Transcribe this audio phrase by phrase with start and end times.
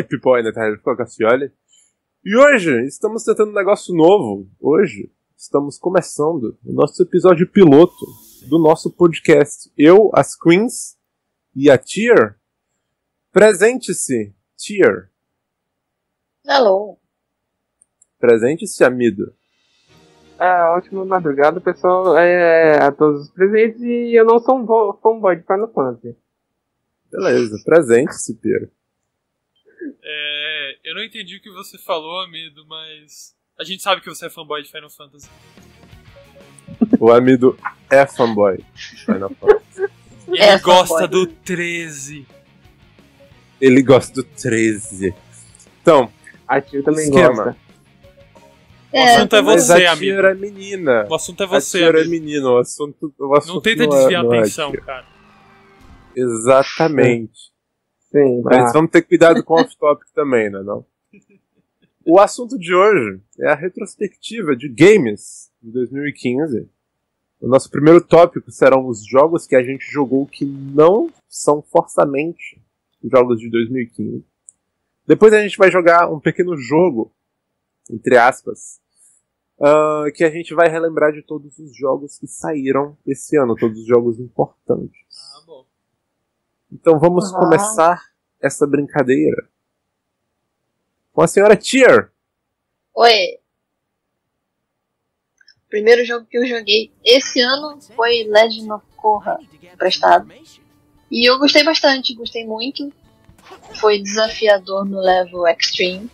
[0.00, 1.52] People aí na Terra de Cassioli.
[2.24, 4.48] E hoje estamos tentando um negócio novo.
[4.58, 8.06] Hoje estamos começando o nosso episódio piloto
[8.48, 9.70] do nosso podcast.
[9.76, 10.96] Eu, as Queens
[11.54, 12.38] e a Tier.
[13.30, 15.10] Presente-se, Tier.
[16.46, 16.96] Hello.
[18.18, 19.34] Presente-se, Amido.
[20.38, 25.36] É, ótima madrugada, pessoal, é, a todos os presentes e eu não sou um fanboy
[25.36, 26.16] de Final Fantasy.
[27.10, 28.70] Beleza, presente-se, Piero.
[30.02, 34.26] É, eu não entendi o que você falou, Amido, mas a gente sabe que você
[34.26, 35.28] é fanboy de Final Fantasy.
[36.98, 37.58] O Amido
[37.90, 39.92] é fanboy de Final Fantasy.
[40.28, 41.08] Ele É gosta fanboy.
[41.08, 42.26] do 13.
[43.60, 45.14] Ele gosta do 13.
[45.80, 46.12] Então,
[46.48, 47.44] A Tio também Esquema.
[47.44, 47.56] gosta.
[48.92, 50.20] O É, assunto é mas você, a amigo.
[50.20, 51.06] É menina.
[51.08, 52.10] O assunto é a você, é amigo.
[52.10, 52.50] menino.
[52.52, 55.06] O assunto, o assunto Não tenta é- desviar não a é atenção, cara.
[56.14, 57.51] Exatamente.
[58.12, 58.72] Sim, Mas tá.
[58.72, 60.62] vamos ter cuidado com o off-topic também, né?
[60.62, 60.84] Não?
[62.04, 66.68] O assunto de hoje é a retrospectiva de games de 2015.
[67.40, 72.60] O nosso primeiro tópico serão os jogos que a gente jogou que não são forçamente
[73.02, 74.24] jogos de 2015.
[75.06, 77.12] Depois a gente vai jogar um pequeno jogo,
[77.90, 78.80] entre aspas,
[79.60, 83.78] ah, que a gente vai relembrar de todos os jogos que saíram esse ano, todos
[83.78, 85.00] os jogos importantes.
[85.36, 85.66] Ah, bom.
[86.72, 87.38] Então vamos Ah.
[87.38, 88.02] começar
[88.40, 89.48] essa brincadeira
[91.12, 92.10] com a senhora Tier.
[92.94, 93.38] Oi.
[95.66, 100.32] O primeiro jogo que eu joguei esse ano foi Legend of Korra emprestado.
[101.10, 102.92] E eu gostei bastante, gostei muito.
[103.80, 106.10] Foi desafiador no level extreme.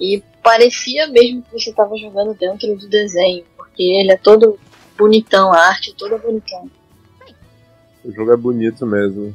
[0.00, 4.58] E parecia mesmo que você estava jogando dentro do desenho, porque ele é todo
[4.96, 6.70] bonitão, a arte é toda bonitão.
[8.06, 9.34] O jogo é bonito mesmo.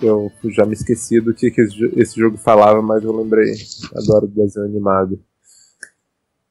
[0.00, 3.52] Eu já me esqueci do que, que esse jo- esse jogo falava, mas eu lembrei.
[3.94, 5.18] Adoro desenho animado.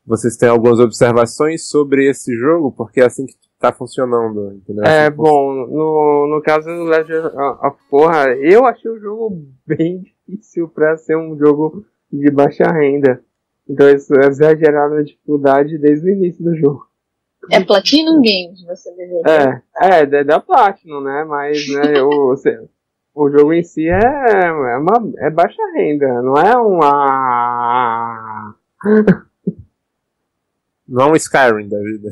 [0.05, 2.71] Vocês têm algumas observações sobre esse jogo?
[2.71, 4.83] Porque é assim que tá funcionando, entendeu?
[4.85, 7.27] É, Assim bom, no, no caso do Legend
[7.63, 13.21] of Korra, eu achei o jogo bem difícil pra ser um jogo de baixa renda.
[13.67, 16.86] Então eles exageraram a dificuldade desde o início do jogo.
[17.51, 19.61] É Platinum Games, você deveria.
[19.79, 21.23] É, é, da, da Platinum, né?
[21.27, 22.35] Mas né, o,
[23.15, 28.55] o jogo em si é, é, uma, é baixa renda, não é uma.
[30.87, 32.09] Não é um Skyrim da vida.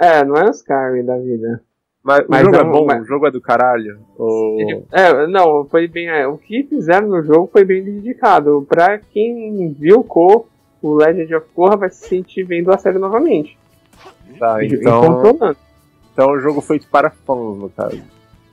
[0.00, 1.62] É, não é o Skyrim da vida.
[2.02, 4.00] Mas, Mas o jogo é não- bom, mas- o jogo é do caralho.
[4.18, 4.84] Ou...
[4.90, 6.08] É, não, foi bem.
[6.08, 8.66] é, o que fizeram no jogo foi bem dedicado.
[8.68, 10.48] Pra quem viu Ko,
[10.82, 13.56] o Legend of Korra vai se sentir vendo a série novamente.
[14.40, 15.22] Tá, então,
[16.10, 18.02] então o jogo feito para fãs, no caso.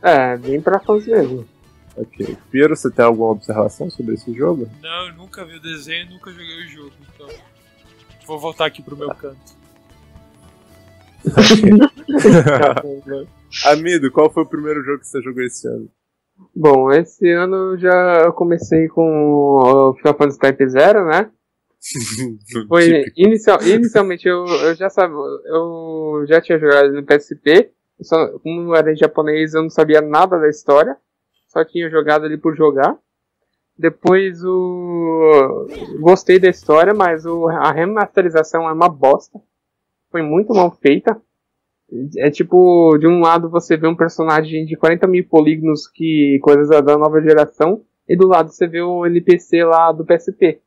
[0.03, 1.47] É, bem pra fãs mesmo.
[1.95, 2.37] Ok.
[2.51, 4.69] Piero, você tem alguma observação sobre esse jogo?
[4.81, 7.29] Não, eu nunca vi o desenho, nunca joguei o jogo, então.
[8.25, 9.55] Vou voltar aqui pro meu canto.
[13.65, 15.89] Amido, qual foi o primeiro jogo que você jogou esse ano?
[16.53, 21.31] Bom, esse ano eu já comecei com o Final Fantasy Type Zero, né?
[22.67, 23.21] Foi Típico.
[23.21, 27.71] inicial, inicialmente eu, eu já sabia, eu já tinha jogado no PSP,
[28.01, 30.97] só, como era em japonês eu não sabia nada da história,
[31.47, 32.97] só tinha jogado ali por jogar.
[33.77, 35.67] Depois o
[35.99, 39.39] gostei da história, mas o, a remasterização é uma bosta.
[40.11, 41.21] Foi muito mal feita.
[42.17, 46.69] É tipo, de um lado você vê um personagem de 40 mil polígonos que coisas
[46.69, 50.59] da nova geração, e do lado você vê o NPC lá do PSP.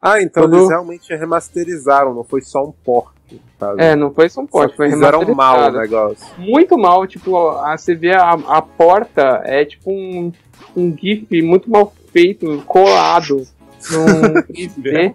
[0.00, 3.14] Ah, então Quando- eles realmente remasterizaram, não foi só um port.
[3.58, 3.82] Sabe?
[3.82, 5.78] É, não foi só um Só porte, foi fizeram mal o remasterizado.
[5.78, 6.26] negócio.
[6.38, 10.30] Muito mal, tipo, a, você vê a, a porta, é tipo um,
[10.76, 13.42] um GIF muito mal feito, colado
[13.90, 15.14] num 3D.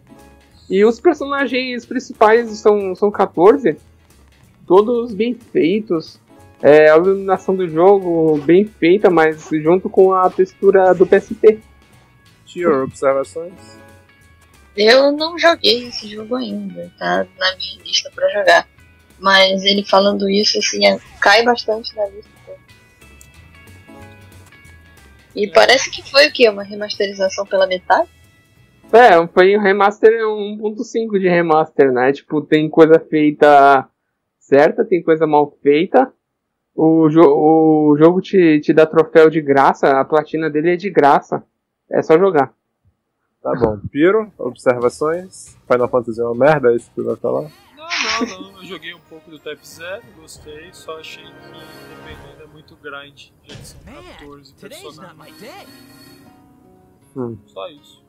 [0.69, 3.78] E os personagens principais são, são 14,
[4.68, 6.19] todos bem feitos.
[6.62, 11.59] É, a iluminação do jogo bem feita, mas junto com a textura do PSP.
[12.45, 13.54] Tier, observações?
[14.75, 18.68] Eu não joguei esse jogo ainda, tá na minha lista pra jogar.
[19.19, 22.31] Mas ele falando isso, assim, é- cai bastante na lista.
[25.35, 26.50] E parece que foi o quê?
[26.50, 28.09] Uma remasterização pela metade?
[28.91, 32.12] É, foi um remaster 1.5 de remaster, né?
[32.12, 33.88] Tipo, tem coisa feita
[34.38, 36.12] certa, tem coisa mal feita.
[36.75, 40.89] O, jo o jogo te, te dá troféu de graça, a platina dele é de
[40.89, 41.44] graça.
[41.89, 42.53] É só jogar.
[43.42, 43.80] Tá bom.
[43.92, 45.58] Piro, observações?
[45.68, 47.50] Final Fantasy é uma merda, é isso que tu vai falar?
[47.76, 48.62] Não, não, não.
[48.62, 53.30] Eu joguei um pouco do Type Zero, gostei, só achei que dependendo é muito grind,
[53.44, 55.18] já que são 14 Today's not personagens.
[55.18, 55.68] my day.
[57.16, 57.38] Hum.
[57.48, 58.04] Só isso.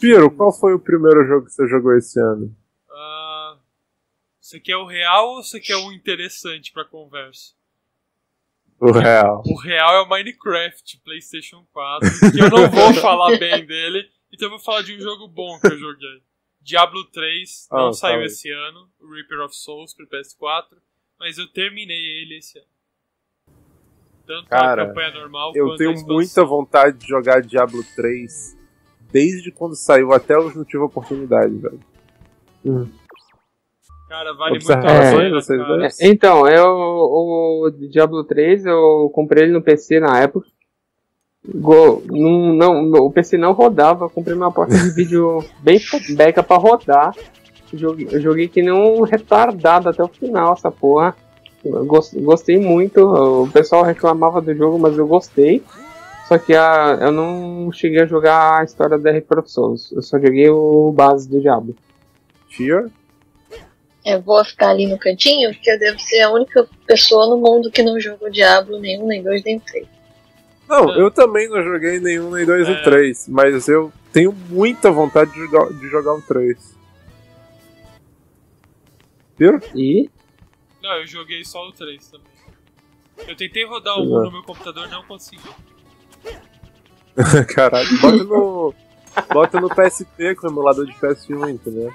[0.00, 2.56] Piro, qual foi o primeiro jogo que você jogou esse ano?
[2.90, 3.58] Ah,
[4.40, 7.54] você quer o real ou você quer o interessante pra conversa?
[8.80, 9.42] O real.
[9.44, 14.46] O real é o Minecraft, PlayStation 4, que eu não vou falar bem dele, então
[14.46, 16.22] eu vou falar de um jogo bom que eu joguei.
[16.62, 18.26] Diablo 3 não Ah, saiu tá.
[18.26, 20.76] esse ano, o Reaper of Souls pro PS4,
[21.18, 22.66] mas eu terminei ele esse ano.
[24.26, 28.56] Tanto Cara, a campanha normal Eu quanto a tenho muita vontade de jogar Diablo 3
[29.10, 31.80] desde quando saiu até hoje não tive oportunidade, velho.
[34.08, 35.76] Cara, vale muito a pena, vocês cara.
[35.76, 36.00] dois?
[36.00, 40.48] Então, eu, o Diablo 3 eu comprei ele no PC na época.
[41.46, 45.80] Go- não, não, o PC não rodava, eu comprei uma placa de vídeo bem
[46.14, 47.14] beca pra rodar.
[47.72, 51.16] Joguei, eu joguei que nem um retardado até o final essa porra.
[51.64, 55.62] Eu gos- gostei muito, o pessoal reclamava do jogo, mas eu gostei.
[56.28, 60.02] Só que a, eu não cheguei a jogar a história da Reaper of Souls, eu
[60.02, 61.74] só joguei o base do Diablo.
[62.50, 62.88] Fear?
[64.04, 67.70] Eu vou ficar ali no cantinho, porque eu devo ser a única pessoa no mundo
[67.70, 69.86] que não jogou Diablo nenhum, nem dois, nem três.
[70.70, 71.00] Não, É.
[71.02, 72.72] eu também não joguei nenhum, nem dois, É.
[72.74, 73.26] nem três.
[73.28, 76.76] Mas eu tenho muita vontade de jogar, de jogar o 3.
[79.36, 79.60] Fear?
[79.74, 80.08] E
[80.82, 82.26] Não, eu joguei só o 3 também.
[83.28, 84.24] Eu tentei rodar o 1 Exato.
[84.26, 85.42] no meu computador não consegui.
[87.54, 88.74] Caralho, bota no.
[89.32, 91.92] Bota no PSP com o emulador de PS1, entendeu?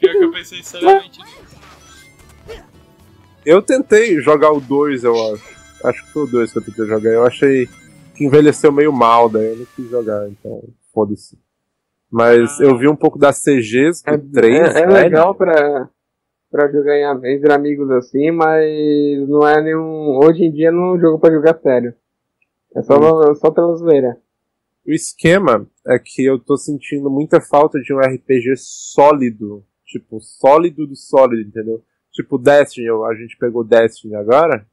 [0.00, 1.46] Pior que eu pensei seriamente nisso.
[3.44, 5.56] Eu tentei jogar o 2, eu acho.
[5.84, 7.10] Acho que foi o 2 que eu tentei jogar.
[7.10, 7.68] Eu achei
[8.16, 11.38] que envelheceu meio mal, daí eu não quis jogar, então foda-se.
[12.10, 12.64] Mas Ah.
[12.64, 14.74] eu vi um pouco das CGs do É, 3.
[14.76, 15.88] é, é legal pra,
[16.50, 20.18] pra jogar em- entre amigos assim, mas não é nenhum.
[20.24, 21.94] Hoje em dia não é um jogo pra jogar sério.
[22.74, 24.16] É só, só pela zoeira.
[24.86, 29.64] O esquema é que eu tô sentindo muita falta de um RPG sólido.
[29.84, 31.82] Tipo, sólido do sólido, entendeu?
[32.12, 34.66] Tipo, Destiny, a gente pegou Destiny agora.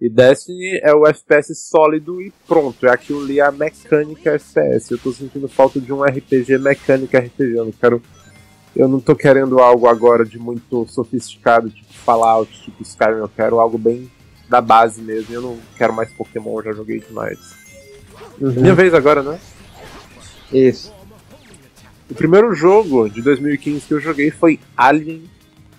[0.00, 2.86] E Destiny é o FPS sólido e pronto.
[2.86, 4.90] É aquilo ali, a mecânica FPS.
[4.90, 7.56] Eu tô sentindo falta de um RPG mecânica RPG.
[7.56, 8.02] Eu não quero.
[8.74, 13.18] Eu não tô querendo algo agora de muito sofisticado, tipo Fallout, tipo Skyrim.
[13.18, 14.10] Eu quero algo bem
[14.48, 15.34] da base mesmo.
[15.34, 17.38] Eu não quero mais Pokémon, eu já joguei demais.
[18.38, 19.38] Minha vez agora, né?
[20.50, 20.94] Isso.
[22.10, 25.24] O primeiro jogo de 2015 que eu joguei foi Alien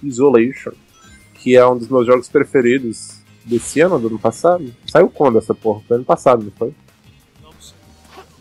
[0.04, 0.74] Isolation,
[1.34, 4.74] que é um dos meus jogos preferidos desse ano, do ano passado.
[4.88, 5.82] Saiu quando essa porra?
[5.88, 6.74] Foi ano passado, não foi?
[7.42, 7.76] Não sei.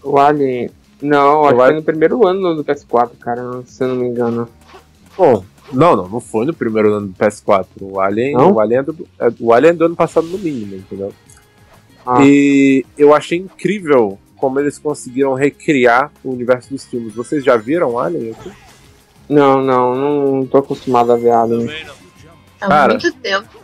[0.03, 0.71] O Alien.
[1.03, 4.47] Não, acho que foi no primeiro ano do PS4, cara, se eu não me engano.
[5.17, 5.43] Bom,
[5.73, 7.67] não, não, não foi no primeiro ano do PS4.
[7.81, 8.53] O Alien, Não?
[8.53, 11.13] o Alien, é do, é- o Alien é do ano passado no mínimo, entendeu?
[12.05, 12.23] Ah.
[12.23, 17.15] E eu achei incrível como eles conseguiram recriar o universo dos filmes.
[17.15, 18.51] Vocês já viram Alien aqui?
[19.29, 21.71] Não, não, não tô acostumado a ver Alien.
[22.61, 22.93] Há Cara.
[22.95, 23.60] muito tempo.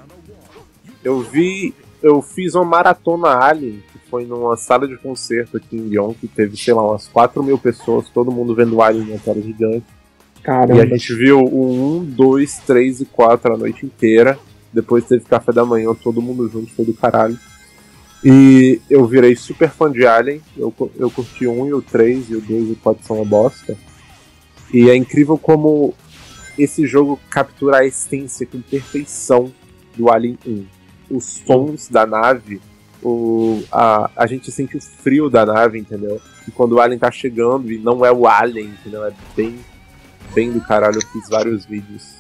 [1.07, 1.73] Eu vi.
[2.03, 6.27] Eu fiz uma maratona Alien, que foi numa sala de concerto aqui em Lyon, que
[6.27, 9.87] teve, sei lá, umas 4 mil pessoas, todo mundo vendo Alien na tela gigante.
[10.37, 10.83] E Caramba.
[10.83, 14.37] a gente viu o 1, 2, 3 e 4 a noite inteira.
[14.73, 17.39] Depois teve café da manhã, todo mundo junto, foi do caralho.
[18.25, 20.43] E eu virei super fã de Alien.
[20.57, 23.17] Eu, eu curti o 1 e o 3, e o 2 e o 4 são
[23.17, 23.77] uma bosta.
[24.75, 25.95] E é incrível como
[26.59, 29.53] esse jogo captura a essência com perfeição
[29.97, 30.76] do Alien 1.
[31.11, 32.61] Os sons da nave,
[33.03, 36.21] o, a, a gente sente o frio da nave, entendeu?
[36.47, 39.05] E quando o Alien tá chegando e não é o Alien, entendeu?
[39.05, 39.57] É bem,
[40.35, 40.97] bem do caralho.
[40.99, 42.17] Eu fiz vários vídeos.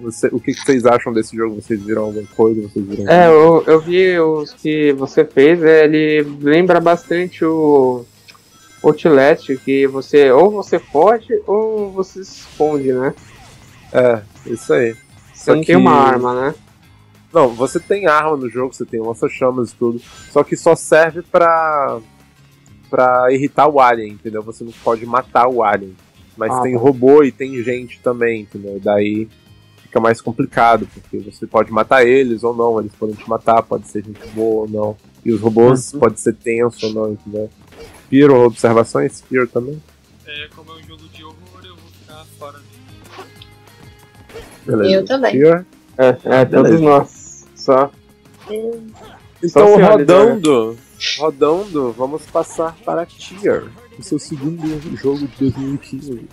[0.00, 1.56] Você- o que, que vocês acham desse jogo?
[1.60, 2.62] Vocês viram alguma coisa?
[2.62, 8.04] Vocês viram É, eu, eu vi os que você fez, é, ele lembra bastante o
[8.82, 13.14] Outlast, que você ou você foge ou você se esconde, né?
[13.92, 14.94] É, isso aí.
[15.32, 16.54] Você Só não que- tem uma arma, né?
[17.34, 20.00] Não, você tem arma no jogo, você tem lança-chamas e tudo.
[20.30, 21.98] Só que só serve pra.
[22.88, 24.40] pra irritar o alien, entendeu?
[24.44, 25.96] Você não pode matar o alien.
[26.36, 26.78] Mas Ah, tem tá.
[26.80, 28.80] robô e tem gente também, entendeu?
[28.82, 29.28] Daí
[29.82, 33.88] fica mais complicado, porque você pode matar eles ou não, eles podem te matar, pode
[33.88, 34.96] ser gente boa ou não.
[35.24, 36.00] E os robôs Uhum.
[36.00, 37.50] pode ser tenso ou não, entendeu?
[38.10, 39.20] Fear ou observações?
[39.22, 39.80] Fear também?
[40.26, 43.26] É, como é um jogo de horror, eu vou ficar fora dele.
[44.66, 44.90] Beleza.
[44.90, 45.32] Eu também.
[45.32, 45.66] Fear?
[45.96, 46.08] É,
[46.40, 47.23] é todos nós.
[47.64, 47.90] Só.
[49.42, 50.78] Então, Só rodando,
[51.18, 53.64] rodando, vamos passar para Tier,
[53.98, 56.28] o seu segundo jogo de 2015.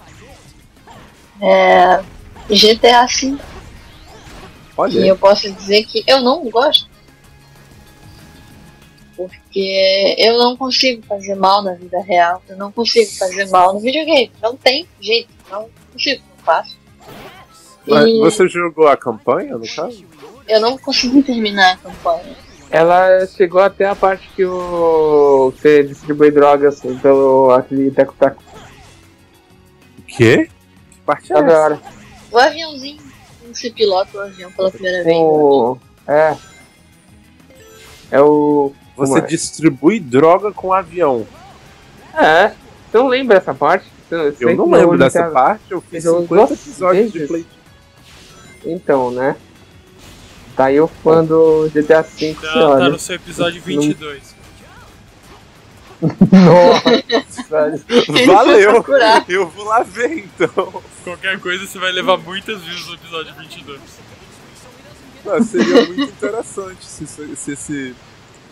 [1.42, 2.04] É,
[2.50, 3.28] GTA V.
[3.28, 3.40] E
[4.76, 6.90] Olha, eu posso dizer que eu não gosto.
[9.16, 12.44] Porque eu não consigo fazer mal na vida real.
[12.50, 14.32] Eu não consigo fazer mal no videogame.
[14.42, 15.30] Não tem jeito.
[15.50, 16.78] Não consigo, não faço.
[17.88, 20.04] Mas E Você jogou a campanha, no caso?
[20.52, 22.36] Eu não consegui terminar a campanha.
[22.70, 25.52] Ela chegou até a parte que o.
[25.52, 28.42] Você distribui drogas pelo aquele teco-teco.
[30.00, 30.50] O quê?
[30.92, 31.58] Que parte é essa?
[31.58, 31.82] hora.
[32.32, 33.02] O aviãozinho,
[33.52, 35.18] você pilota o avião pela primeira vez.
[35.18, 35.78] O.
[36.08, 36.38] É.
[38.12, 38.74] É o.
[38.96, 39.22] Você é?
[39.22, 41.26] distribui droga com avião.
[42.14, 42.50] É.
[42.90, 43.86] Você não lembra essa parte?
[44.10, 47.28] Você Eu não lembro dessa parte, eu fiz jogou 50 duas episódios de?
[47.28, 47.46] Play.
[48.66, 49.38] Então, né?
[50.56, 52.80] Tá aí o fã do GTA V, Tá, senhora.
[52.86, 54.36] tá no seu episódio 22.
[56.02, 57.80] Nossa,
[58.26, 58.84] Valeu!
[59.28, 60.82] Eu vou lá ver então.
[61.04, 63.80] Qualquer coisa você vai levar muitas views no episódio 22.
[65.28, 67.96] Ah, seria muito interessante se, se, se esse.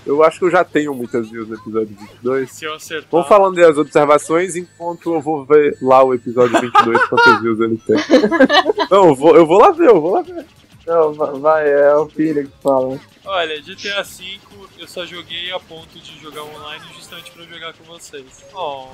[0.05, 2.51] Eu acho que eu já tenho muitas views no episódio 22.
[2.51, 3.09] Se eu acertar.
[3.11, 7.77] Vamos falando das observações enquanto eu vou ver lá o episódio 22, quantas views ele
[7.85, 7.97] tem.
[8.91, 10.45] Não, eu vou, eu vou lá ver, eu vou lá ver.
[10.89, 12.99] Não, va- vai, é o filho que fala.
[13.25, 14.39] Olha, GTA V
[14.77, 18.25] eu só joguei a ponto de jogar online justamente pra jogar com vocês.
[18.53, 18.87] Oh.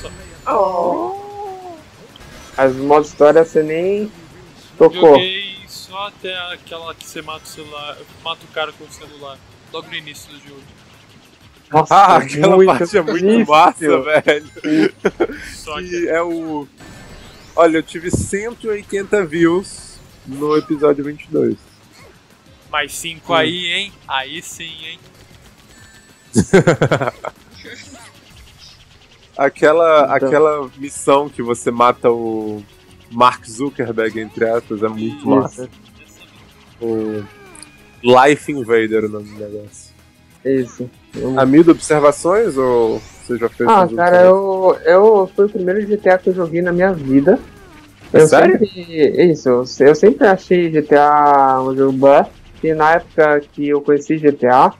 [0.00, 0.10] Só-
[2.56, 4.10] As modo história você nem
[4.76, 5.14] tocou.
[5.14, 9.38] Joguei só até aquela que você mata o celular, mata o cara com o celular.
[9.72, 10.62] Logo no início do jogo.
[11.70, 13.46] Nossa, Ah, aquela muito parte é muito difícil.
[13.46, 14.94] massa, velho.
[15.54, 16.66] Só que Que é o.
[17.54, 19.87] Olha, eu tive 180 views
[20.28, 21.56] no episódio 22.
[22.70, 23.92] mais 5 aí, hein?
[24.06, 24.98] Aí sim, hein?
[29.36, 30.28] Aquela, Então.
[30.28, 32.62] aquela missão que você mata o
[33.10, 35.28] Mark Zuckerberg, entre aspas, é muito Isso.
[35.28, 35.68] massa.
[36.80, 37.22] O
[38.02, 39.94] Life Invader o nome do negócio.
[40.44, 40.90] Isso.
[41.36, 46.30] Amigo, observações ou você já fez Ah, cara, eu, eu foi o primeiro GTA que
[46.30, 47.38] eu joguei na minha vida.
[48.12, 48.58] Eu sério?
[48.58, 52.30] Sempre, isso, eu sempre achei GTA um jogo bom.
[52.62, 54.72] E na época que eu conheci GTA,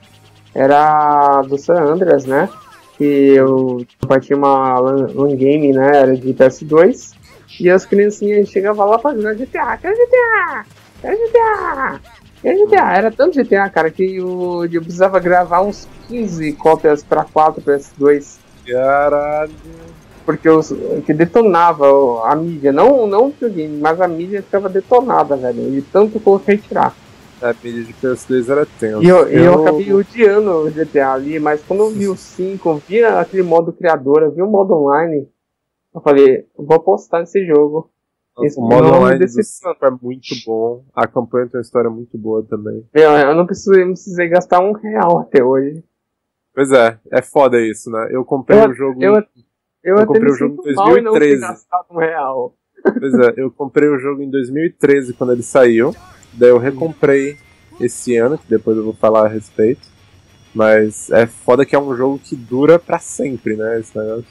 [0.53, 2.49] era do San Andreas, né?
[2.97, 3.85] Que eu
[4.21, 5.97] tinha uma lan game, né?
[5.97, 7.15] Era de PS2.
[7.59, 9.77] E as criancinhas chegavam lá jogar GTA.
[9.77, 10.65] Quero GTA!
[11.01, 12.01] Quero GTA!
[12.41, 12.97] Quero GTA!
[12.97, 18.39] Era tanto GTA, cara, que eu, eu precisava gravar uns 15 cópias pra 4 PS2
[18.69, 19.51] Caralho.
[20.29, 20.71] Porque os,
[21.07, 21.87] que detonava
[22.23, 26.27] a mídia, não, não o videogame, mas a mídia ficava detonada, velho, e tanto que
[26.27, 26.95] eu retirar.
[27.41, 29.03] A mídia de PS2 era tensa.
[29.03, 32.69] E eu, e eu acabei odiando o GTA ali, mas quando eu vi o 5,
[32.69, 35.27] eu vi aquele modo criador, eu vi o modo online,
[35.95, 37.89] eu falei, eu vou apostar nesse jogo.
[38.43, 39.27] Esse o modo online.
[39.27, 40.83] 5 é muito bom.
[40.93, 42.85] A campanha tem uma história muito boa também.
[42.93, 45.83] Meu, eu não precisei, não precisei gastar um real até hoje.
[46.53, 48.09] Pois é, é foda isso, né?
[48.11, 49.03] Eu comprei Eu- o jogo.
[49.03, 49.23] Eu,
[49.89, 51.41] eu, até comprei o jogo em mal em não ter 2013.
[51.41, 52.53] gastado um real.
[52.81, 55.95] Pois é, eu comprei o jogo em 2013 quando ele saiu.
[56.33, 57.37] Daí eu recomprei
[57.79, 59.87] esse ano, que depois eu vou falar a respeito.
[60.53, 63.79] Mas é foda que é um jogo que dura pra sempre, né?
[63.79, 64.25] Esse negócio.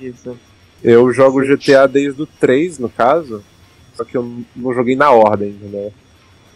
[0.00, 0.36] Isso.
[0.82, 3.44] Eu jogo GTA desde o 3, no caso.
[3.94, 5.92] Só que eu não joguei na ordem, entendeu?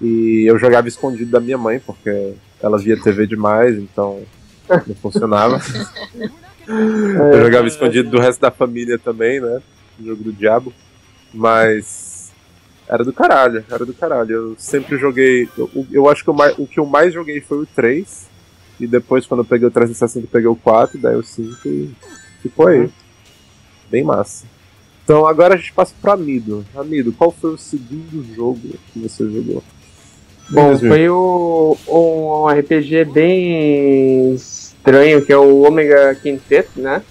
[0.01, 4.23] E eu jogava escondido da minha mãe, porque ela via TV demais, então
[4.87, 5.61] não funcionava.
[6.67, 9.61] Eu jogava escondido do resto da família também, né?
[10.01, 10.73] O jogo do diabo.
[11.33, 12.33] Mas.
[12.87, 14.31] Era do caralho, era do caralho.
[14.31, 15.49] Eu sempre joguei.
[15.57, 18.29] Eu, eu acho que o, mais, o que eu mais joguei foi o 3.
[18.81, 21.91] E depois, quando eu peguei o 360, eu peguei o 4, daí o 5 e
[22.43, 22.91] ficou aí.
[23.91, 24.47] Bem massa.
[25.05, 26.65] Então agora a gente passa pro Amido.
[26.75, 28.61] Amido, qual foi o segundo jogo
[28.93, 29.63] que você jogou?
[30.51, 34.37] Bom, foi o, um RPG bem
[34.85, 37.03] estranho, que é o Omega Quintet, né?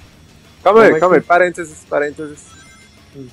[0.63, 2.46] Calma aí, é calma aí, parênteses, parênteses.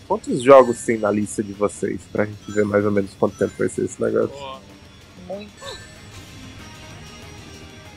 [0.09, 2.01] Quantos jogos tem na lista de vocês?
[2.11, 4.35] Pra gente ver mais ou menos quanto tempo vai ser esse negócio.
[5.27, 5.51] Muito.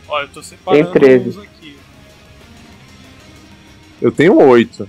[0.07, 1.29] ó, eu tô separando Tem 13.
[1.29, 1.77] uns aqui.
[4.01, 4.87] Eu tenho 8.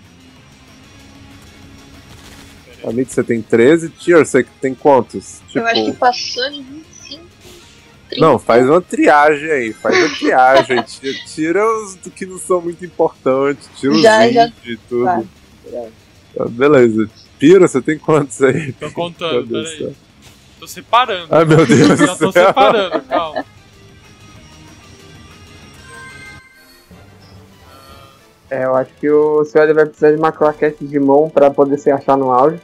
[2.84, 3.88] Amigo, você tem 13.
[3.90, 5.40] Tier, você tem quantos?
[5.54, 6.93] Eu acho que Tipo.
[8.18, 10.82] Não, faz uma triagem aí, faz uma triagem.
[10.86, 14.50] tira, tira os do que não são muito importantes, tira os Já, já.
[14.64, 15.04] e tudo.
[15.04, 15.22] Tá.
[16.40, 17.08] Ah, beleza.
[17.38, 18.72] Pira, você tem quantos aí?
[18.72, 19.94] Tô contando, peraí.
[20.58, 21.26] Tô separando.
[21.30, 22.46] Ai, meu Deus Já tô céu.
[22.46, 23.44] separando, calma.
[28.50, 31.78] É, eu acho que o senhor vai precisar de uma claquete de mão pra poder
[31.78, 32.60] se achar no áudio.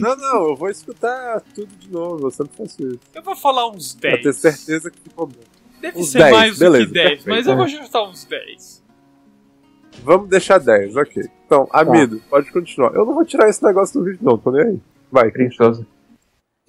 [0.00, 3.00] Não, não, eu vou escutar tudo de novo, eu sempre faço isso.
[3.14, 4.22] Eu vou falar uns Pra 10.
[4.22, 5.40] ter certeza que ficou bom.
[5.80, 7.28] Deve Uns ser 10, mais beleza, do que 10, perfeito.
[7.28, 8.84] mas eu vou chutar uns 10.
[10.02, 11.22] Vamos deixar 10, ok.
[11.46, 12.94] Então, Amido, pode continuar.
[12.94, 14.78] Eu não vou tirar esse negócio do vídeo, não, tô nem aí.
[15.10, 15.86] Vai, Preguiçoso.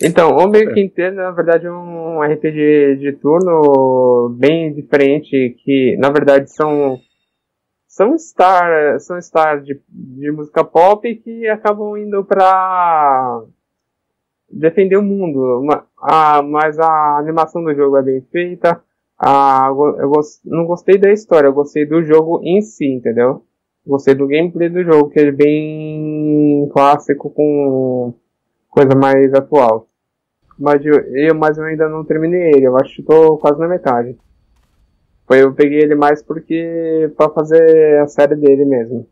[0.01, 5.95] Então, o meio que inteiro, na verdade, é um RPG de turno bem diferente, que
[5.97, 6.99] na verdade são
[7.97, 13.41] são star, são stars de, de música pop que acabam indo pra
[14.47, 15.65] defender o mundo.
[16.47, 18.79] Mas a animação do jogo é bem feita.
[19.99, 23.43] Eu gos- não gostei da história, eu gostei do jogo em si, entendeu?
[23.85, 28.13] Gostei do gameplay do jogo, que é bem clássico com
[28.69, 29.87] coisa mais atual.
[30.59, 34.15] Mas eu, mas eu ainda não terminei ele, eu acho que tô quase na metade.
[35.27, 39.09] Foi, eu peguei ele mais porque pra fazer a série dele mesmo.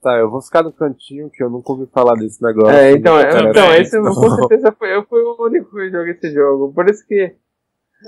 [0.00, 2.70] Tá, eu vou ficar no cantinho que eu nunca ouvi falar desse negócio.
[2.70, 3.50] É, então, Não eu- interessa.
[3.50, 6.72] então esse eu- com Então, certeza foi, eu fui o único que joguei esse jogo.
[6.72, 7.34] Por isso que.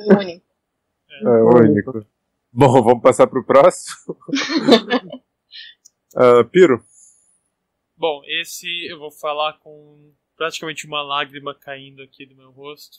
[0.09, 0.45] Único.
[1.23, 2.07] É, o único.
[2.53, 4.17] Bom, vamos passar pro próximo.
[6.17, 6.83] Ah, Piro,
[7.97, 12.99] Bom, esse eu vou falar com praticamente uma lágrima caindo aqui do meu rosto.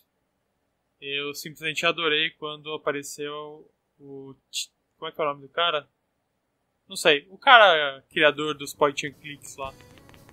[1.02, 3.68] Eu simplesmente adorei quando apareceu
[4.00, 4.36] o.
[4.98, 5.88] Como é que é o nome do cara?
[6.88, 7.28] Não sei.
[7.32, 9.74] O cara criador dos point and clicks lá.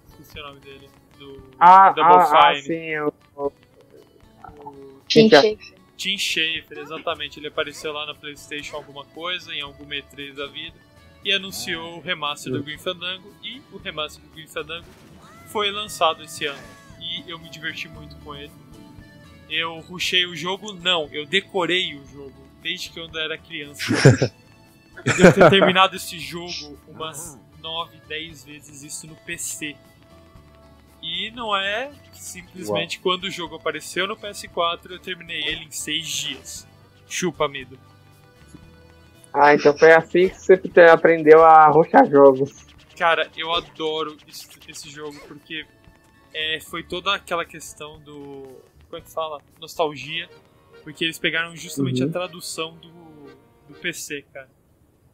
[0.08, 0.90] Esqueci o nome dele.
[1.16, 2.62] Do Ah, Double ah, ah Fine.
[2.62, 5.28] sim, eu, O Tim.
[5.30, 5.78] Schafer.
[5.96, 7.40] Tim Schafer, exatamente.
[7.40, 10.76] Ele apareceu lá na PlayStation alguma coisa, em alguma E3 da vida,
[11.24, 13.34] e anunciou o remaster do Green Fandango.
[13.42, 14.86] E o remaster do Green Fandango
[15.46, 16.62] foi lançado esse ano.
[17.00, 18.52] E eu me diverti muito com ele.
[19.48, 20.72] Eu rushei o jogo?
[20.74, 23.82] Não, eu decorei o jogo, desde que eu ainda era criança.
[25.04, 29.74] eu devo ter terminado esse jogo umas 9, 10 vezes, isso no PC.
[31.02, 36.06] E não é simplesmente quando o jogo apareceu no PS4 eu terminei ele em 6
[36.06, 36.68] dias.
[37.08, 37.78] Chupa, amido.
[39.32, 42.66] Ah, então foi assim que você te- aprendeu a roxar jogos.
[42.96, 45.64] Cara, eu adoro esse, esse jogo porque
[46.34, 48.60] é, foi toda aquela questão do.
[48.88, 49.40] Como é que fala?
[49.60, 50.28] Nostalgia.
[50.82, 52.08] Porque eles pegaram justamente Uhum.
[52.08, 52.88] a tradução do,
[53.68, 54.48] do PC, cara.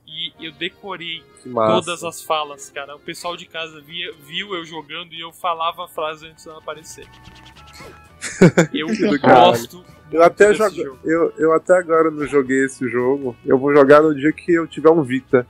[0.06, 2.94] E eu decorei todas as falas, cara.
[2.94, 6.58] O pessoal de casa via, viu eu jogando e eu falava a frase antes dela
[6.58, 7.06] aparecer.
[8.72, 9.84] Eu gosto.
[10.10, 13.36] Eu até, jogo, eu, eu até agora não joguei esse jogo.
[13.44, 15.46] Eu vou jogar no dia que eu tiver um Vita.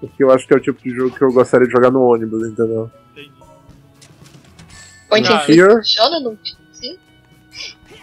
[0.00, 2.02] Porque eu acho que é o tipo de jogo que eu gostaria de jogar no
[2.02, 2.90] ônibus, entendeu?
[3.12, 3.32] Entendi.
[5.08, 6.56] Point and click funciona no Sim?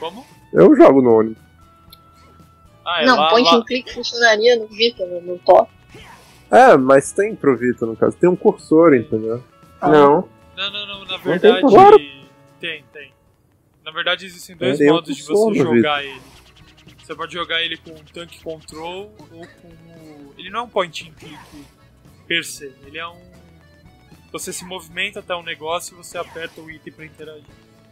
[0.02, 0.26] Como?
[0.52, 1.44] Eu jogo no ônibus.
[2.84, 3.58] Ah, é Não, lá, point lá.
[3.58, 5.72] and click funcionaria no Vita, no, no top.
[6.50, 8.18] É, mas tem pro Vita, no caso.
[8.18, 9.44] Tem um cursor, entendeu?
[9.80, 9.90] Ah.
[9.90, 10.28] Não.
[10.58, 11.62] Não, não, não, na tem verdade.
[11.62, 11.98] claro.
[12.60, 13.14] Tem, tem.
[13.86, 16.22] Na verdade existem dois Tem um modos de você jogar ele.
[16.98, 20.34] Você pode jogar ele com o Tank Control ou com o.
[20.38, 21.66] Ele não é um point and click
[22.28, 23.22] per se, ele é um.
[24.32, 27.44] Você se movimenta até um negócio e você aperta o item pra interagir.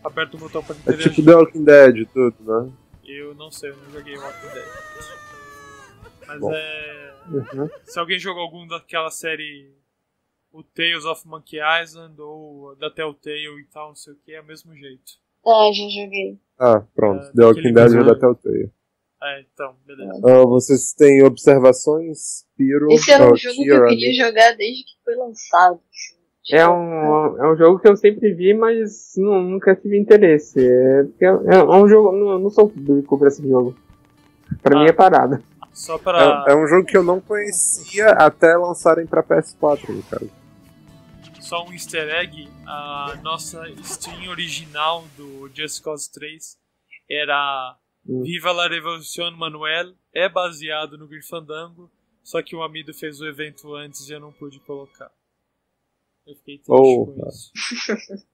[0.04, 1.14] Aperta o botão pra É interagir.
[1.14, 2.72] tipo The Walking Dead e tudo, né?
[3.06, 4.66] Eu não sei, eu não joguei o Walking Dead.
[6.28, 6.54] Mas Bom.
[6.54, 7.14] é.
[7.30, 7.70] Uhum.
[7.84, 9.78] Se alguém jogou algum daquela série.
[10.52, 14.42] O Tales of Monkey Island ou da Telltale e tal, não sei o que, é
[14.42, 15.12] o mesmo jeito.
[15.46, 16.40] Ah, já joguei.
[16.58, 17.24] Ah, pronto.
[17.24, 18.72] É, The Walking Dead é da Telltale.
[19.22, 20.12] É, então, beleza.
[20.26, 22.88] Ah, vocês têm observações, Piro?
[22.92, 25.76] Esse era um jogo que eu queria jogar desde que foi lançado.
[25.88, 26.19] assim.
[26.52, 30.60] É um, é um jogo que eu sempre vi, mas nu- nunca tive interesse.
[30.60, 32.12] É, é é um jogo.
[32.12, 33.76] Não, não sou público pra esse jogo.
[34.64, 34.84] Pra Ah.
[34.84, 35.42] mim é parada.
[35.74, 36.46] Só pra.
[36.48, 40.30] É, é um jogo que eu não conhecia até lançarem pra PS4, no caso.
[41.40, 46.58] Só um easter egg: a nossa Steam original do Just Cause 3
[47.10, 47.76] era
[48.08, 48.24] Hum.
[48.24, 51.92] Viva la Revolution Manuel, é baseado no Grifandango,
[52.24, 55.12] só que o Amido fez o evento antes e eu não pude colocar.
[56.30, 57.52] Eu fiquei triste Oh, com isso.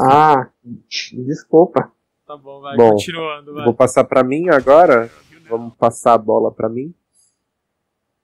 [0.00, 0.50] Ah,
[1.12, 1.92] desculpa.
[2.26, 3.64] Tá bom, vai, Bom, continuando, vai.
[3.64, 5.10] Vou passar pra mim agora.
[5.48, 6.94] Vamos passar a bola pra mim.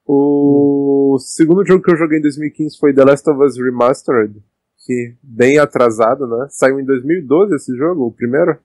[0.07, 4.43] O segundo jogo que eu joguei em 2015 foi The Last of Us Remastered,
[4.79, 6.47] que bem atrasado, né?
[6.49, 8.59] Saiu em 2012 esse jogo, o primeiro,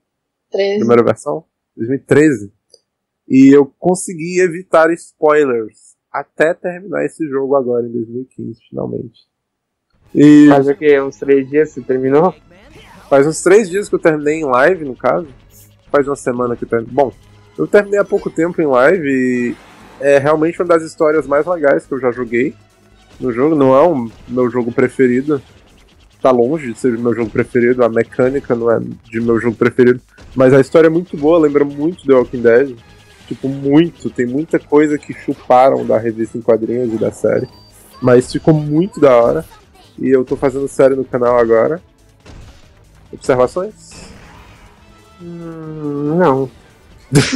[0.50, 0.78] 13.
[0.78, 1.44] primeira versão,
[1.76, 2.50] 2013.
[3.28, 9.28] E eu consegui evitar spoilers até terminar esse jogo agora em 2015, finalmente.
[10.16, 10.98] E Faz o quê?
[10.98, 12.34] Uns três dias você terminou?
[13.10, 15.28] Faz uns três dias que eu terminei em live, no caso.
[15.92, 16.92] Faz uma semana que eu terminei.
[16.92, 17.12] Bom,
[17.58, 19.54] eu terminei há pouco tempo em live e
[20.00, 22.54] é realmente uma das histórias mais legais que eu já joguei
[23.20, 23.54] no jogo.
[23.54, 25.40] Não é o meu jogo preferido.
[26.22, 27.84] Tá longe de ser o meu jogo preferido.
[27.84, 30.00] A mecânica não é de meu jogo preferido.
[30.34, 32.76] Mas a história é muito boa, lembra muito The Walking Dead.
[33.28, 34.08] Tipo, muito.
[34.08, 37.46] Tem muita coisa que chuparam da revista em quadrinhos e da série.
[38.00, 39.44] Mas ficou muito da hora.
[39.98, 41.80] E eu tô fazendo série no canal agora.
[43.12, 44.10] Observações?
[45.22, 46.50] Hum, não.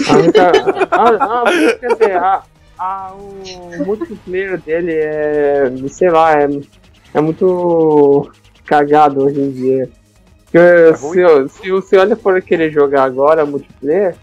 [0.09, 0.53] A única-
[0.91, 1.45] ah, ah,
[1.79, 2.43] quer dizer, a-
[2.79, 5.73] a- o multiplayer dele é.
[5.89, 6.49] sei lá, é,
[7.15, 8.31] é muito
[8.67, 9.89] cagado hoje em dia.
[10.45, 14.17] Porque se, eu- se você olha for querer jogar agora multiplayer,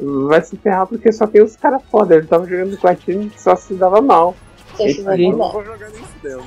[0.00, 2.16] vai se ferrar porque só tem os caras foda.
[2.16, 4.34] Ele tava jogando com a time que só se dava mal.
[4.76, 5.00] Se.
[5.00, 5.52] Eu não mudar.
[5.52, 6.44] vou jogar nem fudendo.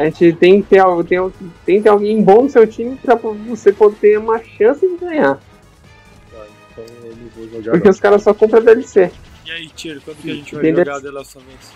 [0.00, 1.18] A gente tem que ter, algo- tem,
[1.66, 4.96] tem que ter alguém bom no seu time pra você poder ter uma chance de
[4.96, 5.34] ganhar.
[5.34, 7.72] Tá, então eu não vou jogar.
[7.72, 7.90] Porque não.
[7.90, 9.10] os caras só compram DLC.
[9.44, 11.68] E aí, Tiro, quando que a gente vai jogar The Last of Us?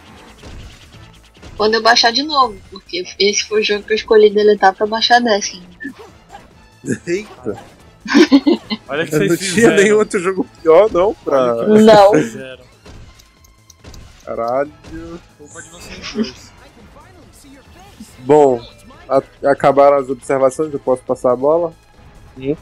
[1.57, 4.87] Quando eu baixar de novo, porque esse foi o jogo que eu escolhi deletar pra
[4.87, 5.63] baixar Destiny.
[7.07, 7.59] Eita,
[8.89, 9.77] Olha que eu não vocês tinha fizeram.
[9.77, 11.55] nenhum outro jogo pior, não, pra.
[11.67, 12.65] vocês Não.
[14.25, 14.73] Caralho.
[15.39, 16.43] Culpa de vocês dois.
[18.25, 18.61] Bom,
[19.09, 21.73] a- acabaram as observações, eu posso passar a bola?
[22.37, 22.57] Sim.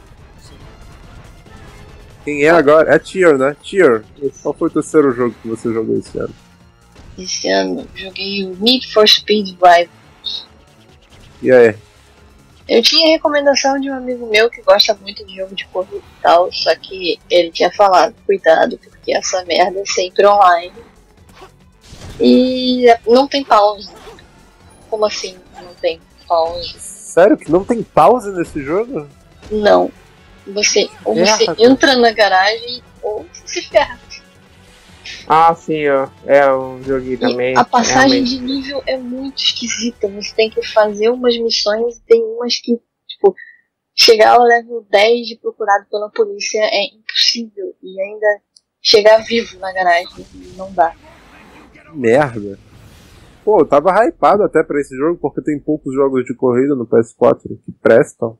[2.24, 2.94] Quem é agora?
[2.94, 3.56] É Tier, né?
[3.62, 4.04] Tier.
[4.20, 4.42] Isso.
[4.42, 6.34] Qual foi o terceiro jogo que você jogou esse ano?
[7.18, 9.90] Esse ano joguei o Need for Speed Drive.
[11.42, 11.74] E aí?
[12.68, 16.22] Eu tinha recomendação de um amigo meu que gosta muito de jogo de corrida e
[16.22, 20.72] tal, só que ele tinha falado, cuidado, porque essa merda é sempre online.
[22.20, 23.90] E não tem pause.
[24.88, 25.36] Como assim
[25.82, 26.78] tem pause?
[26.78, 29.06] Sério que não tem pause nesse jogo?
[29.50, 29.90] Não.
[30.46, 34.00] Você, ou você entra na garagem ou você se ferra.
[35.28, 36.08] Ah, sim, ó.
[36.26, 37.56] É, eu joguei E também.
[37.56, 38.38] a passagem realmente.
[38.38, 40.08] de nível é muito esquisita.
[40.08, 43.34] Você tem que fazer umas missões e tem umas que, tipo,
[43.94, 47.74] chegar ao level 10 de procurado pela polícia é impossível.
[47.82, 48.26] E ainda
[48.80, 50.94] chegar vivo na garagem não dá.
[51.92, 52.58] Merda.
[53.44, 56.86] Pô, eu tava hypado até pra esse jogo, porque tem poucos jogos de corrida no
[56.86, 58.38] PS4 que prestam.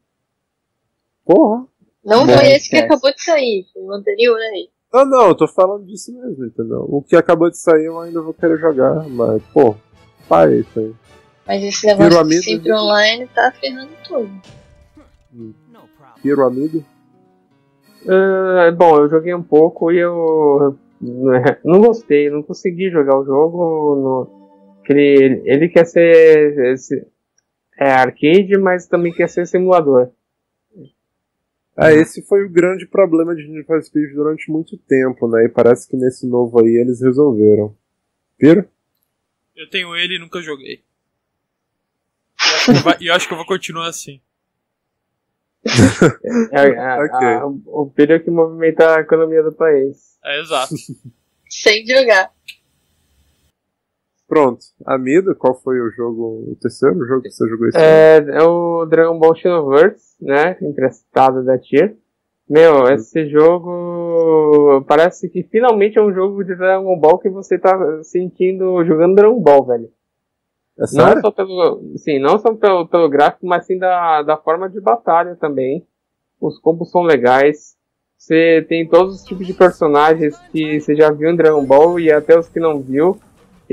[1.25, 1.67] Porra.
[2.05, 4.69] Não foi esse que acabou de sair, foi o anterior aí.
[4.93, 6.85] Não, não, eu tô falando disso mesmo, entendeu?
[6.89, 9.75] O que acabou de sair eu ainda vou querer jogar, mas, pô,
[10.29, 10.95] para isso aí.
[11.47, 14.31] Mas esse negócio de sempre online tá ferrando tudo.
[16.23, 16.85] Piro amigo?
[18.09, 23.25] Ah, bom, eu joguei um pouco e eu né, não gostei, não consegui jogar o
[23.25, 23.97] jogo.
[23.97, 24.42] No,
[24.85, 27.07] que ele, ele quer ser esse,
[27.79, 30.11] é arcade, mas também quer ser simulador.
[31.79, 35.45] É, esse foi o grande problema de Need for Speed durante muito tempo, né?
[35.45, 37.75] E parece que nesse novo aí eles resolveram.
[38.37, 38.69] Piro?
[39.57, 40.83] Eu tenho ele e nunca joguei.
[43.01, 44.21] E acho acho que eu vou continuar assim.
[46.53, 47.27] É, é, Ok.
[47.27, 50.19] a- o período que movimenta a economia do país.
[50.25, 50.75] É exato.
[51.49, 52.31] Sem jogar.
[54.33, 54.65] Pronto.
[54.87, 57.87] Amido, qual foi o jogo, o terceiro jogo que você jogou esse ano?
[57.87, 60.57] É, é o Dragon Ball Xenoverse, né?
[60.63, 61.95] Emprestado da Tier.
[62.49, 68.03] Meu, esse jogo parece que finalmente é um jogo de Dragon Ball que você tá
[68.05, 69.91] sentindo jogando Dragon Ball, velho.
[70.79, 71.21] É Não sério?
[71.21, 75.37] só pelo, sim, não só pelo, pelo gráfico, mas sim da, da forma de batalha
[75.37, 75.87] também.
[76.41, 77.77] Os combos são legais.
[78.17, 82.11] Você tem todos os tipos de personagens que você já viu em Dragon Ball e
[82.11, 83.21] até os que não viu.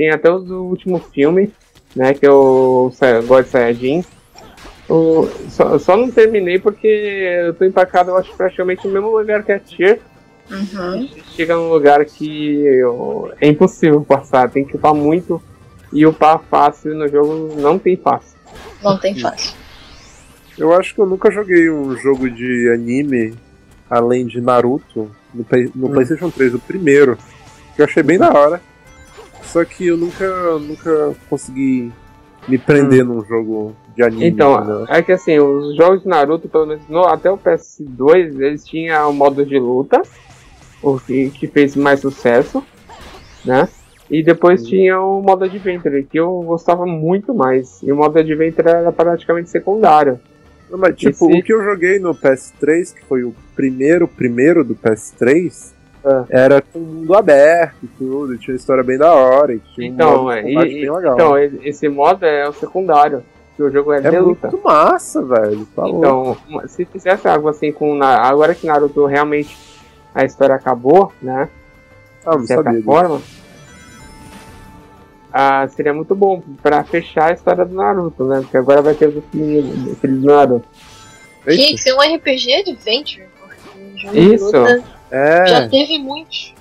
[0.00, 1.52] Tem até os do último filme,
[1.94, 4.02] né, que é o Sa- God Saiyajin.
[4.88, 9.44] O, só, só não terminei porque eu tô empacado, eu acho, praticamente no mesmo lugar
[9.44, 10.00] que a Tier.
[10.50, 11.06] Uhum.
[11.36, 15.38] Chega num lugar que eu- é impossível passar, tem que upar muito.
[15.92, 18.38] E upar fácil no jogo não tem fácil.
[18.82, 19.52] Não tem fácil.
[20.56, 23.34] Eu acho que eu nunca joguei um jogo de anime
[23.90, 25.92] além de Naruto no, Play- no Hum.
[25.92, 27.18] PlayStation 3, o primeiro.
[27.76, 28.62] Que eu achei bem da hora.
[29.42, 31.92] Só que eu nunca, nunca consegui
[32.48, 34.28] me prender num jogo de anime.
[34.28, 34.86] Então, entendeu?
[34.88, 39.10] é que assim, os jogos de Naruto, pelo menos no- até o PS2, eles tinham
[39.10, 40.02] o modo de luta,
[40.82, 42.64] o que, que fez mais sucesso,
[43.44, 43.68] né?
[44.10, 47.80] E depois tinha o modo Adventure, que eu gostava muito mais.
[47.82, 50.18] E o modo Adventure era praticamente secundário.
[50.68, 54.64] Não, mas, tipo, esse- o que eu joguei no PS3, que foi o primeiro, primeiro
[54.64, 55.72] do PS3,
[56.04, 56.24] Ah.
[56.30, 59.94] era com mundo aberto e tudo, tinha uma história bem da hora, e tinha um
[59.94, 61.14] Então, modo é, e- combate bem legal.
[61.14, 63.22] então esse modo é o secundário,
[63.56, 64.48] que o jogo é, é de luta.
[64.48, 65.66] muito massa, velho.
[65.76, 66.38] Tá louco.
[66.48, 68.02] Então, se fizesse algo assim com.
[68.02, 69.54] Agora que Naruto realmente
[70.14, 71.48] a história acabou, né?
[72.24, 72.78] ah, não De certa sabia.
[72.80, 72.90] disso.
[72.90, 73.20] forma.
[75.32, 78.40] Ah, seria muito bom pra fechar a história do Naruto, né?
[78.40, 80.66] Porque agora vai ter o filho do Naruto.
[81.44, 84.44] Que ser um RPG Adventure, porque o jogo de Isso.
[84.46, 86.54] luta já É, teve muitos.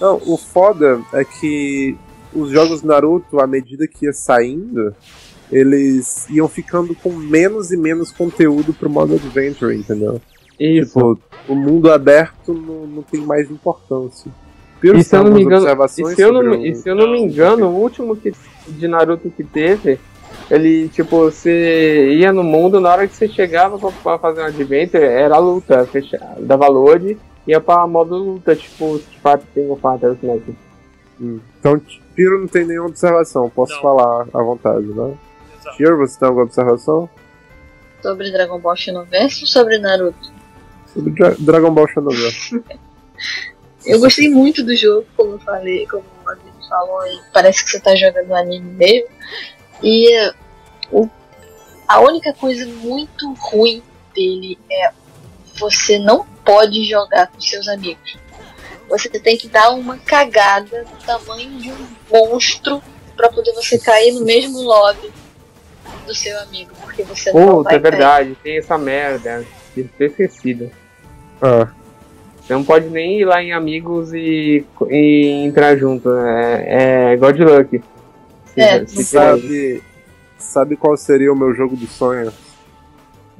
[0.00, 1.96] Não, o foda é que
[2.32, 4.94] os jogos Naruto, à medida que ia saindo,
[5.50, 10.20] eles iam ficando com menos e menos conteúdo pro modo adventure, entendeu?
[10.60, 10.88] Isso.
[10.98, 14.30] Tipo, o mundo aberto não, não tem mais importância.
[14.82, 16.94] E se eu não me engano, e observações se eu não, o- e se eu
[16.94, 18.32] não me engano, o último que,
[18.68, 19.98] de Naruto que teve,
[20.50, 24.46] ele, tipo, você ia no mundo, na hora que você chegava pra, pra fazer um
[24.46, 29.82] adventure, era a luta, fecha, dava load, ia pra modo luta, tipo, Fighter, King of
[29.82, 30.40] Fighters, né?
[31.20, 31.40] Hum.
[31.58, 31.80] Então,
[32.14, 33.82] Piro não tem nenhuma observação, posso Não.
[33.82, 35.14] falar à vontade, né?
[35.60, 35.76] Exato.
[35.76, 37.08] Piro, você tem alguma observação?
[38.02, 40.32] Sobre Dragon Ball Xenoverse ou sobre Naruto?
[40.94, 42.62] Sobre Dra- Dragon Ball Xenoverse.
[43.86, 47.70] Eu gostei muito do jogo, como eu falei, como o amigo falou, e parece que
[47.70, 49.08] você tá jogando anime mesmo.
[49.82, 50.32] E
[50.90, 51.08] o-
[51.86, 53.82] a única coisa muito ruim
[54.14, 54.90] dele é
[55.58, 58.16] você não pode jogar com seus amigos.
[58.88, 62.82] Você tem que dar uma cagada do tamanho de um monstro
[63.16, 65.10] pra poder você cair no mesmo lobby
[66.06, 69.44] do seu amigo, porque você não Puta, vai é verdade, tem essa merda,
[69.76, 70.70] isso foi esquecido.
[71.42, 71.68] Ah,
[72.40, 77.38] Você não pode nem ir lá em amigos e, e entrar junto, é, é God
[77.40, 77.82] Luck.
[78.60, 79.02] É, isso.
[79.04, 79.82] sabe,
[80.38, 82.34] sabe qual seria o meu jogo dos sonhos?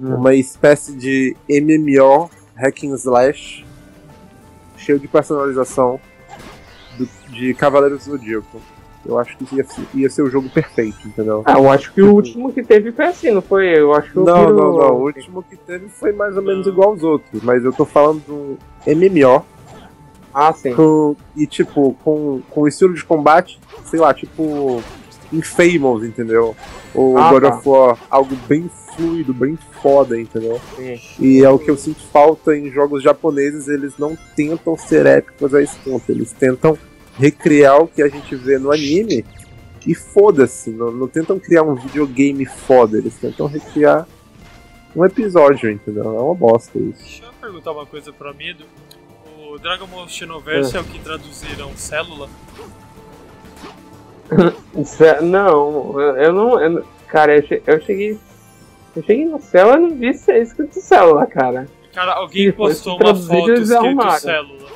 [0.00, 0.14] Hum.
[0.14, 3.64] Uma espécie de MMO hack and slash
[4.76, 6.00] cheio de personalização
[6.96, 8.60] do- de Cavaleiros do Zodíaco.
[9.06, 11.42] Eu acho que isso ia, ser- ia ser o jogo perfeito, entendeu?
[11.46, 13.78] Ah, eu acho que o último que teve foi assim, não foi?
[13.78, 14.94] Eu acho que Não, não, não.
[14.96, 18.20] O último que teve foi mais ou menos igual aos outros, mas eu tô falando
[18.24, 19.44] de um MMO
[20.34, 20.74] Ah, sim.
[20.74, 24.82] com, e tipo, com, com estilo de combate, sei lá, tipo
[25.32, 26.56] Infamous, entendeu?
[26.94, 27.48] Ou Ah, God tá.
[27.56, 30.60] of War, algo bem fluido, bem foda, entendeu?
[30.76, 30.98] sim.
[31.20, 35.54] E é o que eu sinto falta em jogos japoneses, eles não tentam ser épicos
[35.54, 36.76] a esse ponto, eles tentam
[37.18, 39.24] recriar o que a gente vê no anime
[39.86, 44.06] e foda-se, não, não tentam criar um videogame foda, eles tentam recriar
[44.96, 46.04] um episódio, entendeu?
[46.04, 46.98] É uma bosta isso.
[47.02, 48.64] Deixa eu perguntar uma coisa pro Amido.
[49.50, 52.28] O Dragon Ball Xenoverse é o que traduziram célula?
[54.84, 56.60] Cé- Não, eu não.
[56.60, 58.18] eu cara, eu, che- eu cheguei.
[58.96, 61.68] Eu cheguei no céu e não vi isso escrito célula, cara.
[61.94, 64.68] Cara, alguém postou uma foto escrito célula.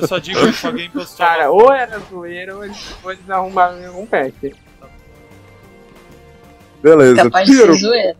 [0.00, 3.28] Eu só digo que alguém postou Cara, uma ou era zoeira ou eles, ou eles
[3.30, 4.52] arrumaram em algum patch.
[6.82, 8.16] Beleza, Capaz de Piro, ser zoeira.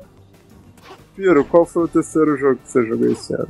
[1.17, 3.49] Piro, qual foi o terceiro jogo que você jogou esse ano?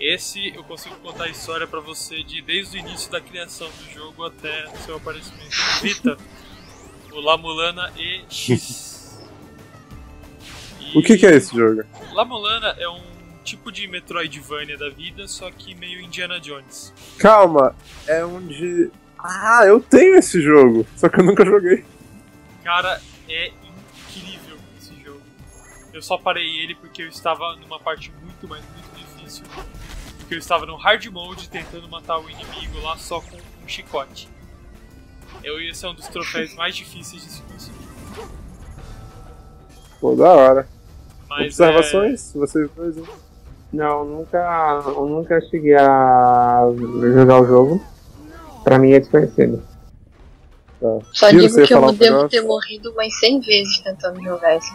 [0.00, 3.92] Esse eu consigo contar a história pra você de desde o início da criação do
[3.92, 5.54] jogo até seu aparecimento.
[5.82, 6.16] Vita,
[7.12, 9.18] o La Mulana EX.
[10.80, 11.84] E O que, que é esse jogo?
[12.12, 13.02] La Mulana é um
[13.44, 16.92] tipo de Metroidvania da vida, só que meio Indiana Jones.
[17.18, 18.90] Calma, é onde.
[19.18, 21.84] Ah, eu tenho esse jogo, só que eu nunca joguei.
[22.64, 25.20] Cara, é incrível esse jogo.
[25.92, 29.44] Eu só parei ele porque eu estava numa parte muito, mas muito difícil.
[30.30, 34.28] Porque eu estava no hard mode tentando matar o inimigo lá só com um chicote.
[35.42, 37.88] Eu ia ser um dos troféus mais difíceis de se conseguir.
[40.00, 40.68] Pô, da hora.
[41.28, 42.32] Mas Observações?
[42.32, 43.04] Vocês dois, hein?
[43.72, 44.38] Não, nunca,
[44.86, 46.62] eu nunca cheguei a
[47.12, 47.84] jogar o jogo.
[48.62, 49.60] Pra mim é desconhecido.
[50.80, 50.98] Tá.
[51.12, 54.72] Só digo que eu devo ter morrido umas 100 vezes tentando jogar esse.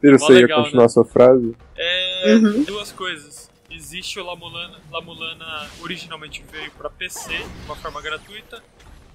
[0.00, 0.88] Piro, Mó você ia continuar né?
[0.88, 1.54] sua frase?
[1.76, 2.62] É, é Uhum.
[2.62, 3.52] duas coisas.
[3.74, 4.78] Existe o La Mulana.
[4.92, 8.62] La Mulana originalmente veio para PC de uma forma gratuita.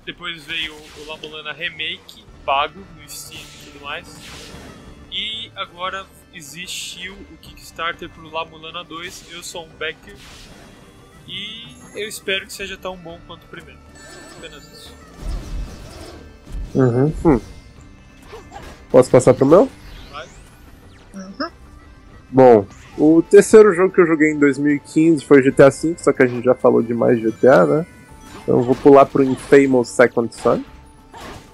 [0.05, 4.07] Depois veio o La Mulana Remake, pago no Steam e tudo mais.
[5.11, 9.31] E agora existiu o Kickstarter pro La Mulana 2.
[9.31, 10.17] Eu sou um backer.
[11.25, 13.79] E eu espero que seja tão bom quanto o primeiro.
[14.37, 14.93] Apenas isso.
[16.75, 17.41] Uhum.
[18.89, 19.69] Posso passar pro meu?
[20.11, 20.27] Vai.
[21.13, 21.51] Uhum.
[22.29, 22.67] Bom,
[22.99, 26.43] o terceiro jogo que eu joguei em 2015 foi GTA V, só que a gente
[26.43, 27.85] já falou demais de GTA, né?
[28.43, 30.61] Então eu vou pular pro Infamous Second Son,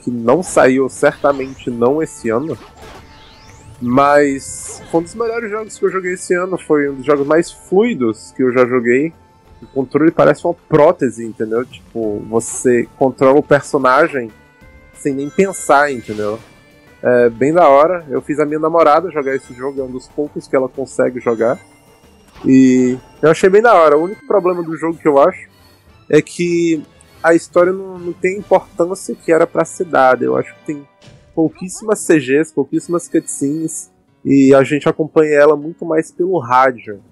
[0.02, 2.58] que não saiu certamente não esse ano,
[3.80, 7.28] mas foi um dos melhores jogos que eu joguei esse ano, foi um dos jogos
[7.28, 9.14] mais fluidos que eu já joguei.
[9.62, 11.64] O controle parece uma prótese, entendeu?
[11.66, 14.32] Tipo, você controla o personagem
[14.94, 16.40] sem nem pensar, entendeu?
[17.02, 18.06] É bem da hora.
[18.10, 21.20] Eu fiz a minha namorada jogar esse jogo, é um dos poucos que ela consegue
[21.20, 21.60] jogar.
[22.46, 23.98] E eu achei bem da hora.
[23.98, 25.50] O único problema do jogo que eu acho
[26.10, 26.84] é que
[27.24, 30.24] a história não, não tem importância que era pra dada.
[30.24, 30.88] Eu acho que tem
[31.34, 33.92] pouquíssimas CGs, pouquíssimas cutscenes,
[34.24, 37.04] e a gente acompanha ela muito mais pelo rádio.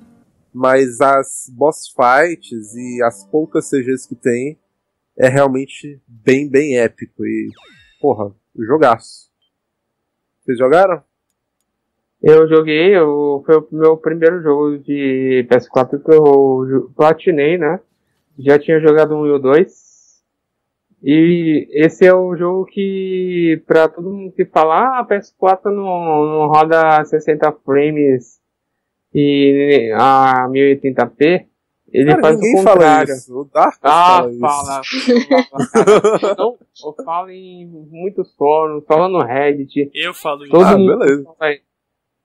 [0.54, 4.60] mas as boss fights e as poucas CGs que tem
[5.18, 7.26] é realmente bem, bem épico.
[7.26, 7.50] E,
[8.00, 9.33] porra, jogaço.
[10.44, 11.02] Vocês jogaram?
[12.22, 17.80] Eu joguei, eu, foi o meu primeiro jogo de PS4 que eu platinei, né?
[18.38, 20.22] Já tinha jogado um e o dois.
[21.02, 26.48] E esse é o jogo que, pra todo mundo que fala, ah, PS4 não, não
[26.48, 28.40] roda 60 frames
[29.14, 31.46] e a 1080p,
[31.94, 33.14] ele Cara, faz o ninguém fala contrário.
[33.14, 33.40] isso.
[33.40, 34.40] O Dark Ah, fala, isso.
[34.40, 34.82] fala.
[36.34, 40.52] Então, eu falo em muitos fóruns, falo no Reddit, Eu falo isso.
[40.52, 41.24] todo Ah, mundo beleza.
[41.24, 41.56] fala,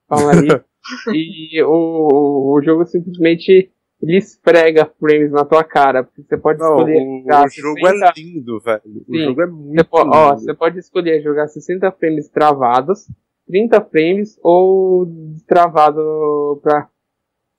[0.09, 0.48] fala ali.
[1.14, 6.68] e o, o jogo simplesmente ele esfrega frames na tua cara, porque você pode Não,
[6.70, 8.83] escolher o, jogar o jogo 60 é lindo, velho.
[9.09, 9.24] O Sim.
[9.24, 10.40] jogo é Você muito ó, lindo.
[10.40, 13.07] você pode escolher jogar 60 frames travados,
[13.48, 15.07] 30 frames ou
[15.46, 16.88] travado para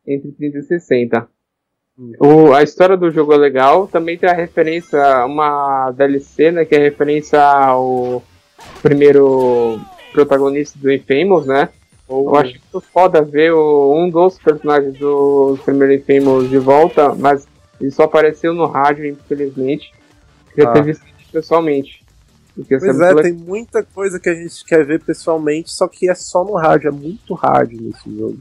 [0.07, 1.29] entre 30 e 60.
[2.19, 6.73] O, a história do jogo é legal, também tem a referência, uma DLC, né, que
[6.75, 8.23] é referência ao
[8.81, 9.79] primeiro
[10.13, 11.69] protagonista do Infamous, né?
[12.09, 17.47] Eu acho muito foda ver o- um dos personagens do primeiro Infamous de volta, mas
[17.79, 19.91] ele só apareceu no rádio, infelizmente.
[20.55, 20.73] Queria Ah.
[20.73, 22.03] ter visto pessoalmente.
[22.55, 26.09] Porque Pois é, pessoa- tem muita coisa que a gente quer ver pessoalmente, só que
[26.09, 28.39] é só no rádio, é muito rádio nesse jogo.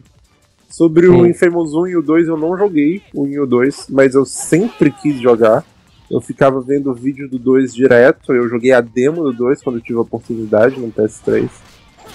[0.68, 1.30] Sobre o Sim.
[1.30, 4.26] Infamous 1 e o 2, eu não joguei o 1 e o 2, mas eu
[4.26, 5.64] sempre quis jogar.
[6.10, 9.76] Eu ficava vendo o vídeo do 2 direto, eu joguei a demo do 2 quando
[9.76, 11.50] eu tive a oportunidade no PS3.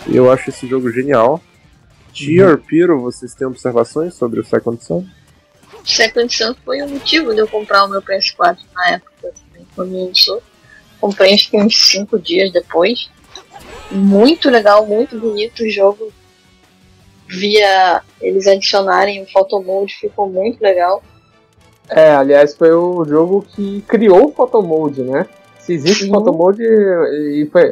[0.07, 1.41] E eu acho esse jogo genial.
[2.11, 5.03] Tier, Piro, vocês têm observações sobre o Second Son?
[5.83, 10.07] Second Sun foi o motivo de eu comprar o meu PS4 na época, também, quando
[10.07, 10.41] lançou.
[11.01, 13.09] Comprei acho que uns 5 dias depois.
[13.91, 16.13] Muito legal, muito bonito o jogo.
[17.27, 21.01] Via eles adicionarem o Photo Mode, ficou muito legal.
[21.89, 25.27] É, aliás, foi o jogo que criou o Photomode, né?
[25.59, 26.11] Se existe Sim.
[26.11, 27.63] Photomode e foi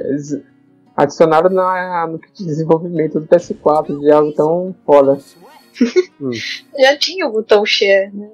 [0.96, 5.18] adicionado na, no kit de desenvolvimento do PS4 de algo tão foda.
[6.78, 8.30] Já tinha o botão share, né?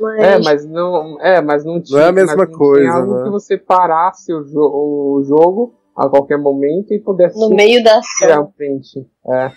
[0.00, 2.00] Mas, É, mas não, é, mas não tinha.
[2.00, 3.24] é a mesma não coisa, Tinha algo né?
[3.24, 7.90] que você parasse o, jo o jogo a qualquer momento e pudesse no meio da
[7.90, 8.52] ir à ação.
[8.56, 9.06] frente.
[9.26, 9.44] É.
[9.46, 9.52] É.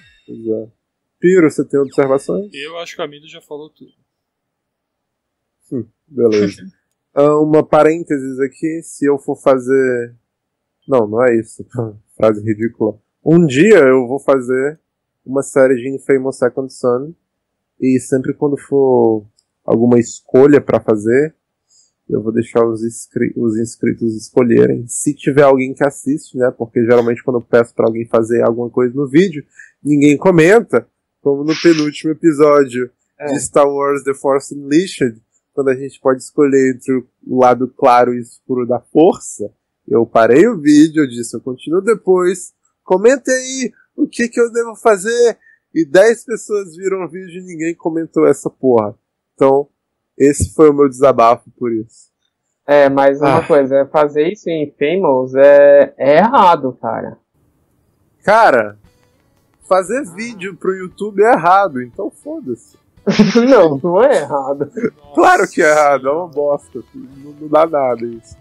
[1.19, 2.49] Piro, você tem observações?
[2.54, 3.91] Eu acho que a Mido já falou tudo.
[6.08, 6.62] Beleza.
[7.17, 10.13] Ah, uma parênteses aqui, se eu for fazer.
[10.86, 11.65] Não, não é isso.
[12.17, 12.99] Frase ridícula.
[13.23, 14.78] Um dia eu vou fazer
[15.25, 17.13] uma série de Infamous Second Son.
[17.80, 19.25] E sempre quando for
[19.63, 21.34] alguma escolha pra fazer,
[22.10, 24.86] eu vou deixar os, inscri- os inscritos escolherem.
[24.86, 26.51] Se tiver alguém que assiste, né?
[26.51, 29.45] Porque geralmente quando eu peço pra alguém fazer alguma coisa no vídeo,
[29.82, 30.86] ninguém comenta.
[31.25, 33.25] Como no penúltimo episódio É.
[33.31, 35.19] de Star Wars The Force Unleashed,
[35.55, 36.93] quando a gente pode escolher entre
[37.25, 39.51] o lado claro e escuro da força,
[39.88, 44.51] eu parei o vídeo, eu disse, eu continuo depois, comente aí o que, que eu
[44.51, 45.35] devo fazer,
[45.73, 48.93] e 10 pessoas viram o vídeo e ninguém comentou essa porra.
[49.33, 49.67] Então,
[50.15, 52.11] esse foi o meu desabafo por isso.
[52.67, 53.47] É, mas uma Ah.
[53.47, 57.17] coisa, é fazer isso em Famous é, é errado, cara.
[58.23, 58.77] Cara,
[59.67, 62.78] fazer vídeo pro YouTube é errado, então foda-se.
[63.47, 64.71] não, não é errado.
[65.13, 68.36] Claro que é errado, é uma bosta, não, não dá nada isso.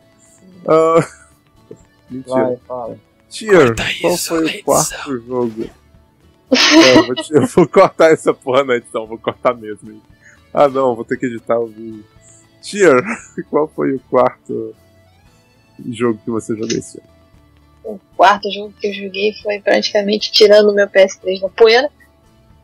[0.66, 1.06] Ah,
[2.10, 2.34] mentira.
[2.44, 2.96] Vai, fala.
[3.28, 4.64] Tier, Corta qual isso foi o edição.
[4.64, 5.64] quarto jogo?
[6.52, 9.90] É, eu, vou te- eu vou cortar essa porra na edição, vou cortar mesmo.
[9.90, 10.00] hein.
[10.52, 12.04] Ah não, vou ter que editar o vídeo.
[12.62, 13.02] Tier,
[13.50, 14.74] qual foi o quarto
[15.90, 17.08] jogo que você jogou esse ano?
[17.84, 21.90] O quarto jogo que eu joguei foi praticamente tirando o meu PS3 da poeira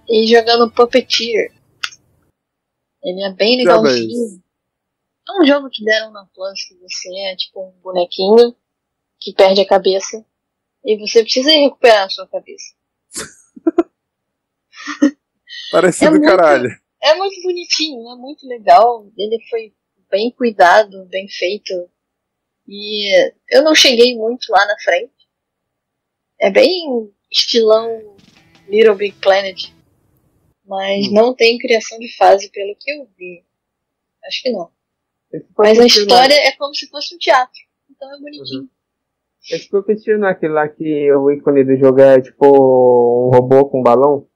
[0.09, 1.53] e jogando Puppeteer.
[3.03, 4.43] Ele é bem legalzinho.
[5.29, 8.55] É um jogo que deram na Plus que você é tipo um bonequinho
[9.19, 10.25] que perde a cabeça
[10.85, 12.75] e você precisa recuperar a sua cabeça.
[15.71, 16.71] Parecido É muito- caralho.
[17.03, 19.07] É muito bonitinho, é muito legal.
[19.17, 19.73] Ele foi
[20.11, 21.73] bem cuidado, bem feito.
[22.73, 25.13] E eu não cheguei muito lá na frente.
[26.39, 28.17] É bem estilão
[28.69, 29.73] Little Big Planet.
[30.65, 31.13] Mas Hum.
[31.15, 33.45] não tem criação de fase pelo que eu vi.
[34.25, 34.71] Acho que não.
[35.59, 37.61] Mas a história é como se fosse um teatro.
[37.91, 38.63] Então é bonitinho.
[38.63, 38.69] não-
[39.51, 43.65] Esse Puppeteer não é aquele lá que o ícone do jogo é tipo um robô
[43.69, 44.29] com balão?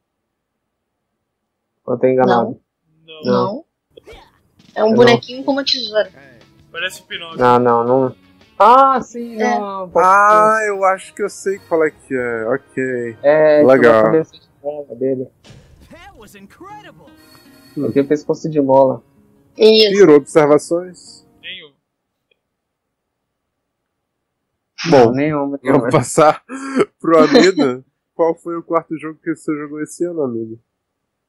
[1.87, 2.61] Ou eu tô enganado?
[3.07, 3.23] Não.
[3.23, 3.65] Não.
[4.75, 4.95] É um Não.
[4.97, 6.11] bonequinho com uma tesoura.
[6.73, 7.39] Parece o Pinóquio.
[7.39, 8.17] Não, não, não.
[8.59, 9.59] Ah, sim, É.
[9.59, 9.91] não.
[9.97, 12.45] Ah, eu acho que eu sei qual é que é.
[12.47, 13.17] Ok.
[13.23, 14.11] É, legal.
[14.23, 15.29] de bola dele.
[15.91, 17.07] That was incredible.
[17.77, 19.03] Eu tenho pescoço de mola.
[19.59, 19.91] Isso.
[19.91, 21.27] Piro, observações?
[21.43, 21.73] Nenhum.
[24.91, 25.59] Bom, nenhuma.
[25.63, 26.43] vamos passar
[27.01, 27.85] pro Amido.
[28.15, 30.59] Qual foi o quarto jogo que você jogou esse ano, amigo?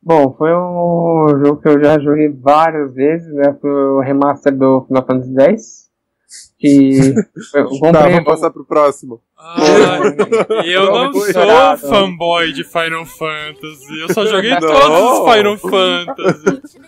[0.01, 3.57] Bom, foi um jogo que eu já joguei várias vezes, né?
[3.59, 5.91] Foi o remaster do Final Fantasy X.
[6.57, 7.13] Que
[7.53, 9.21] eu Tá, vamos passar pro próximo.
[9.37, 13.99] Ai, eu não sou fanboy de Final Fantasy.
[13.99, 14.61] Eu só joguei Não.
[14.61, 16.79] todos os Final Fantasy.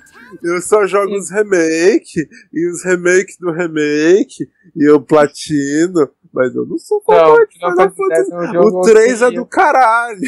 [0.41, 6.65] Eu só jogo os remake, e os remake do remake, e eu platino, mas eu
[6.65, 10.19] não sou Não, fanboy de Final Fantasy é O 3 é do caralho.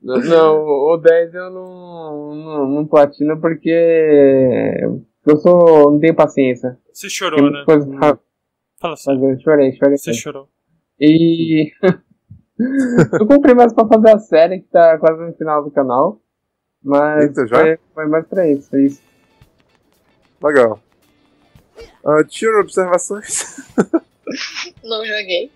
[0.00, 4.80] Não, o 10 eu não, não, não platino porque
[5.28, 5.92] eu sou.
[5.92, 6.78] não tenho paciência.
[6.92, 7.62] Você chorou, né?
[7.64, 8.18] coisas pra
[8.80, 9.20] Fala sério.
[9.20, 9.40] fazer.
[9.40, 9.96] Chorei, chorei.
[9.96, 10.48] Você chorou.
[11.00, 11.72] E.
[13.20, 16.20] eu comprei mais pra fazer a série que tá quase no final do canal.
[16.82, 17.56] Mas Eita, já?
[17.56, 18.74] foi, foi mais pra isso.
[18.76, 19.02] é isso.
[20.42, 20.80] Legal.
[22.04, 23.66] Uh, tira observações.
[24.84, 25.50] Não joguei.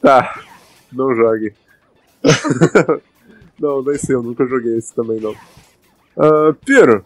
[0.00, 0.44] Tá,
[0.92, 1.54] não jogue.
[3.58, 5.34] não, nem sei, eu nunca joguei esse também não.
[6.64, 7.04] Piro,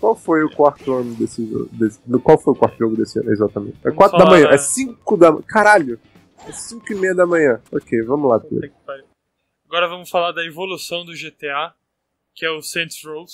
[0.00, 1.68] qual foi o quarto ano desse jogo?
[1.72, 3.76] Desse, qual foi o quarto jogo desse ano, exatamente?
[3.78, 4.54] É Vamos 4 da manhã, né?
[4.54, 6.00] é 5 da Caralho!
[6.46, 7.60] É 5 e meia da manhã.
[7.70, 9.04] Ok, vamos lá, pariu.
[9.66, 11.74] Agora vamos falar da evolução do GTA,
[12.34, 13.26] que é o Saints Row.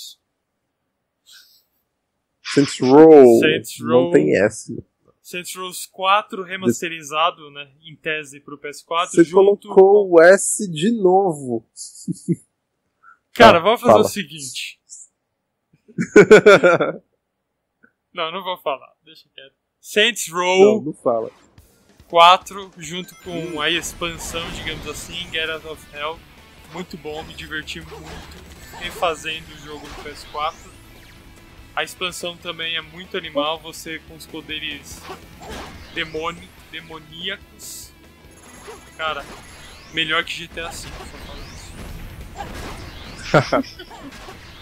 [2.43, 3.39] Saints Row.
[3.39, 4.11] Saints Não Row.
[4.11, 4.83] tem S.
[5.21, 9.07] Saints Row 4 remasterizado, né, em tese pro PS4.
[9.09, 11.65] Você junto colocou o S de novo.
[13.33, 14.05] Cara, Tá, vamos fazer fala.
[14.05, 14.79] o seguinte.
[18.17, 18.91] Não, não vou falar.
[19.03, 19.53] Deixa quieto.
[19.79, 21.29] Saints não, Row não fala.
[22.07, 26.17] 4, junto com a expansão, digamos assim, Get Out of Hell.
[26.73, 28.01] Muito bom, me diverti muito
[28.79, 30.55] refazendo o jogo no PS4.
[31.75, 34.99] A expansão também é muito animal, você com os poderes
[35.93, 37.93] demônio, demoníacos.
[38.97, 39.23] Cara,
[39.93, 41.39] melhor que GTA V, só falo
[43.61, 43.77] isso.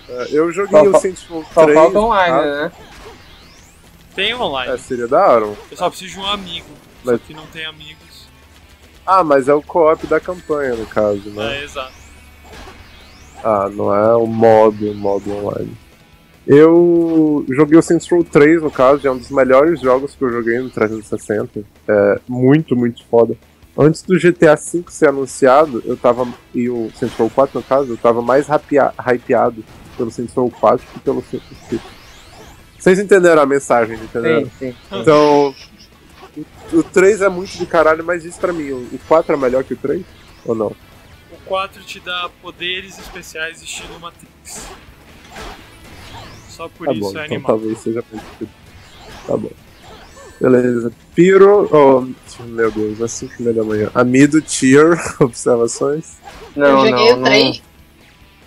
[0.09, 1.53] É, Eu joguei Só o Saints Row 3.
[1.53, 2.45] Só falta online, tá?
[2.45, 2.71] né?
[4.15, 5.45] Tem online, É, seria da hora.
[5.45, 6.67] eu só preciso de um amigo,
[7.03, 8.27] Mas- só que não tem amigos.
[9.05, 11.59] Ah, mas é o co-op da campanha, no caso, né?
[11.59, 11.93] É, exato.
[13.43, 15.75] Ah, não é o modo, o modo online.
[16.47, 20.31] Eu joguei o Saints Row 3, no caso, é um dos melhores jogos que eu
[20.31, 21.63] joguei no 360.
[21.87, 23.35] É muito, muito foda.
[23.77, 26.27] Antes do GTA V ser anunciado, eu tava.
[26.53, 29.63] E o Saints Row 4, no caso, eu tava mais hypea- hypeado
[29.95, 31.83] pelo 4 que pelo Row 5.
[32.77, 34.45] Vocês entenderam a mensagem, entenderam?
[34.45, 34.75] Sim, sim.
[34.91, 35.55] Então,
[36.71, 39.37] o, o 3 é muito de caralho, mas diz pra mim, o, o 4 é
[39.37, 40.03] melhor que o 3?
[40.45, 40.67] Ou não?
[41.31, 44.67] O 4 te dá poderes especiais estilo Matrix.
[46.49, 47.47] Só por Tá isso bom, é então animal.
[47.47, 48.03] talvez seja.
[49.27, 49.51] Tá bom.
[50.39, 50.91] Beleza.
[51.13, 51.69] Piro.
[51.71, 53.89] Oh, meu Deus, às 5 da manhã.
[53.93, 56.17] Amido, Tier, observações.
[56.55, 57.25] Não, eu joguei não, o não.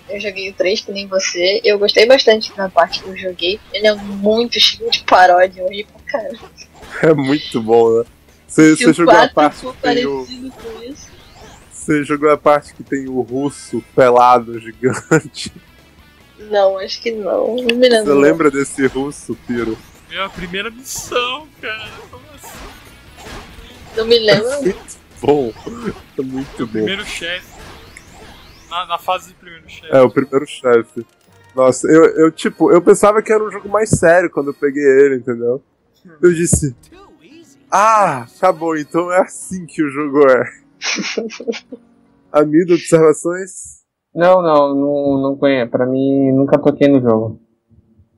[0.09, 0.11] 3.
[0.11, 1.61] Eu joguei o 3 que nem você.
[1.65, 3.61] Eu gostei bastante da parte que eu joguei.
[3.73, 6.51] Ele é muito cheio de paródia, eu ri pra caramba.
[7.03, 8.05] É muito bom, né?
[8.47, 10.25] Você, Se você jogou a 4 parte que tem o.
[10.25, 11.09] parecido com isso.
[11.71, 15.53] Você jogou a parte que tem o russo pelado gigante.
[16.39, 17.57] Não, acho que não.
[17.57, 18.05] Não me lembro.
[18.05, 19.77] Você lembra desse russo, Piro?
[20.09, 21.91] Meu, a primeira missão, cara.
[22.11, 22.59] Como assim?
[23.97, 24.63] Não me lembro.
[24.63, 25.53] Muito bom.
[26.19, 26.73] É muito bom.
[26.73, 27.58] primeiro chefe.
[28.71, 29.95] Na, na fase do primeiro chefe.
[29.95, 31.07] É, o primeiro chefe.
[31.55, 34.85] Nossa, eu, eu, tipo, eu pensava que era um jogo mais sério quando eu peguei
[34.85, 35.63] ele, entendeu?
[36.23, 36.75] Eu disse,
[37.71, 40.45] ah, tá bom, então é assim que o jogo é.
[42.33, 43.85] Amido, observações?
[44.15, 45.71] Não, não, não, não conheço.
[45.71, 47.41] Pra mim, nunca toquei no jogo.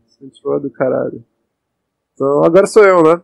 [0.07, 1.24] Sentiu do caralho.
[2.14, 3.14] Então, agora sou eu, né?
[3.14, 3.22] O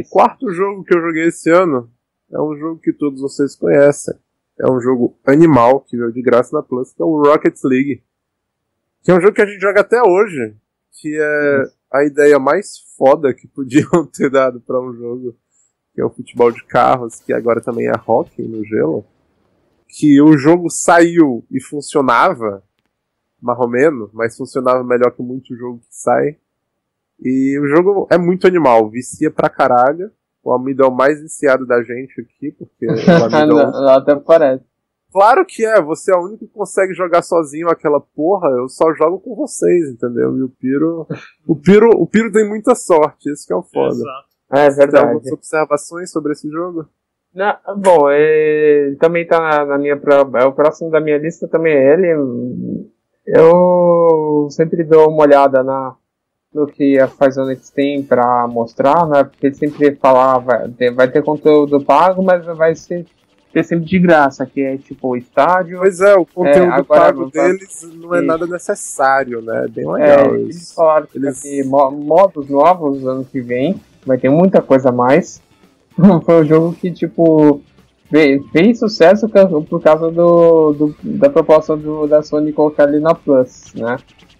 [0.00, 0.10] Isso.
[0.10, 1.90] quarto jogo que eu joguei esse ano
[2.30, 4.14] é um jogo que todos vocês conhecem.
[4.62, 8.00] É um jogo animal que veio de graça na Plus, que é o Rocket League.
[9.02, 10.54] Que é um jogo que a gente joga até hoje.
[10.92, 15.36] Que é a ideia mais foda que podiam ter dado pra um jogo.
[15.92, 19.04] Que é o futebol de carros, que agora também é hockey no gelo.
[19.88, 22.62] Que o jogo saiu e funcionava,
[23.40, 26.38] marromeno, mas funcionava melhor que muito jogo que sai.
[27.20, 30.12] E o jogo é muito animal, vicia pra caralho.
[30.42, 33.70] O Amido é o mais viciado da gente aqui, porque o Amido é um não,
[33.70, 34.64] não, até parece.
[35.12, 38.94] Claro que é, você é o único que consegue jogar sozinho aquela porra, eu só
[38.94, 40.36] jogo com vocês, entendeu?
[40.38, 41.06] E o Piro.
[41.46, 43.94] O Piro, o Piro tem muita sorte, esse que é o foda.
[43.94, 44.32] Exato.
[44.50, 45.06] É Tem verdade.
[45.06, 46.86] algumas observações sobre esse jogo?
[47.34, 49.98] Não, bom, ele também tá na, na minha.
[50.34, 52.88] É o próximo da minha lista também é ele.
[53.26, 55.96] Eu sempre dou uma olhada na,
[56.54, 59.24] no que a Fazonix tem pra mostrar, né?
[59.24, 63.06] Porque sempre falava, vai ter conteúdo pago, mas vai ser
[63.52, 65.78] ter sempre de graça, que é tipo estádio.
[65.78, 69.66] Pois é, o conteúdo é, pago deles não é nada necessário, né?
[69.66, 70.34] É bem legal.
[70.34, 71.42] É, eles falaram que eles...
[71.42, 75.42] ter modos novos ano que vem, vai ter muita coisa a mais.
[76.24, 77.60] Foi um jogo que, tipo,
[78.10, 83.14] fez, fez sucesso por causa do, do, da proposta do, da Sony colocar ali na
[83.14, 83.96] Plus, né?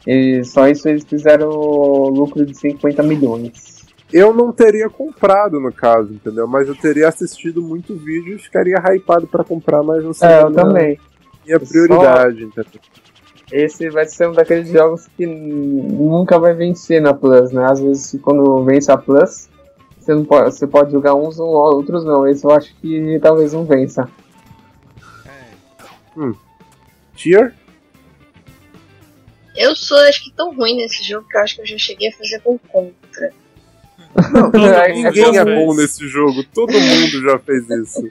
[0.06, 3.72] E só isso eles fizeram lucro de 50 milhões
[4.12, 6.46] eu não teria comprado, no caso, entendeu?
[6.46, 10.28] Mas eu teria assistido muito vídeo e ficaria hypado para comprar, mas não sei.
[10.28, 10.98] É, eu também.
[11.46, 12.44] Minha prioridade, Só...
[12.44, 12.80] entendeu?
[13.50, 17.64] Esse vai ser um daqueles jogos que nunca vai vencer na Plus, né?
[17.64, 19.48] Às vezes, quando vence a Plus,
[19.98, 22.26] você, não pode, você pode jogar uns ou outros não.
[22.26, 24.08] Esse eu acho que talvez não vença.
[26.16, 26.34] Hum.
[27.14, 27.54] Tier?
[29.56, 32.08] Eu sou, acho que tão ruim nesse jogo que eu acho que eu já cheguei
[32.08, 33.32] a fazer com contra.
[34.32, 34.50] Não,
[34.94, 36.44] ninguém é bom nesse jogo.
[36.54, 38.10] Todo mundo já fez isso.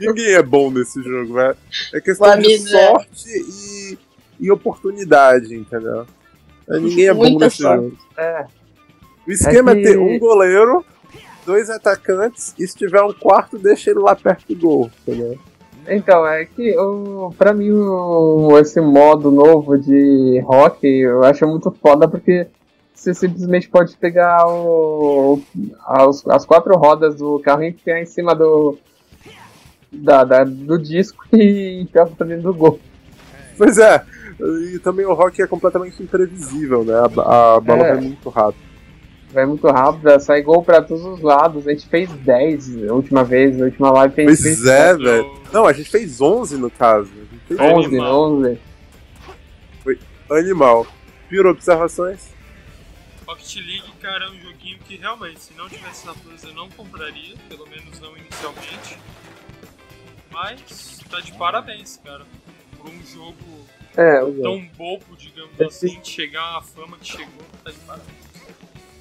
[0.00, 1.56] Ninguém é bom nesse jogo, velho.
[1.92, 3.98] É questão de sorte e,
[4.40, 6.06] e oportunidade, entendeu?
[6.68, 7.82] É, ninguém é bom Muita nesse sorte.
[7.82, 7.98] jogo.
[8.16, 8.46] É.
[9.26, 9.80] O esquema é, que...
[9.80, 10.84] é, ter um goleiro,
[11.44, 15.38] dois atacantes, e se tiver um quarto, deixa ele lá perto do gol, entendeu?
[15.88, 21.70] Então, é que o, pra mim o, esse modo novo de rock eu acho muito
[21.70, 22.46] foda porque
[22.94, 25.40] você simplesmente pode pegar o,
[25.86, 28.76] as, as quatro rodas do carro e enfiar em cima do,
[29.90, 32.80] da, da do disco e enfiar pra dentro do gol.
[33.56, 34.04] Pois é,
[34.74, 36.94] e também o rock é completamente imprevisível, né?
[36.94, 37.94] A, a bola é.
[37.94, 38.67] vai muito rápido.
[39.30, 41.66] Vai muito rápido, sai gol pra todos os lados.
[41.66, 44.40] A gente fez 10 a última vez, a última live fez.
[44.42, 45.42] Pois é, velho.
[45.52, 47.10] Não, a gente fez 11 no caso.
[47.12, 48.32] A gente fez 11, animal.
[48.32, 48.58] 11.
[49.82, 49.98] Foi
[50.30, 50.86] animal.
[51.28, 52.30] Piro observações?
[53.26, 56.70] Rocket League, cara, é um joguinho que realmente, se não tivesse na Plus, eu não
[56.70, 58.98] compraria, pelo menos não inicialmente.
[60.30, 62.24] Mas tá de parabéns, cara.
[62.78, 67.70] Por um jogo é, tão bobo, digamos assim, de chegar à fama que chegou, tá
[67.70, 68.17] de parabéns.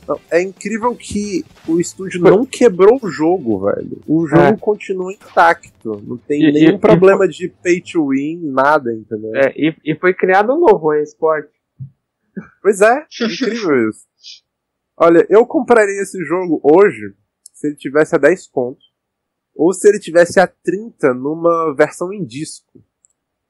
[0.08, 4.02] Não, é incrível que o estúdio não quebrou o jogo, velho.
[4.08, 4.58] O jogo é.
[4.58, 6.02] continua intacto.
[6.06, 9.36] Não tem e, nenhum e, problema e de pay to win, nada, entendeu?
[9.36, 11.52] É, e, e foi criado um novo esporte.
[12.62, 14.08] Pois é, incrível isso.
[14.96, 17.14] Olha, eu compraria esse jogo hoje
[17.54, 18.88] se ele tivesse a 10 pontos.
[19.54, 22.82] Ou se ele tivesse a 30 numa versão em disco.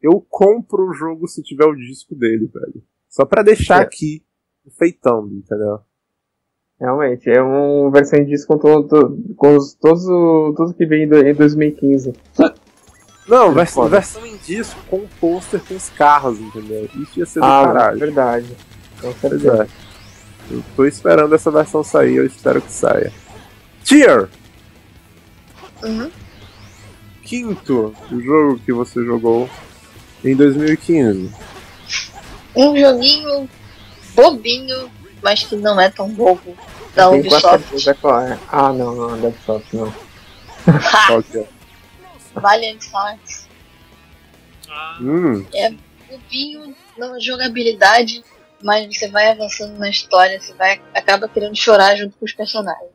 [0.01, 2.83] Eu compro o jogo se tiver o disco dele, velho.
[3.09, 3.83] Só para deixar é.
[3.83, 4.25] aqui
[4.77, 5.81] feitando, entendeu?
[6.79, 10.03] Realmente, é uma versão em disco com, todo, com os, todos
[10.55, 12.13] tudo que vem em 2015.
[13.27, 16.87] Não, versão, versão em disco com um pôster com os carros, entendeu?
[16.95, 17.99] Isso ia ser do ah, caralho.
[17.99, 18.55] verdade.
[19.01, 19.63] Com certeza.
[19.63, 20.53] É.
[20.53, 23.11] Eu tô esperando essa versão sair, eu espero que saia.
[23.83, 24.29] Tier!
[25.83, 26.09] Uhum.
[27.23, 29.49] Quinto jogo que você jogou
[30.23, 31.31] em 2015.
[32.55, 33.49] Um joguinho
[34.15, 34.89] bobinho,
[35.21, 36.55] mas que não é tão bobo.
[36.95, 37.89] Da Ubisoft.
[37.89, 38.37] É.
[38.51, 39.93] Ah, não, não, da Ubisoft não.
[42.35, 43.47] Valiant Hearts.
[44.69, 44.97] Ah.
[45.01, 45.45] Hum.
[45.53, 45.71] É
[46.09, 48.23] bobinho na jogabilidade
[48.63, 52.91] mas você vai avançando na história, você vai acaba querendo chorar junto com os personagens.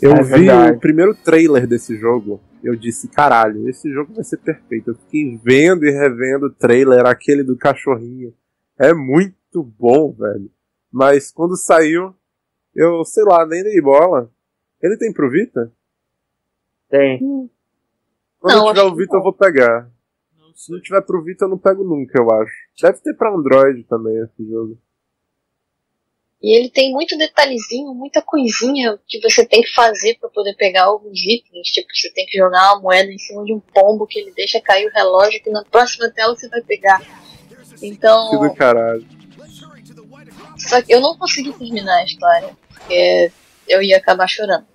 [0.00, 4.36] Eu é vi o primeiro trailer desse jogo, eu disse, caralho, esse jogo vai ser
[4.36, 4.90] perfeito.
[4.90, 8.32] Eu fiquei vendo e revendo o trailer, aquele do cachorrinho.
[8.78, 10.50] É muito bom, velho.
[10.90, 12.14] Mas quando saiu,
[12.74, 14.30] eu, sei lá, nem dei bola.
[14.80, 15.72] Ele tem pro Vita?
[16.88, 17.50] Tem.
[18.38, 19.90] Quando não, tiver o Vita, eu vou pegar.
[20.54, 22.52] Se não tiver pro Vita, eu não pego nunca, eu acho.
[22.80, 24.78] Deve ter pra Android também esse jogo.
[26.40, 30.84] E ele tem muito detalhezinho, muita coisinha que você tem que fazer para poder pegar
[30.84, 31.68] alguns itens.
[31.68, 34.60] Tipo, você tem que jogar uma moeda em cima de um pombo que ele deixa
[34.60, 37.02] cair o relógio que na próxima tela você vai pegar.
[37.82, 38.30] Então.
[38.30, 39.17] Que do caralho.
[40.58, 43.30] Só que eu não consegui terminar a história, porque
[43.68, 44.66] eu ia acabar chorando.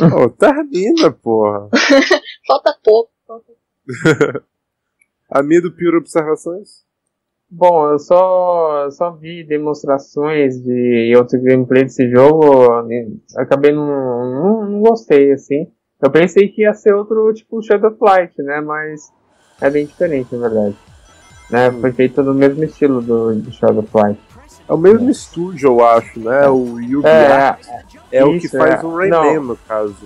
[0.00, 1.68] Oh, termina, porra.
[2.46, 4.44] falta pouco, falta pouco.
[5.30, 6.86] Amido Pure Observações?
[7.50, 12.86] Bom, eu só, só vi demonstrações de outro gameplay desse jogo,
[13.36, 15.66] acabei não, não, não, gostei, assim.
[16.00, 19.10] Eu pensei que ia ser outro tipo Shadow Flight, né, mas
[19.62, 20.76] é bem diferente, na verdade.
[21.50, 21.80] Né, hum.
[21.80, 24.20] Foi feito no mesmo estilo do, do Shadow Flight.
[24.68, 25.10] É o mesmo é.
[25.10, 27.56] estúdio, eu acho, né, o Yubi é,
[28.12, 28.86] é, o que faz é.
[28.86, 29.96] o Rayman, no caso.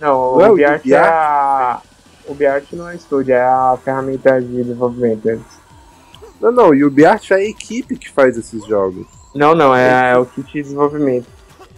[0.00, 1.80] Não, o Yubi é a
[2.28, 5.40] o BArt não é estúdio, é a ferramenta de desenvolvimento.
[6.40, 9.06] Não, não, o UbiArt é a equipe que faz esses jogos.
[9.34, 11.26] Não, não, é, é o kit de desenvolvimento.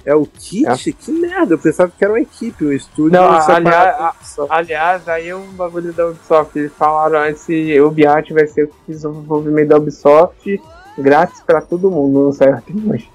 [0.04, 0.66] É o kit?
[0.66, 0.92] É.
[0.92, 3.12] Que merda, eu pensava que era uma equipe, um estúdio.
[3.12, 6.58] Não, aliás, aliás, aí é um bagulho da Ubisoft.
[6.58, 10.60] Eles falaram esse UbiArt vai ser o kit de desenvolvimento da Ubisoft
[11.00, 13.10] grátis pra todo mundo, não saiu até hoje.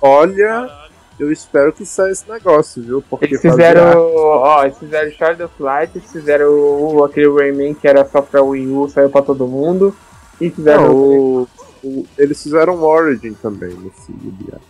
[0.00, 0.70] Olha,
[1.18, 3.02] eu espero que saia esse negócio, viu?
[3.02, 7.88] Porque eles fizeram, ó, eles fizeram Shard of Light, eles fizeram o, aquele Rayman que
[7.88, 9.94] era só pra Wii U, saiu pra todo mundo.
[10.40, 11.48] E fizeram não, o,
[11.82, 14.62] o, eles fizeram Origin também nesse UbiArt.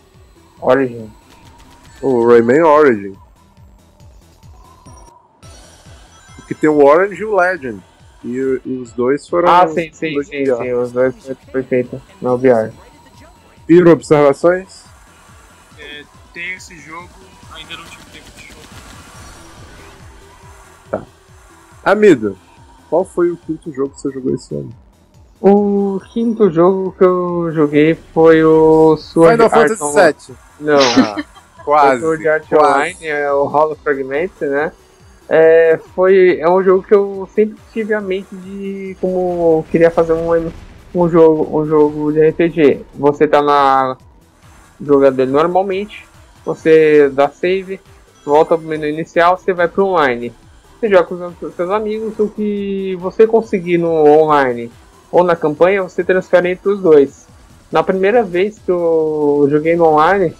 [0.59, 1.11] Origin.
[2.01, 3.15] O Rayman Origin.
[6.37, 7.79] Porque tem o Orange e o Legend.
[8.23, 9.49] E, e os dois foram.
[9.49, 12.71] Ah, sim, sim, sim, sim, Os dois foram perfeitos no VR.
[13.65, 14.83] Piro, observações?
[15.77, 16.03] É,
[16.33, 17.09] tem esse jogo,
[17.53, 18.59] ainda não tive tempo de jogar.
[20.91, 21.03] Tá.
[21.83, 22.37] Amido,
[22.89, 24.73] qual foi o quinto jogo que você jogou esse ano?
[25.41, 30.37] O quinto jogo que eu joguei foi o Sword Final Art Fantasy VII.
[30.59, 30.79] Não.
[30.79, 31.23] Ah,
[31.63, 31.97] quase.
[31.97, 32.73] O Sword Art quase.
[32.73, 34.73] Online, é o Hall of Fragments, né?
[35.29, 40.13] É, foi, é um jogo que eu sempre tive a mente de como queria fazer
[40.13, 40.51] um,
[40.95, 42.83] um, jogo, um jogo de RPG.
[42.95, 43.95] Você tá na
[45.13, 46.07] dele normalmente,
[46.43, 47.79] você dá save,
[48.25, 50.33] volta pro menu inicial, você vai pro online.
[50.79, 54.71] Você joga com os seus amigos, o que você conseguir no online
[55.11, 57.27] ou na campanha, você transfere entre os dois.
[57.71, 60.33] Na primeira vez que eu joguei no online,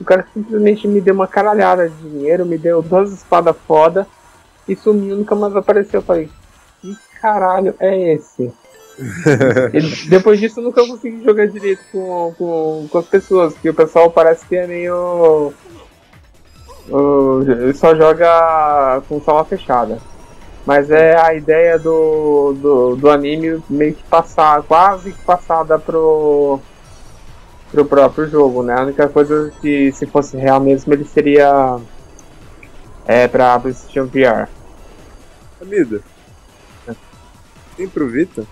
[0.00, 4.04] o cara simplesmente me deu uma caralhada de dinheiro, me deu duas espadas foda
[4.68, 6.00] e sumiu, nunca mais apareceu.
[6.00, 6.28] Eu falei,
[6.80, 8.52] que caralho é esse?
[9.72, 13.74] e depois disso eu nunca consegui jogar direito com, com, com as pessoas, porque o
[13.74, 15.52] pessoal parece que é meio.
[16.88, 19.98] Uh, só joga com sala fechada.
[20.64, 26.60] Mas é a ideia do, do, do anime meio que passar, quase que passada pro,
[27.72, 28.74] pro próprio jogo, né?
[28.78, 31.80] A única coisa que se fosse real mesmo ele seria
[33.06, 34.48] é pra PlayStation VR.
[35.60, 36.02] Amida.
[37.76, 38.44] Tem pro Vita?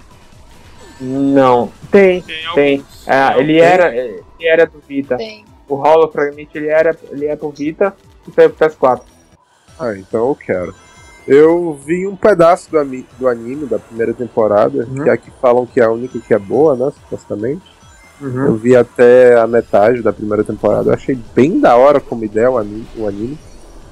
[1.01, 1.72] Não.
[1.90, 2.55] Tem, tem.
[2.55, 2.84] tem.
[3.07, 3.61] É, ele, tem.
[3.61, 5.16] Era, ele era do Vita.
[5.16, 5.44] Tem.
[5.68, 7.94] O Hollow Fragment ele era ele é pro Vita
[8.26, 9.03] e saiu pro PS4.
[9.78, 10.74] Ah, então eu quero.
[11.26, 15.05] Eu vi um pedaço do, do anime da primeira temporada, uhum.
[15.05, 16.92] que aqui falam que é a única que é boa, né?
[17.03, 17.62] Supostamente.
[18.20, 18.46] Uhum.
[18.46, 20.90] Eu vi até a metade da primeira temporada.
[20.90, 22.86] Eu achei bem da hora como ideia o anime.
[22.96, 23.38] O anime.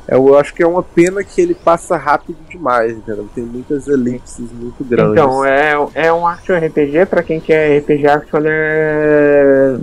[0.08, 3.28] Eu acho que é uma pena que ele passa rápido demais, entendeu?
[3.34, 5.12] Tem muitas elipses muito grandes.
[5.12, 9.76] Então, é, é um action RPG, pra quem quer RPG action, é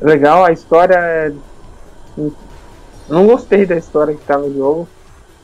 [0.00, 0.44] legal.
[0.44, 1.32] A história é...
[3.08, 4.88] Não gostei da história que tá no jogo,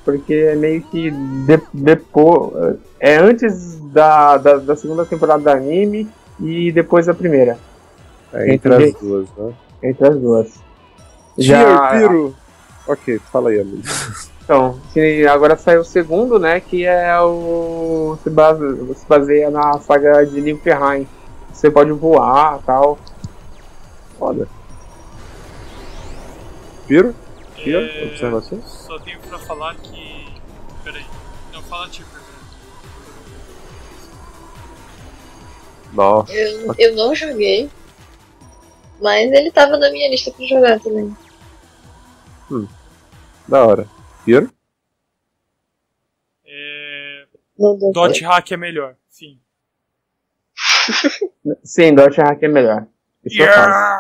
[0.05, 2.79] porque é meio que de, depois...
[3.01, 6.09] É antes da, da, da, segunda temporada do anime
[6.41, 7.59] e depois da primeira.
[8.33, 9.53] É, entre as duas, né?
[9.83, 10.55] Entre as duas.
[11.37, 11.91] Já...
[11.91, 12.35] Piro!
[12.89, 13.83] Ok, fala aí, amigo.
[14.49, 14.81] Então,
[15.31, 16.59] agora saiu o segundo, né?
[16.59, 18.17] Que é o.
[18.25, 21.07] Se baseia, se baseia na saga de Nilfheim.
[21.53, 22.99] Você pode voar tal.
[24.19, 24.49] Foda.
[26.87, 27.15] Piro?
[27.57, 27.79] Piro?
[27.79, 28.05] É...
[28.05, 28.65] Observações?
[28.65, 30.33] Só tenho pra falar que.
[30.83, 31.05] Peraí.
[31.53, 32.09] Não, fala tipo.
[35.93, 36.33] Nossa.
[36.33, 37.71] Eu, eu não joguei.
[38.99, 41.15] Mas ele tava na minha lista pra jogar também.
[42.51, 42.67] Hum.
[43.49, 43.89] Da hora.
[44.25, 44.53] Piero?
[46.45, 47.27] É...
[47.93, 49.41] Dot hack é melhor, sim.
[51.65, 52.87] sim, Dot hack é melhor.
[53.25, 53.99] Isso yeah!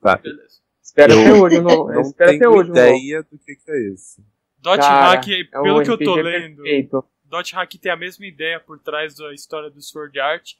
[0.00, 0.16] Tá.
[0.16, 0.60] Beleza.
[0.80, 1.88] Espera até hoje, não.
[1.88, 4.24] Não espera até hoje, ideia do que, que é isso.
[4.58, 7.04] Dot Cara, hack, é pelo que eu tô lendo, perfeito.
[7.24, 10.52] Dot hack tem a mesma ideia por trás da história do Sword Art,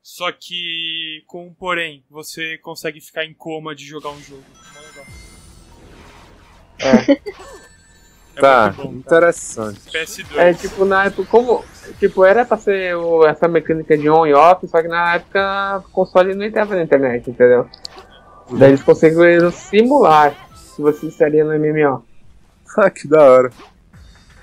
[0.00, 4.44] só que com um porém, você consegue ficar em coma de jogar um jogo.
[6.80, 7.12] É.
[7.12, 9.80] é tá, bom, interessante.
[9.90, 10.36] PS2.
[10.36, 11.64] É tipo, na época, como.
[11.98, 15.82] Tipo, era pra ser o, essa mecânica de on e off, só que na época
[15.86, 17.68] o console não entrava na internet, entendeu?
[18.50, 18.58] Uhum.
[18.58, 22.04] Daí eles conseguiram simular se você estaria no MMO.
[22.76, 23.50] Ah, que da hora.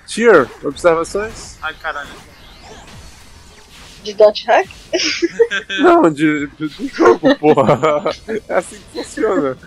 [0.07, 1.57] Tier, observações?
[1.61, 2.09] Ai, caralho.
[4.03, 4.67] De dot hack?
[5.81, 8.03] Não, de, de, de jogo, porra.
[8.49, 9.57] É assim que funciona.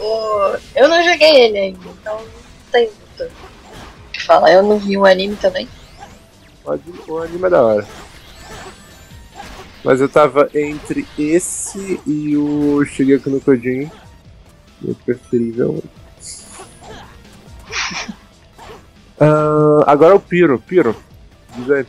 [0.00, 0.56] O...
[0.74, 4.52] Eu não joguei ele ainda, então não tem muito o que falar.
[4.52, 5.68] Eu não vi o um anime também.
[6.64, 7.86] O anime é da hora.
[9.84, 13.90] Mas eu tava entre esse e o Shigeki no Kojin.
[14.80, 15.82] Meu preferível.
[19.20, 20.58] uh, agora é o Piro.
[20.58, 20.94] Piro,
[21.56, 21.86] diz aí.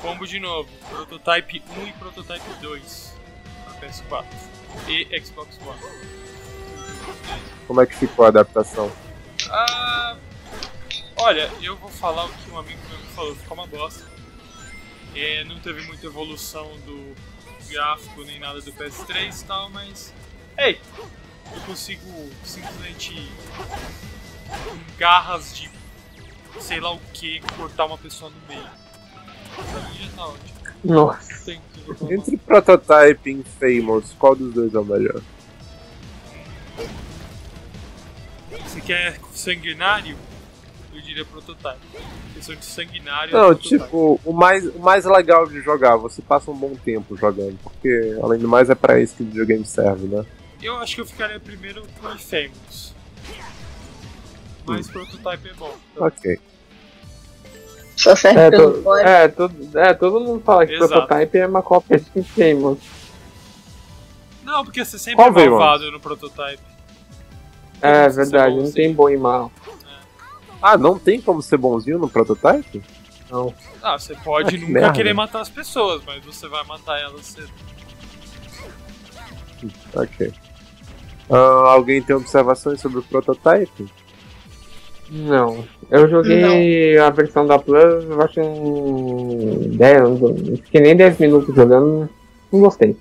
[0.00, 3.14] combo de novo, Prototype 1 e Prototype 2
[3.64, 4.24] para PS4
[4.88, 6.21] e Xbox One.
[7.66, 8.90] Como é que ficou a adaptação?
[9.48, 10.16] Ah,
[11.16, 14.04] olha, eu vou falar o que um amigo meu me falou, ficou uma bosta.
[15.14, 17.14] É, não teve muita evolução do
[17.68, 20.12] gráfico nem nada do PS3 e tal, mas.
[20.58, 20.80] Ei!
[21.54, 23.30] Eu consigo simplesmente
[24.48, 25.70] com garras de
[26.60, 28.68] sei lá o que cortar uma pessoa no meio.
[29.54, 30.32] Pra mim já tá.
[30.84, 31.52] Nossa.
[32.10, 35.20] Entre Prototype e Infamous, qual dos dois é o melhor?
[38.72, 40.16] Você quer sanguinário?
[40.94, 41.78] Eu diria prototype.
[42.34, 43.30] Questão de sanguinário.
[43.30, 43.78] é Não, prototype.
[43.84, 48.18] tipo, o mais, o mais legal de jogar, você passa um bom tempo jogando, porque
[48.22, 50.24] além do mais é pra isso que o videogame serve, né?
[50.62, 52.94] Eu acho que eu ficaria primeiro com Infamous.
[54.66, 54.92] Mas Hum.
[54.92, 55.74] prototype é bom.
[55.96, 56.38] Ok.
[57.96, 59.08] Só serve É, pelo to- fora.
[59.08, 60.92] é, todo, é, todo mundo fala que Exato.
[61.06, 62.78] Prototype é uma cópia de Infamous.
[64.44, 66.62] Não, porque você sempre Qual é malvado no prototype.
[67.82, 69.50] É Você verdade, não tem bom e mal.
[70.62, 72.82] Ah, não tem como ser bonzinho no Prototype?
[73.30, 73.52] Não.
[73.82, 74.92] Ah, você pode Ah, que nunca merda.
[74.92, 77.50] querer matar as pessoas, mas você vai matar elas cedo.
[79.94, 80.32] Ok.
[81.30, 83.86] Ah, alguém tem observações sobre o Prototype?
[85.10, 85.64] Não.
[85.90, 91.54] Eu joguei a versão da Plus, eu acho um 10, não fiquei nem 10 minutos
[91.54, 92.08] jogando,
[92.50, 92.96] não gostei.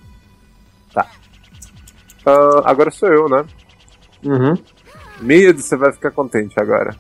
[2.26, 3.46] Ah, agora sou eu, né?
[4.24, 4.56] Uhum.
[5.22, 6.96] Mid, você vai ficar contente agora.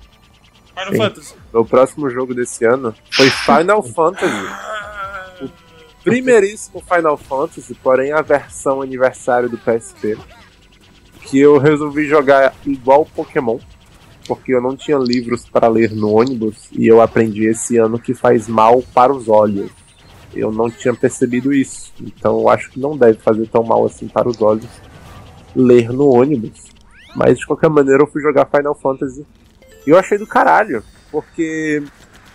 [0.76, 0.98] Final Sim.
[0.98, 1.36] Fantasy.
[1.54, 5.52] O próximo jogo desse ano foi Final Fantasy.
[6.04, 10.18] primeiríssimo Final Fantasy, porém a versão aniversário do PSP.
[11.22, 13.60] Que eu resolvi jogar igual Pokémon,
[14.28, 18.14] porque eu não tinha livros para ler no ônibus e eu aprendi esse ano que
[18.14, 19.72] faz mal para os olhos.
[20.34, 24.08] Eu não tinha percebido isso, então eu acho que não deve fazer tão mal assim
[24.08, 24.68] para os olhos
[25.56, 26.72] ler no ônibus.
[27.16, 29.26] Mas de qualquer maneira eu fui jogar Final Fantasy
[29.86, 31.84] e eu achei do caralho, porque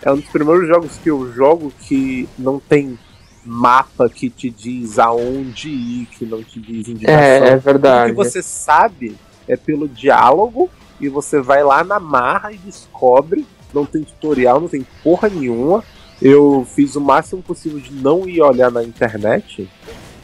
[0.03, 2.99] é um dos primeiros jogos que eu jogo que não tem
[3.45, 7.19] mapa que te diz aonde ir, que não te diz indicação.
[7.19, 8.11] É, é verdade.
[8.11, 9.17] que você sabe
[9.49, 10.69] é pelo diálogo
[11.01, 13.47] e você vai lá na marra e descobre.
[13.73, 15.85] Não tem tutorial, não tem porra nenhuma.
[16.21, 19.69] Eu fiz o máximo possível de não ir olhar na internet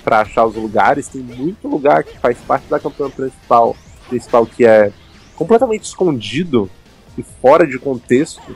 [0.02, 1.08] pra achar os lugares.
[1.08, 3.76] Tem muito lugar que faz parte da campanha principal,
[4.12, 4.92] principal que é
[5.34, 6.68] completamente escondido
[7.16, 8.54] e fora de contexto.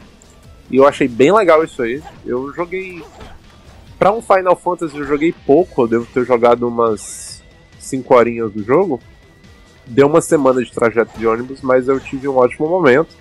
[0.71, 2.03] E eu achei bem legal isso aí.
[2.25, 3.03] Eu joguei.
[3.99, 7.43] Pra um Final Fantasy eu joguei pouco, eu devo ter jogado umas
[7.79, 9.01] 5 horinhas do jogo.
[9.87, 13.17] Deu uma semana de trajeto de ônibus, mas eu tive um ótimo momento.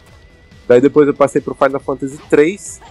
[0.67, 2.81] Daí depois eu passei pro Final Fantasy 3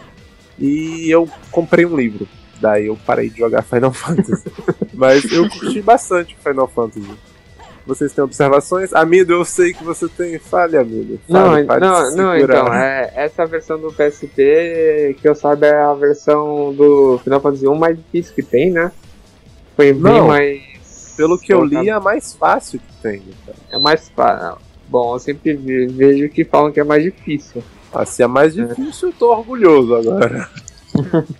[0.58, 2.26] e eu comprei um livro.
[2.60, 4.50] Daí eu parei de jogar Final Fantasy.
[4.94, 7.10] mas eu curti bastante Final Fantasy.
[7.86, 8.94] Vocês têm observações?
[8.94, 10.38] Amido, eu sei que você tem.
[10.38, 11.20] Fale, amido.
[11.28, 12.40] Não, Fale, não, não, segurar.
[12.40, 17.68] então, é, essa versão do PSP, que eu saiba, é a versão do Final Fantasy
[17.68, 18.90] 1 mais difícil que tem, né?
[19.76, 21.14] Foi bem Não, mais.
[21.16, 23.22] Pelo que eu li, é a mais fácil que tem.
[23.44, 23.58] Cara.
[23.70, 24.58] É mais fácil.
[24.88, 27.62] Bom, eu sempre ve- vejo que falam que é mais difícil.
[27.92, 30.48] Ah, se é mais difícil, eu tô orgulhoso agora.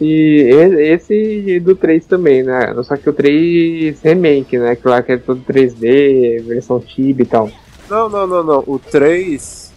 [0.00, 2.74] E esse do 3 também, né?
[2.84, 4.76] Só que o 3 remake, né?
[4.76, 7.50] Que lá que é todo 3D, versão Chibi e tal.
[7.90, 8.64] Não, não, não, não.
[8.66, 9.72] O 3.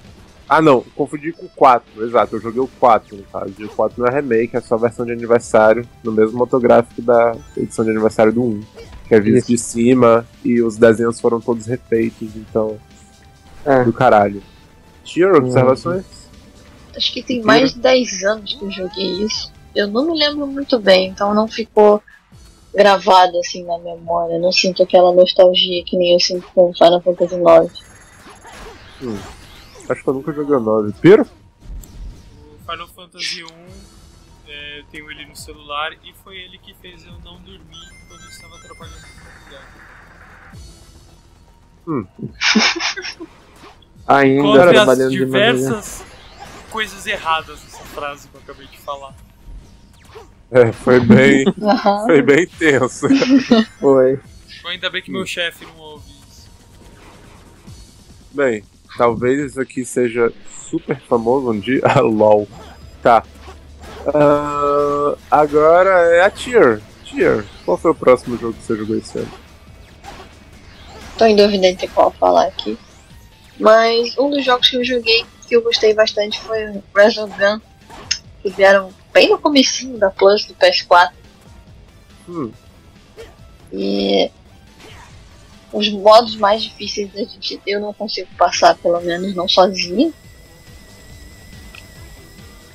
[0.47, 0.84] Ah, não.
[0.95, 2.05] Confundi com o 4.
[2.05, 3.53] Exato, eu joguei o 4 no caso.
[3.57, 7.01] E o 4 não é remake, é só a versão de aniversário, no mesmo motográfico
[7.01, 8.61] da edição de aniversário do 1.
[9.07, 9.47] Que é visto Isso.
[9.47, 12.78] de cima e os desenhos foram todos refeitos, então.
[13.65, 13.84] É.
[13.84, 14.41] Do caralho.
[15.03, 16.05] Tier, observações?
[16.95, 19.51] Acho que tem mais de 10 anos que eu joguei isso.
[19.76, 22.03] Eu não me lembro muito bem, então não ficou
[22.74, 24.38] gravado assim na memória.
[24.39, 27.91] Não sinto aquela nostalgia que nem eu sinto com Final Fantasy IX.
[29.89, 30.93] Acho que eu nunca joguei o 9.
[31.01, 31.24] Piro?
[31.24, 33.47] O Final Fantasy 1,
[34.47, 38.24] é, eu tenho ele no celular e foi ele que fez eu não dormir quando
[38.24, 39.01] eu estava trabalhando
[41.88, 43.28] no lugar.
[44.07, 45.53] Ainda Contra as trabalhando de maneira.
[45.53, 46.03] diversas
[46.69, 49.13] coisas erradas nessa frase que eu acabei de falar.
[50.52, 51.45] É, foi bem.
[51.62, 52.06] Aham.
[52.06, 53.08] foi bem tenso.
[53.80, 54.20] Foi.
[54.66, 56.49] Ainda bem que meu chefe não ouve isso.
[58.32, 58.64] Bem,
[58.97, 60.32] talvez isso aqui seja
[60.70, 61.82] super famoso um dia.
[61.84, 62.47] Ah, LOL.
[63.02, 63.24] Tá.
[64.14, 66.82] Ah, agora é a Tier.
[67.06, 69.32] Tier, qual foi o próximo jogo que você jogou esse ano?
[71.18, 72.78] Tô em dúvida entre qual falar aqui.
[73.60, 77.60] Mas um dos jogos que eu joguei que eu gostei bastante foi o Resogun.
[78.41, 81.12] que vieram bem no comecinho da Plus do PS4.
[82.28, 82.51] Hum.
[83.72, 84.32] E
[85.72, 90.14] os modos mais difíceis da gente eu não consigo passar, pelo menos não sozinho.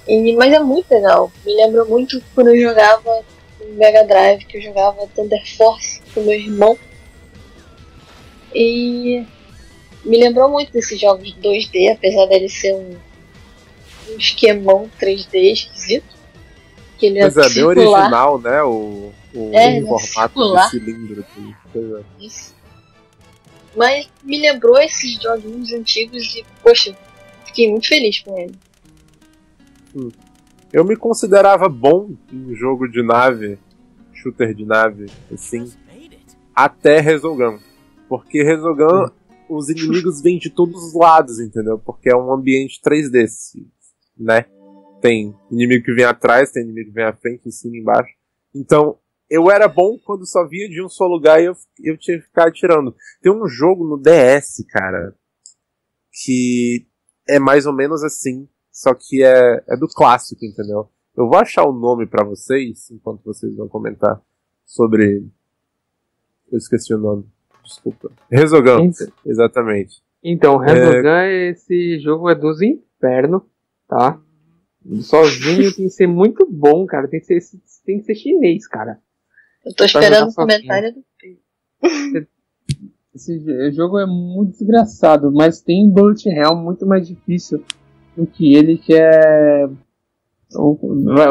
[0.08, 1.32] E, mas é muito legal.
[1.44, 3.24] Me lembra muito quando eu jogava
[3.60, 6.78] no Mega Drive, que eu jogava Thunder Force com meu irmão.
[8.54, 9.26] E
[10.04, 12.96] me lembrou muito desses jogos 2D, apesar dele ser um,
[14.08, 16.15] um esquemão 3D esquisito.
[16.98, 18.62] Que ele é, bem original, né?
[18.62, 20.64] O, o É, formato circular.
[20.64, 21.20] de cilindro.
[21.28, 21.54] Assim.
[21.72, 22.02] Pois é.
[22.20, 22.54] Isso.
[23.76, 26.96] Mas me lembrou esses joguinhos antigos e, poxa,
[27.44, 28.54] fiquei muito feliz com ele.
[30.72, 33.58] Eu me considerava bom em jogo de nave,
[34.12, 35.70] shooter de nave, assim,
[36.54, 37.58] até Resogun.
[38.08, 39.08] Porque Resogun,
[39.48, 41.78] os inimigos vêm de todos os lados, entendeu?
[41.78, 43.66] Porque é um ambiente 3D, se-
[44.18, 44.46] né?
[45.06, 48.12] Tem inimigo que vem atrás, tem inimigo que vem à frente, em cima e embaixo.
[48.52, 48.98] Então,
[49.30, 51.54] eu era bom quando só via de um só lugar e eu,
[51.84, 52.92] eu tinha que ficar atirando.
[53.22, 55.14] Tem um jogo no DS, cara,
[56.10, 56.88] que
[57.28, 60.88] é mais ou menos assim, só que é, é do clássico, entendeu?
[61.16, 64.20] Eu vou achar o nome pra vocês, enquanto vocês vão comentar
[64.64, 65.24] sobre.
[66.50, 67.24] Eu esqueci o nome.
[67.62, 68.10] Desculpa.
[68.28, 68.90] Resogun,
[69.24, 70.02] exatamente.
[70.20, 73.42] então Resogun, esse jogo é dos infernos,
[73.86, 74.20] tá?
[75.02, 77.08] Sozinho tem que ser muito bom, cara.
[77.08, 79.00] Tem que ser, tem que ser chinês, cara.
[79.64, 82.28] Eu tô esperando o comentário do Pedro.
[83.14, 87.64] Esse jo- jogo é muito desgraçado, mas tem Bullet Hell muito mais difícil
[88.16, 89.66] do que ele, que é.
[90.54, 90.72] O,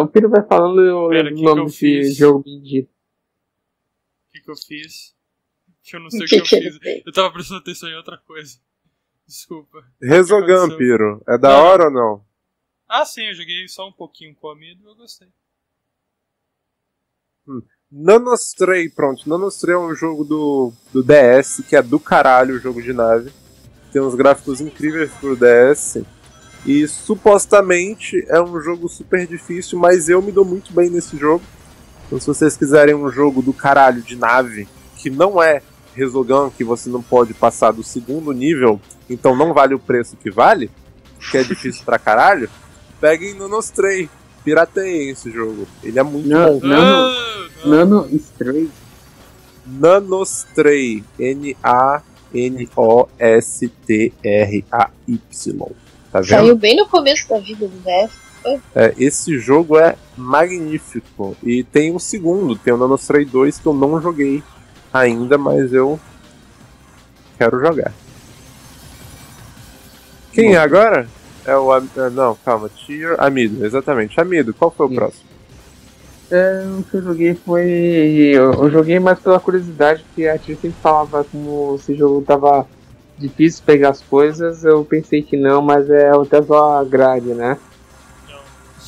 [0.01, 2.16] o Pedro vai falando o Pera, que que nome eu desse fiz?
[2.16, 2.89] jogo bendito.
[2.89, 5.16] O que, que eu fiz?
[5.84, 7.03] Que eu não sei O que, que, eu que fiz.
[7.06, 8.58] Eu tava prestando atenção em outra coisa.
[9.28, 9.84] Desculpa.
[10.01, 10.76] Resogun?
[10.78, 11.24] Piro.
[11.30, 12.26] É da hora ou não?
[12.88, 15.28] Ah, sim, eu joguei só um pouquinho com o amigo e eu gostei.
[17.92, 19.28] Nanostray, pronto.
[19.28, 23.32] Nanostray é um jogo do, do DS, que é do caralho o jogo de nave.
[23.92, 26.04] Tem uns gráficos incríveis pro DS.
[26.66, 31.44] E supostamente é um jogo super difícil, mas eu me dou muito bem nesse jogo.
[32.06, 34.68] Então se vocês quiserem um jogo do caralho de nave,
[34.98, 35.62] que não é
[35.94, 40.30] Resogun, que você não pode passar do segundo nível, então não vale o preço que
[40.30, 40.70] vale,
[41.32, 42.50] que é difícil pra caralho,
[43.00, 44.10] peguem Nanostray.
[44.43, 45.68] Pirateiem esse jogo.
[45.84, 46.68] Ele é muito Não, bom.
[46.68, 47.70] Nano, Ah, não.
[47.86, 48.70] Nano Stray.
[49.66, 51.04] Nanostray.
[54.36, 55.72] N-A-N-O-S-T-R-A-Y.
[56.12, 56.30] Tá vendo?
[56.30, 58.12] Saiu bem no começo da vida do DS.
[58.76, 61.36] É, esse jogo é magnífico.
[61.43, 64.43] E tem um segundo, tem o Nanostray 2 que eu não joguei
[64.93, 66.00] ainda, mas eu
[67.39, 67.91] quero jogar.
[70.32, 71.08] Quem é agora?
[71.46, 71.72] É o.
[71.72, 71.82] Ah,
[72.12, 72.70] Não, calma.
[72.70, 73.16] Tier.
[73.20, 74.20] Amido, exatamente.
[74.20, 74.96] Amido, qual foi o Sim.
[74.96, 75.30] próximo?
[76.32, 77.70] É, o que eu joguei foi.
[78.34, 82.66] Eu, eu joguei mais pela curiosidade, porque a tia sempre falava como esse jogo tava
[83.18, 84.64] difícil pegar as coisas.
[84.64, 87.58] Eu pensei que não, mas é o Tesla Grade, né?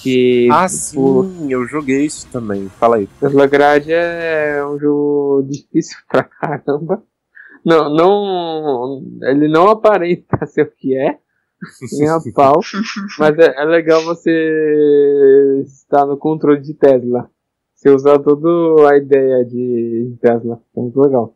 [0.02, 2.70] Que Ah, o sim, eu joguei isso também.
[2.80, 3.08] Fala aí.
[3.20, 7.04] Tesla Grade é um jogo difícil pra caramba.
[7.66, 9.04] Não, não.
[9.24, 11.18] Ele não aparenta ser o que é.
[11.94, 12.60] Nem a pau.
[13.20, 17.30] Mas é, é legal você estar no controle de Tesla.
[17.76, 20.60] Você usar toda a ideia de Tesla.
[20.76, 21.36] É muito legal.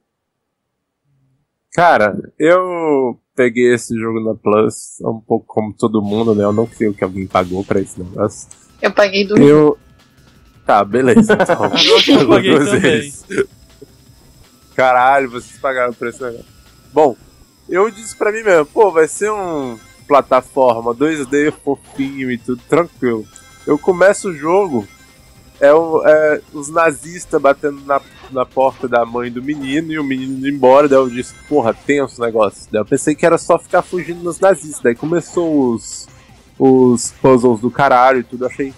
[1.73, 6.43] Cara, eu peguei esse jogo na Plus, um pouco como todo mundo, né?
[6.43, 8.49] Eu não creio que alguém pagou pra esse negócio.
[8.81, 9.77] Eu paguei do Eu.
[10.65, 11.65] Tá, beleza, então.
[12.21, 12.81] Eu paguei Duas também.
[12.81, 13.25] vezes.
[14.75, 16.45] Caralho, vocês pagaram por esse negócio.
[16.93, 17.15] Bom,
[17.69, 19.77] eu disse pra mim mesmo, pô, vai ser um
[20.11, 23.25] plataforma 2D fofinho e tudo tranquilo.
[23.65, 24.85] Eu começo o jogo,
[25.57, 30.03] é, o- é os nazistas batendo na, na porta da mãe do menino e o
[30.03, 30.89] menino indo embora.
[30.89, 32.67] Daí eu disse, porra, tenso negócio.
[32.69, 34.81] Daí eu pensei que era só ficar fugindo dos nazistas.
[34.83, 36.09] Daí começou os,
[36.59, 38.45] os puzzles do caralho e tudo.
[38.45, 38.73] Achei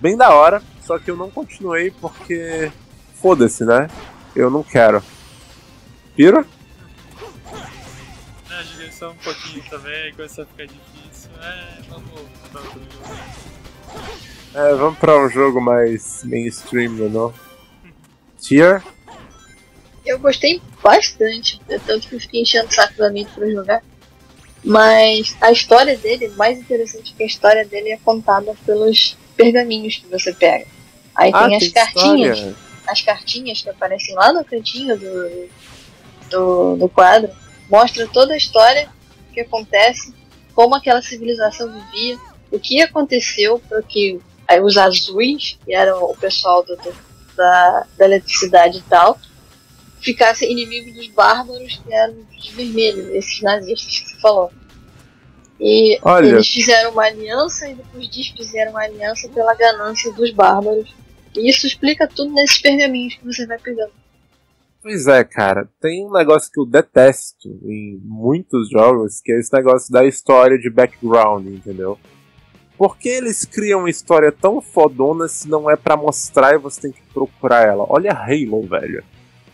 [0.00, 2.72] bem da hora, só que eu não continuei porque.
[3.20, 3.90] Foda-se, né?
[4.34, 5.02] Eu não quero.
[6.16, 6.42] Piro?
[9.08, 11.30] Um pouquinho também, começou a ficar difícil.
[11.42, 12.10] É, vamos
[12.50, 13.40] pra outro jogo.
[14.54, 17.32] É, vamos pra um jogo mais mainstream, né, não?
[18.38, 18.82] Tier?
[20.04, 23.82] Eu gostei bastante, é tanto que eu fiquei enchendo o saco da mente pra jogar.
[24.64, 30.06] Mas a história dele, mais interessante que a história dele é contada pelos pergaminhos que
[30.08, 30.66] você pega.
[31.14, 32.56] Aí tem as cartinhas, história.
[32.86, 35.48] as cartinhas que aparecem lá no cantinho do,
[36.30, 37.30] do, do quadro,
[37.70, 38.88] mostra toda a história
[39.32, 40.14] que acontece,
[40.54, 42.18] como aquela civilização vivia,
[42.50, 44.20] o que aconteceu para que
[44.62, 46.92] os azuis, que eram o pessoal do, do,
[47.36, 49.16] da, da eletricidade e tal,
[50.00, 54.50] ficassem inimigos dos bárbaros, que eram os vermelhos, esses nazistas que você falou.
[55.60, 56.28] E Olha.
[56.28, 60.92] eles fizeram uma aliança e depois desfizeram uma aliança pela ganância dos bárbaros.
[61.36, 63.92] E isso explica tudo nesses pergaminhos que você vai pegando.
[64.82, 65.68] Pois é, cara.
[65.80, 70.58] Tem um negócio que eu detesto em muitos jogos, que é esse negócio da história
[70.58, 71.98] de background, entendeu?
[72.78, 76.80] Por que eles criam uma história tão fodona se não é pra mostrar e você
[76.80, 77.84] tem que procurar ela?
[77.86, 79.04] Olha Halo, velho.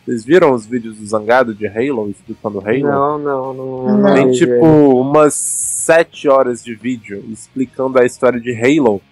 [0.05, 2.83] Vocês viram os vídeos do Zangado de Halo explicando Halo?
[2.83, 3.99] Não, não, não.
[3.99, 4.14] Não.
[4.14, 4.64] Tem tipo
[5.01, 9.03] umas 7 horas de vídeo explicando a história de Halo.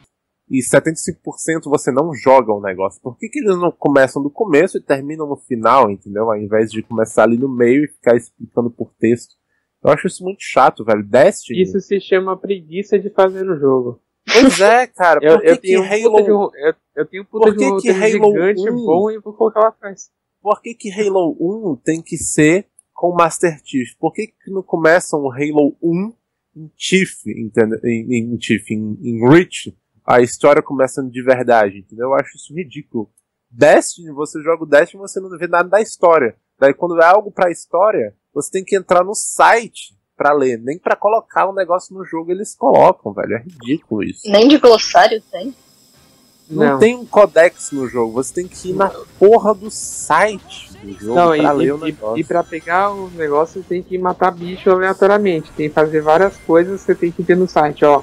[0.55, 3.02] E 75% você não joga o negócio.
[3.02, 6.30] Por que, que eles não começam do começo e terminam no final, entendeu?
[6.30, 9.34] Ao invés de começar ali no meio e ficar explicando por texto.
[9.82, 11.02] Eu acho isso muito chato, velho.
[11.02, 11.61] Destiny.
[11.61, 14.00] Isso se chama preguiça de fazer o jogo.
[14.32, 15.18] Pois é, cara.
[15.20, 16.22] Eu, por que eu, que tenho um Halo...
[16.22, 18.76] de um, eu, eu tenho puta Por de que um que Halo gigante 1?
[18.76, 20.09] bom e vou colocar lá atrás.
[20.40, 21.36] Por que, que Halo
[21.72, 23.96] 1 tem que ser com Master Chief?
[23.98, 26.12] Por que, que não começa um Halo 1
[26.57, 27.76] em Chief, entende?
[27.84, 29.76] Em, em Chief, em, em Reach?
[30.07, 32.09] A história começando de verdade, entendeu?
[32.09, 33.09] Eu acho isso ridículo.
[33.50, 36.36] Destiny, você joga o Destiny e você não vê nada da história.
[36.59, 40.59] Daí quando é algo pra história, você tem que entrar no site pra ler.
[40.59, 43.36] Nem pra colocar um negócio no jogo eles colocam, velho.
[43.36, 44.30] É ridículo isso.
[44.30, 45.55] Nem de glossário tem.
[46.50, 46.78] Não, Não.
[46.78, 51.14] tem um codex no jogo, você tem que ir na porra do site do jogo
[51.14, 52.16] Não, e, pra ler o e, negócio.
[52.18, 55.50] e, e pra pegar os negócios tem que matar bicho aleatoriamente.
[55.52, 58.02] Tem que fazer várias coisas que você tem que ter no site, ó.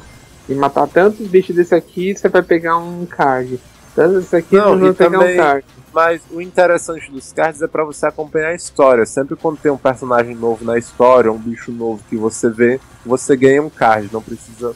[0.49, 3.59] E matar tantos bichos desse aqui, você vai pegar um card.
[3.95, 5.65] Tantos desse aqui, Não, você vai pegar também- um card.
[5.93, 9.05] Mas o interessante dos cards é pra você acompanhar a história.
[9.05, 13.35] Sempre quando tem um personagem novo na história, um bicho novo que você vê, você
[13.35, 14.09] ganha um card.
[14.11, 14.73] Não precisa.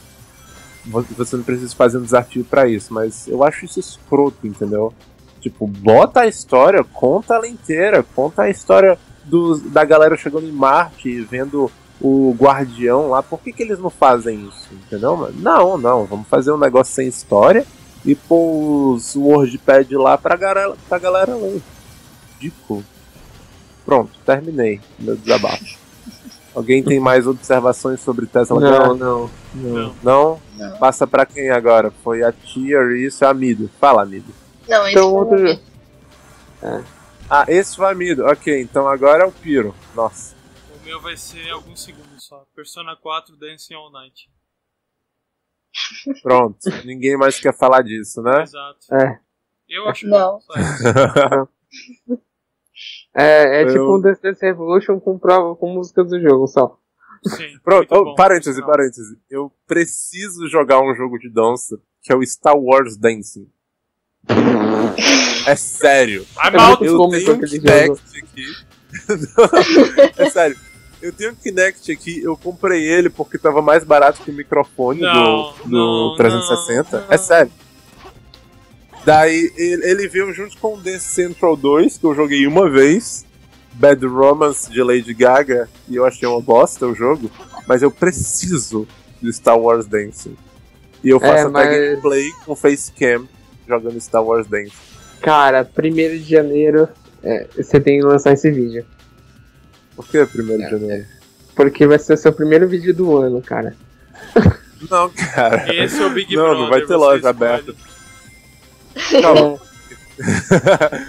[0.86, 2.94] Você não precisa fazer um desafio pra isso.
[2.94, 4.94] Mas eu acho isso escroto, entendeu?
[5.40, 10.52] Tipo, bota a história, conta ela inteira, conta a história dos, da galera chegando em
[10.52, 11.72] Marte e vendo
[12.02, 13.24] o Guardião lá.
[13.24, 14.68] Por que, que eles não fazem isso?
[14.74, 15.32] Entendeu?
[15.36, 16.06] Não, não.
[16.06, 17.66] Vamos fazer um negócio sem história
[18.06, 21.62] e pôr os WordPad lá pra galera, pra galera ler.
[22.40, 22.84] Ridículo.
[23.86, 25.64] Pronto, terminei meu desabafo.
[26.56, 28.60] Alguém tem mais observações sobre Tesla?
[28.60, 29.94] Não, não, não.
[30.04, 30.40] Não.
[30.58, 30.78] Não?
[30.78, 31.92] Passa pra quem agora?
[32.04, 33.70] Foi a Tia, isso e a Amido.
[33.80, 34.34] Fala, Amido.
[34.68, 35.60] Não, esse Então, foi outro- o vídeo.
[37.30, 38.26] Ah, esse foi Amido.
[38.26, 39.76] Ok, então agora é o Piro.
[39.96, 40.34] Nossa.
[40.86, 42.46] O meu vai ser alguns segundos só.
[42.56, 44.30] Persona 4 Dancing All Night.
[46.22, 46.60] Pronto.
[46.86, 48.44] Ninguém mais quer falar disso, né?
[48.44, 48.94] Exato.
[48.94, 49.20] É.
[49.68, 50.40] Eu acho Não.
[50.40, 51.48] bom.
[53.16, 56.78] É, é Eu- tipo um Dance Dance Revolution com, prova, com músicas do jogo só.
[57.26, 57.58] Sim.
[57.64, 58.70] Pronto, oh, bom, parêntese, sinal.
[58.70, 59.18] parêntese.
[59.30, 63.50] Eu preciso jogar um jogo de dança que é o Star Wars Dancing.
[65.48, 66.28] É sério.
[66.38, 66.84] I'm É out!
[66.84, 68.46] Eu tenho um aqui.
[70.22, 70.58] é sério.
[71.02, 75.02] Eu tenho um Kinect aqui, eu comprei ele porque tava mais barato que o microfone
[75.02, 76.98] Não, do, do não, 360.
[77.02, 77.52] não, É sério.
[79.06, 83.24] Daí ele, veio junto com o Dance Central 2, que eu joguei uma vez.
[83.74, 87.30] Bad Romance de Lady Gaga, e eu achei uma bosta o jogo.
[87.68, 88.88] Mas eu preciso
[89.22, 90.36] de Star Wars Dancing.
[91.04, 93.28] E eu faço É, até mas- gameplay com facecam
[93.68, 94.72] jogando Star Wars Dancing.
[95.22, 96.88] Cara, 1 de janeiro
[97.22, 98.86] é, você tem que lançar esse vídeo.
[99.96, 101.06] Por que primeiro de janeiro?
[101.56, 103.76] Porque vai ser o seu primeiro vídeo do ano, cara.
[104.90, 105.66] Não, cara.
[105.74, 106.62] Esse é o Big Não, Brother.
[106.62, 107.28] não vai ter loja escolhe.
[107.30, 107.76] aberta.
[109.22, 109.60] Não,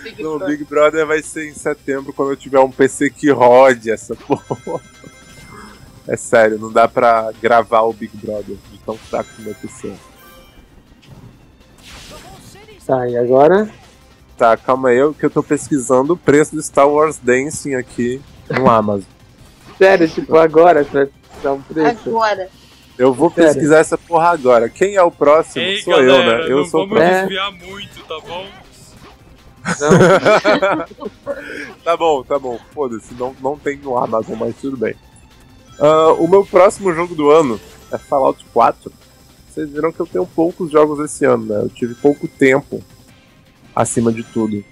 [0.02, 0.56] Big Não, o Brother.
[0.58, 4.80] Big Brother vai ser em setembro quando eu tiver um PC que rode essa porra.
[6.06, 9.88] É sério, não dá pra gravar o Big Brother de tão fraco que meu PC.
[9.88, 9.96] é.
[12.86, 13.68] tá, e agora?
[14.36, 18.20] Tá, calma aí, que eu tô pesquisando o preço do Star Wars Dancing aqui
[18.50, 19.08] no Amazon.
[19.78, 21.08] Sério, tipo, agora você vai
[21.42, 22.08] dar um preço?
[22.08, 22.48] Agora.
[22.98, 23.52] Eu vou Sério?
[23.52, 24.68] pesquisar essa porra agora.
[24.68, 25.64] Quem é o próximo?
[25.64, 26.52] Ei, sou galera, eu, né?
[26.52, 27.16] Eu não sou o vamos próximo.
[27.16, 27.20] É.
[27.20, 28.46] desviar muito, tá bom?
[29.80, 31.76] Não?
[31.84, 32.58] tá bom, tá bom.
[32.72, 34.94] Foda-se, não, não tem no Amazon, mas tudo bem.
[35.78, 37.60] Ah, o meu próximo jogo do ano
[37.92, 38.90] é Fallout 4.
[39.48, 41.56] Vocês viram que eu tenho poucos jogos esse ano, né?
[41.62, 42.82] Eu tive pouco tempo,
[43.74, 44.64] acima de tudo,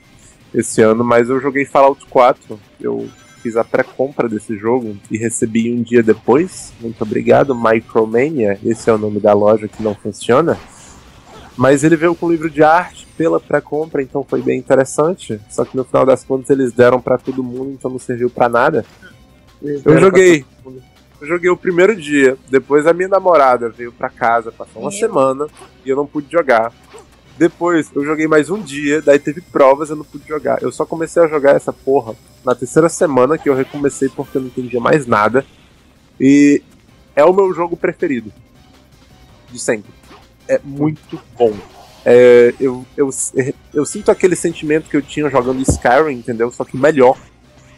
[0.55, 2.59] esse ano, mas eu joguei Fallout 4.
[2.81, 3.09] Eu
[3.45, 6.72] fiz a pré-compra desse jogo e recebi um dia depois.
[6.80, 8.59] Muito obrigado, Micromania.
[8.64, 10.59] Esse é o nome da loja que não funciona.
[11.55, 15.38] Mas ele veio com livro de arte pela pré-compra, então foi bem interessante.
[15.51, 18.49] Só que no final das contas eles deram pra todo mundo, então não serviu pra
[18.49, 18.82] nada.
[19.62, 20.42] Eu joguei.
[21.20, 25.47] Eu joguei o primeiro dia, depois a minha namorada veio pra casa, passou uma semana
[25.84, 26.72] e eu não pude jogar.
[27.37, 30.62] Depois eu joguei mais um dia, daí teve provas, eu não pude jogar.
[30.62, 32.14] Eu só comecei a jogar essa porra
[32.45, 35.45] na terceira semana que eu recomecei porque eu não entendia mais nada.
[36.20, 36.62] E
[37.16, 38.32] é o meu jogo preferido.
[39.51, 39.93] De sempre.
[40.47, 41.53] É muito bom.
[42.05, 43.11] É, eu, eu,
[43.72, 46.53] eu sinto aquele sentimento que eu tinha jogando Skyrim, entendeu?
[46.53, 47.18] Só que melhor.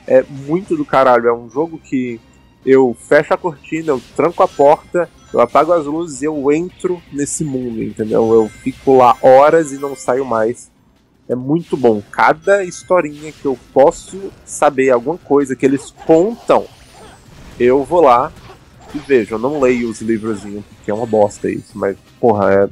[0.07, 1.29] É muito do caralho.
[1.29, 2.21] É um jogo que
[2.67, 7.01] eu fecho a cortina, eu tranco a porta, eu apago as luzes e eu entro
[7.13, 8.33] nesse mundo, entendeu?
[8.35, 10.71] Eu fico lá horas e não saio mais.
[11.29, 12.03] É muito bom.
[12.11, 16.67] Cada historinha que eu posso saber alguma coisa que eles contam,
[17.59, 18.33] eu vou lá
[18.95, 19.35] e vejo.
[19.35, 22.69] Eu não leio os livrozinhos, porque é uma bosta isso, mas, porra, é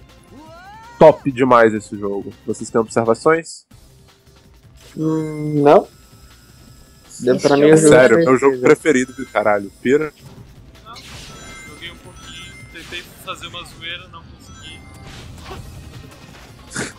[0.99, 2.33] top demais esse jogo.
[2.47, 3.67] Vocês têm observações?
[4.97, 5.87] Hum, não.
[7.41, 9.13] Pra mim, é Sério, meu jogo preferido.
[9.13, 9.71] do caralho.
[9.81, 10.13] Pira?
[10.85, 10.95] Não,
[11.69, 14.79] joguei um pouquinho, tentei fazer uma zoeira, não consegui.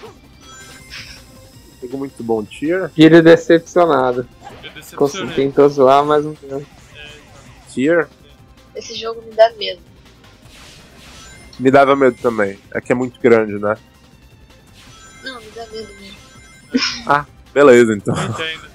[1.82, 2.43] Jogo muito bom.
[2.43, 2.89] Tier?
[2.89, 4.28] Filho decepcionado.
[4.63, 6.66] Eu Consegui, tentou zoar, mas não deu.
[6.95, 7.07] É,
[7.70, 8.07] Tier?
[8.76, 9.82] Esse jogo me dá medo.
[11.59, 12.57] Me dava medo também.
[12.74, 13.78] É que é muito grande, né?
[15.24, 16.18] Não, me dá medo mesmo.
[17.56, 18.14] Beleza, então.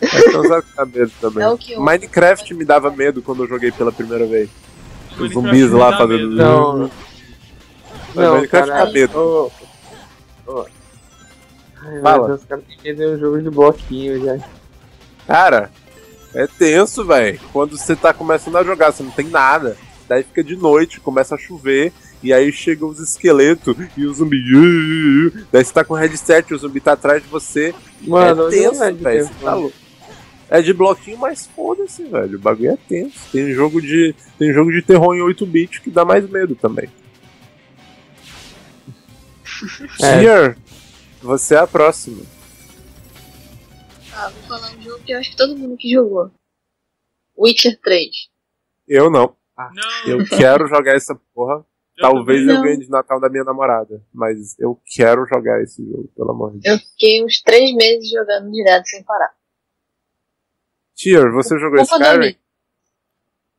[0.02, 1.44] Então sabe que dá medo também.
[1.44, 1.80] É o que eu.
[1.82, 4.48] Minecraft me dava medo quando eu joguei pela primeira vez.
[5.18, 6.30] Os zumbis lá fazendo.
[6.30, 6.36] medo.
[6.36, 6.90] Não.
[8.14, 8.84] Mas Não, Minecraft cara.
[8.86, 9.18] dá medo.
[9.18, 9.50] Ô,
[10.50, 10.66] ô.
[11.82, 12.28] Ai, Fala.
[12.28, 14.38] Deus, cara, tem que ter um jogo de bloquinho já.
[15.26, 15.70] Cara,
[16.34, 17.38] é tenso, velho.
[17.52, 19.76] Quando você tá começando a jogar, você não tem nada.
[20.08, 21.92] Daí fica de noite, começa a chover.
[22.22, 24.42] E aí chegam os esqueletos e o zumbi.
[25.50, 27.74] Daí você tá com o headset, o zumbi tá atrás de você.
[28.02, 29.26] Mano, é tenso, é de velho.
[29.26, 29.76] tempo, tá louco.
[30.50, 32.36] É de bloquinho, mas foda-se, velho.
[32.36, 33.18] O bagulho é tenso.
[33.32, 36.88] Tem jogo de, tem jogo de terror em 8-bit que dá mais medo também.
[40.02, 40.56] É.
[41.20, 42.22] Você é a próxima.
[44.14, 46.30] Ah, vou falar um jogo que eu acho que todo mundo que jogou.
[47.36, 48.08] Witcher 3.
[48.88, 49.36] Eu não.
[49.58, 51.64] Não, Eu quero jogar essa porra.
[52.00, 52.62] Talvez também eu Não.
[52.62, 54.02] ganhe de Natal da minha namorada.
[54.12, 56.80] Mas eu quero jogar esse jogo, pelo amor de Deus.
[56.80, 59.34] Eu fiquei uns três meses jogando direto sem parar.
[60.94, 62.36] Tier, você jogou do Skyrim?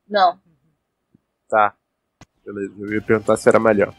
[0.08, 0.38] Não.
[1.48, 1.74] Tá.
[2.44, 3.94] Beleza, eu ia perguntar se era melhor.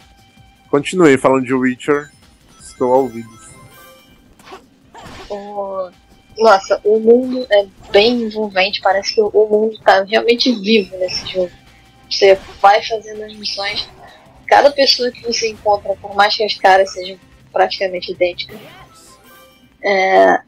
[0.70, 2.12] Continue falando de Witcher.
[2.60, 3.30] Estou ao ouvido.
[5.30, 5.90] O...
[6.38, 8.82] Nossa, o mundo é bem envolvente.
[8.82, 11.52] Parece que o mundo tá realmente vivo nesse jogo.
[12.10, 13.88] Você vai fazendo as missões.
[14.48, 17.18] Cada pessoa que você encontra, por mais que as caras sejam
[17.52, 18.60] praticamente idênticas,
[19.84, 20.42] é...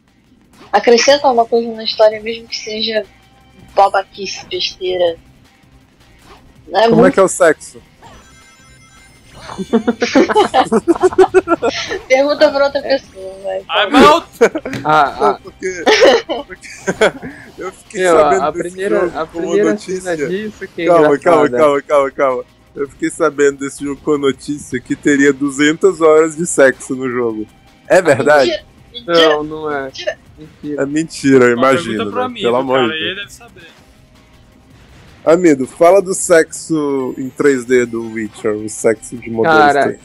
[0.72, 3.06] acrescenta uma coisa na história, mesmo que seja
[3.74, 5.18] babaquice, besteira.
[6.68, 7.14] Não é Como é muito...
[7.14, 7.82] que é o sexo?
[12.08, 13.60] Pergunta pra outra pessoa, vai.
[13.60, 14.28] I'm out!
[14.84, 15.84] Ah, ah, porque,
[16.48, 16.68] porque
[17.58, 20.18] eu fiquei meu, sabendo a primeira, a primeira notícia.
[20.18, 22.46] disso que é Calma, calma, calma, calma, calma.
[22.76, 27.10] Eu fiquei sabendo desse jogo com a notícia que teria 200 horas de sexo no
[27.10, 27.48] jogo.
[27.88, 28.50] É verdade?
[28.52, 29.30] Mentira, mentira.
[29.30, 29.84] Não, não é.
[29.86, 30.18] Mentira.
[30.38, 30.82] Mentira.
[30.82, 32.06] É mentira, eu Uma imagino.
[32.12, 32.42] né?
[32.42, 33.02] Pelo amor de Deus.
[33.02, 33.64] ele deve saber.
[35.24, 39.56] Amigo, fala do sexo em 3D do Witcher, o sexo de modelo.
[39.56, 39.98] Cara,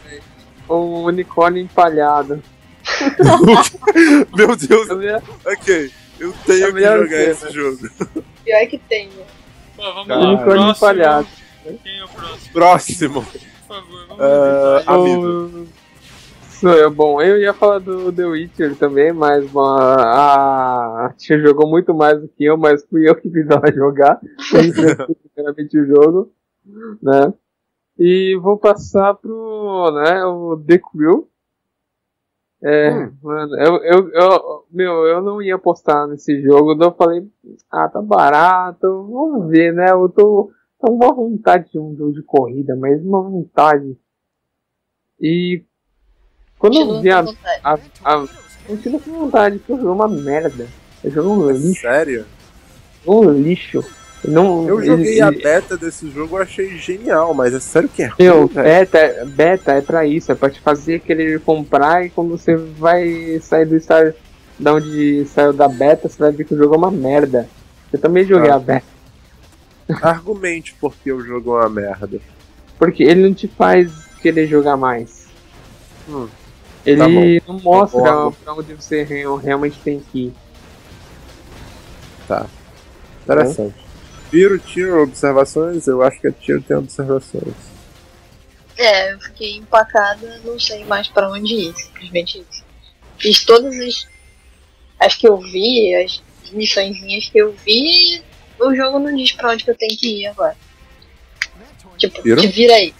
[0.69, 2.43] o unicórnio empalhado.
[4.35, 5.91] Meu Deus, Eu ia- ok.
[6.19, 7.51] Eu tenho É que jogar ser, esse né?
[7.51, 7.91] jogo.
[8.45, 9.25] Pior que tem, né?
[9.77, 10.21] Pô, vamos Cara.
[10.21, 10.29] lá.
[10.29, 10.71] Unicórnio Próximo.
[10.73, 11.29] empalhado.
[11.63, 12.53] Quem é o próximo?
[12.53, 13.23] Próximo.
[13.23, 14.95] Por favor, vamos evitar.
[14.95, 15.27] Amigo.
[15.27, 15.67] O-
[16.61, 16.91] Sou eu.
[16.91, 21.95] Bom, eu ia falar do The Witcher também, mas bom, a a tia jogou muito
[21.95, 24.21] mais do que eu, mas fui eu que fiz ela jogar.
[25.35, 26.33] Primeiramente o jogo,
[27.03, 27.33] né?
[27.99, 31.29] E vou passar pro, né, o The Crew.
[32.63, 33.13] É, Hum.
[33.23, 37.27] mano, eu, eu, eu, meu, eu não ia apostar nesse jogo, daí eu falei,
[37.71, 38.81] ah, tá barato,
[39.11, 39.91] vamos ver, né?
[39.93, 40.51] Eu tô,
[40.81, 43.97] com uma vontade de um jogo de corrida, mas uma vontade.
[45.21, 45.63] E
[46.59, 47.25] quando eu Continua vi a,
[47.65, 47.75] a,
[48.05, 48.29] a
[48.67, 50.67] continua com vontade, porque o jogo é uma merda.
[51.05, 52.27] O jogo é um lixo, Sério?
[53.07, 53.85] um lixo.
[54.23, 57.89] Não, Eu ele- joguei a ele- beta desse jogo, eu achei genial, mas é sério
[57.89, 62.05] que é ruim, Meu, beta, beta é pra isso, é pra te fazer querer comprar
[62.05, 64.15] e quando você vai sair do estágio
[64.59, 67.49] da onde saiu da beta, você vai ver que o jogo é uma merda.
[67.91, 68.57] Eu também joguei Ah.
[68.57, 68.85] a beta,
[70.03, 72.21] Argumente porque o jogo é uma merda.
[72.79, 73.91] porque ele não te faz
[74.23, 75.27] querer jogar mais.
[76.09, 76.29] Hum,
[76.85, 78.03] Ele não mostra
[78.43, 80.33] pra onde você re- realmente tem que ir.
[83.25, 83.75] interessante.
[84.31, 85.87] Viro, tiro, observações?
[85.87, 87.55] Eu acho que a tiro tem observações.
[88.79, 92.65] É, eu fiquei empacada, não sei mais pra onde ir, simplesmente isso.
[93.19, 94.07] fiz todas as,
[94.99, 96.23] as que eu vi, as
[96.53, 98.23] missõezinhas que eu vi,
[98.61, 100.57] o jogo não diz pra onde que eu tenho que ir agora.
[101.97, 102.43] Tipo, Viram?
[102.43, 102.95] te vira aí.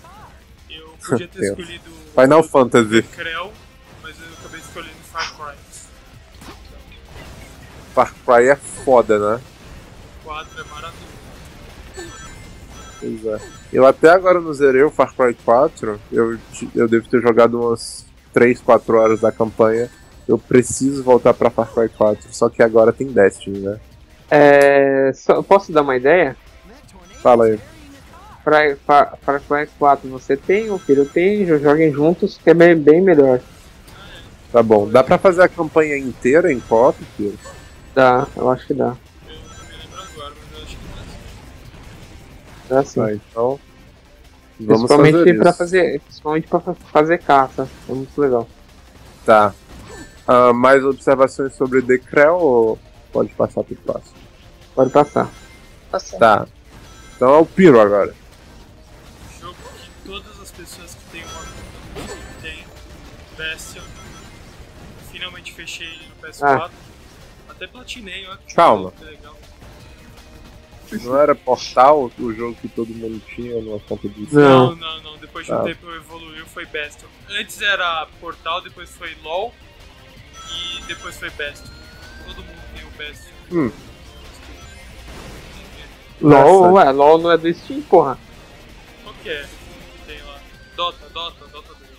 [0.69, 3.03] Eu podia ter escolhido Final Fantasy.
[3.03, 3.53] Creu,
[4.03, 5.57] mas eu acabei escolhendo Far Cry.
[7.95, 9.41] Far Cry é foda, né?
[10.25, 11.11] 4 é maravilhoso.
[13.01, 13.41] Pois é.
[13.73, 16.01] Eu até agora não zerei o Far Cry 4.
[16.13, 16.39] Eu,
[16.75, 19.91] eu devo ter jogado umas 3, 4 horas da campanha.
[20.29, 22.33] Eu preciso voltar pra Far Cry 4.
[22.33, 23.81] Só que agora tem Destiny, né?
[24.31, 26.37] É, só- posso dar uma ideia?
[27.23, 27.59] Fala aí.
[28.45, 32.55] Far, Far, Far Cry 4 você tem, o filho tem, jo- joguem juntos, que é
[32.55, 33.41] bem, bem melhor.
[34.51, 34.89] Tá bom.
[34.89, 37.39] Dá pra fazer a campanha inteira em co filho?
[37.95, 38.87] Dá, eu acho que dá.
[39.29, 40.83] Eu não me lembro agora, mas eu acho que
[42.71, 43.01] não Dá sim.
[43.01, 43.61] Tá, então.
[44.61, 46.01] Vamos principalmente fazer pra fazer.
[46.01, 47.69] Principalmente pra fa- fazer caça.
[47.89, 48.49] É muito legal.
[49.27, 49.53] Tá.
[50.27, 52.79] Ah, mais observações sobre The Creu ou
[53.13, 54.17] pode passar pro próximo?
[54.75, 55.29] Pode passar.
[55.93, 56.47] Nossa, Tá.
[57.17, 58.15] Então é o Piro agora.
[59.41, 61.43] jogo que todas as pessoas que têm uma
[61.95, 62.65] conta têm.
[63.37, 63.83] Bastion.
[65.11, 66.71] Finalmente fechei ele no PS4.
[67.49, 68.37] Até platinei, ó.
[68.37, 68.93] que Calma.
[68.93, 69.37] que legal.
[70.93, 74.35] Não era Portal o jogo que todo mundo tinha numa conta de.
[74.35, 74.75] Não.
[74.75, 75.17] Não, não, não.
[75.19, 75.63] Depois de um Tá.
[75.65, 77.07] tempo evoluiu, foi Bastion.
[77.29, 79.55] Antes era Portal, depois foi LOL.
[80.53, 81.67] E depois foi Bastion.
[82.27, 82.60] Todo mundo tem.
[83.53, 83.71] Hum.
[86.21, 88.19] LOL, ué, LOL não é do Steam, porra.
[89.03, 89.47] Qual que é?
[90.07, 90.39] Tem lá.
[90.77, 91.81] Dota, Dota, Dota 2.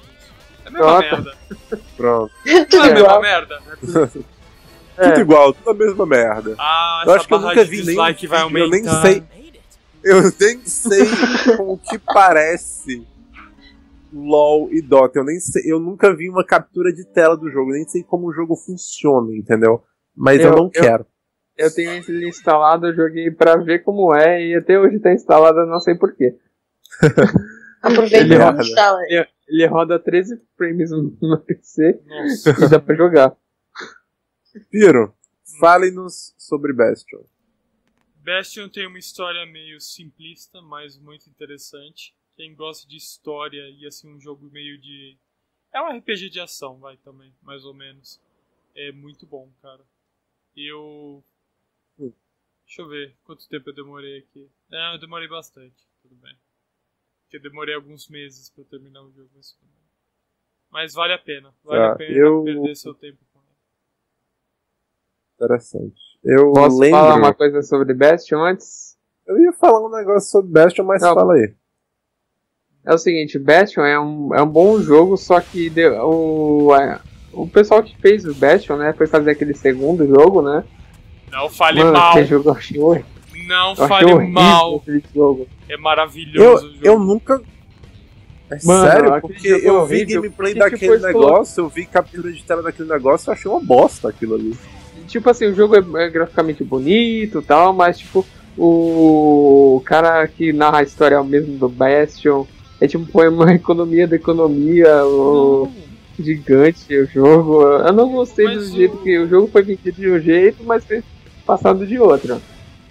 [0.63, 1.01] É a mesma Dota.
[1.17, 1.37] merda.
[1.97, 2.33] Pronto.
[2.45, 3.21] Não é a Tudo mesma igual.
[3.21, 3.61] merda?
[4.97, 5.09] É.
[5.09, 6.55] Tudo igual, tudo a mesma merda.
[6.59, 9.01] Ah, Eu acho que eu nunca vi nenhum dislike vai vídeo, eu nem aumentar.
[9.01, 9.23] sei.
[10.03, 11.05] Eu nem sei
[11.57, 13.05] com o que parece
[14.13, 15.19] LOL e Dota.
[15.19, 18.27] Eu nem sei, eu nunca vi uma captura de tela do jogo, nem sei como
[18.27, 19.83] o jogo funciona, entendeu?
[20.21, 21.05] Mas eu, Eu- não eu- quero.
[21.57, 25.59] Eu tenho ele instalado, eu joguei pra ver como é e até hoje tá instalado,
[25.59, 26.37] eu não sei porquê.
[27.81, 28.61] aproveita Ele e roda.
[28.61, 28.99] instala.
[29.07, 32.49] Ele, ele roda 13 frames no no PC Nossa.
[32.51, 33.35] e dá pra jogar.
[34.69, 35.13] Piro,
[35.59, 37.23] fale-nos sobre Bastion.
[38.23, 42.13] Bastion tem uma história meio simplista, mas muito interessante.
[42.35, 45.17] Quem gosta de história e assim um jogo meio de
[45.73, 48.19] é um RPG de ação, vai também, mais ou menos.
[48.75, 49.81] É muito bom, cara.
[50.55, 51.23] Eu
[51.99, 52.11] Hum.
[52.65, 54.49] Deixa eu ver quanto tempo eu demorei aqui.
[54.71, 56.35] É, eu demorei bastante, tudo bem.
[57.23, 59.81] Porque eu demorei alguns meses pra terminar o jogo, mas tudo bem.
[60.69, 61.53] Mas vale a pena.
[61.63, 63.47] Vale Tá, a pena eu- perder seu tempo com ele.
[65.35, 66.01] Interessante.
[66.23, 66.99] Eu Posso lembro.
[66.99, 68.97] falar uma coisa sobre Bastion antes?
[69.25, 71.13] Eu ia falar um negócio sobre Bastion, mas Não.
[71.13, 71.53] fala aí.
[72.85, 76.69] É o seguinte, Bastion é um, é um bom jogo, só que deu- o,
[77.33, 80.63] o pessoal que fez o Bastion, né, foi fazer aquele segundo jogo, né?
[81.31, 82.09] Não fale Mano, mal.
[82.11, 83.05] aquele jogo eu achei horrível.
[83.47, 84.83] Não Eu achei fale mal.
[84.87, 86.79] É Eu, maravilhoso o jogo.
[86.83, 87.41] eu nunca.
[88.49, 89.21] É Mano, sério?
[89.21, 92.89] Porque eu vi horrível, gameplay daquele tipo, colo- negócio, eu vi captura de tela daquele
[92.89, 94.53] negócio, eu achei uma bosta aquilo ali.
[95.07, 98.25] Tipo assim, o jogo é, é graficamente bonito e tal, mas tipo,
[98.57, 102.45] o cara que narra a história é o mesmo do Bastion.
[102.79, 105.71] É tipo, põe uma economia da economia, o
[106.21, 107.61] gigante, o jogo.
[107.63, 110.63] Eu não gostei Mas do o- jeito que o jogo foi vendido de um jeito,
[110.63, 111.03] mas foi
[111.45, 112.41] passado de outro.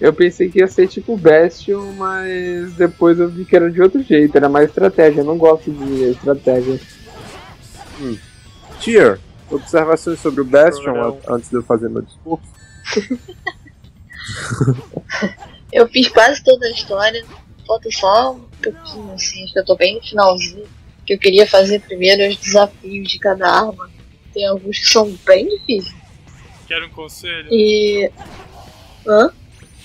[0.00, 4.02] Eu pensei que ia ser tipo Bastion, mas depois eu vi que era de outro
[4.02, 5.20] jeito, era mais estratégia.
[5.20, 6.80] Eu não gosto de estratégia.
[8.80, 9.18] Tier,
[9.50, 11.18] observações sobre o Bastion Não.
[11.28, 12.44] a- antes de eu fazer meu discurso.
[15.72, 17.24] Eu fiz quase toda a história.
[17.66, 19.44] Falta só um pouquinho, assim.
[19.44, 20.64] Acho que eu tô bem no finalzinho.
[21.10, 23.90] Que eu queria fazer primeiro os desafios de cada arma.
[24.32, 25.92] Tem alguns que são bem difíceis.
[26.68, 27.48] Quero um conselho?
[27.50, 28.12] E.
[29.04, 29.32] Hã?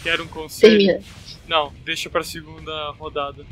[0.04, 0.78] Quero um conselho?
[0.78, 1.04] Termina.
[1.48, 3.44] Não, deixa pra segunda rodada.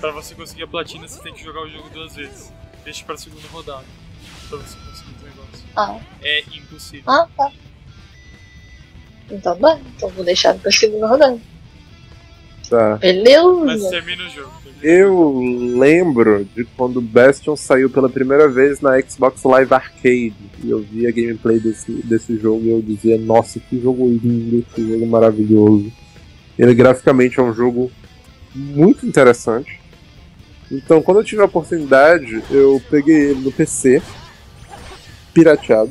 [0.00, 2.52] Pra você conseguir a platina, você tem que jogar o jogo duas vezes.
[2.82, 3.84] Deixa pra segunda rodada.
[4.48, 5.64] Pra você conseguir os negócios.
[5.76, 7.04] Ah, É impossível.
[7.08, 7.52] ah, tá.
[9.30, 9.78] Então tá.
[9.96, 11.40] Então vou deixar pra segunda rodada.
[12.68, 12.98] Tá.
[13.00, 13.78] Mas Beleza?
[13.78, 13.90] jogo.
[13.90, 14.52] termina o jogo.
[14.80, 15.40] Eu
[15.76, 20.34] lembro de quando o Bastion saiu pela primeira vez na Xbox Live Arcade.
[20.62, 24.64] E eu vi a gameplay desse, desse jogo e eu dizia, nossa, que jogo lindo,
[24.74, 25.90] que jogo maravilhoso.
[26.56, 27.90] Ele graficamente é um jogo
[28.54, 29.80] muito interessante.
[30.70, 34.02] Então, quando eu tive a oportunidade, eu peguei ele no PC,
[35.32, 35.90] pirateado.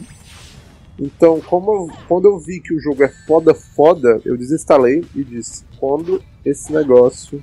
[0.99, 5.23] Então, como eu- quando eu vi que o jogo é foda, foda, eu desinstalei e
[5.23, 7.41] disse: quando esse negócio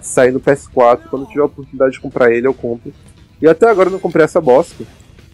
[0.00, 2.92] sair no PS4, quando eu tiver a oportunidade de comprar ele, eu compro.
[3.40, 4.84] E até agora eu não comprei essa bosta.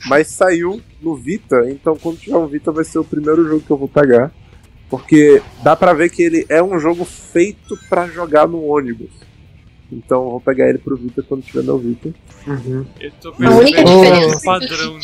[0.09, 3.71] mas saiu no Vita, então quando tiver um Vita vai ser o primeiro jogo que
[3.71, 4.33] eu vou pegar.
[4.91, 9.11] Porque dá pra ver que ele é um jogo feito pra jogar no ônibus.
[9.93, 12.13] Então eu vou pegar ele pro Vita quando tiver meu Vita.
[12.47, 12.85] Uhum.
[13.01, 14.99] Eu tô A única percebendo diferença um é padrão eu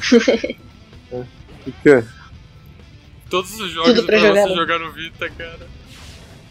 [1.12, 2.02] O quê?
[3.28, 5.68] Todos os jogos Tudo pra pra, jogar, você jogar no Vita, cara.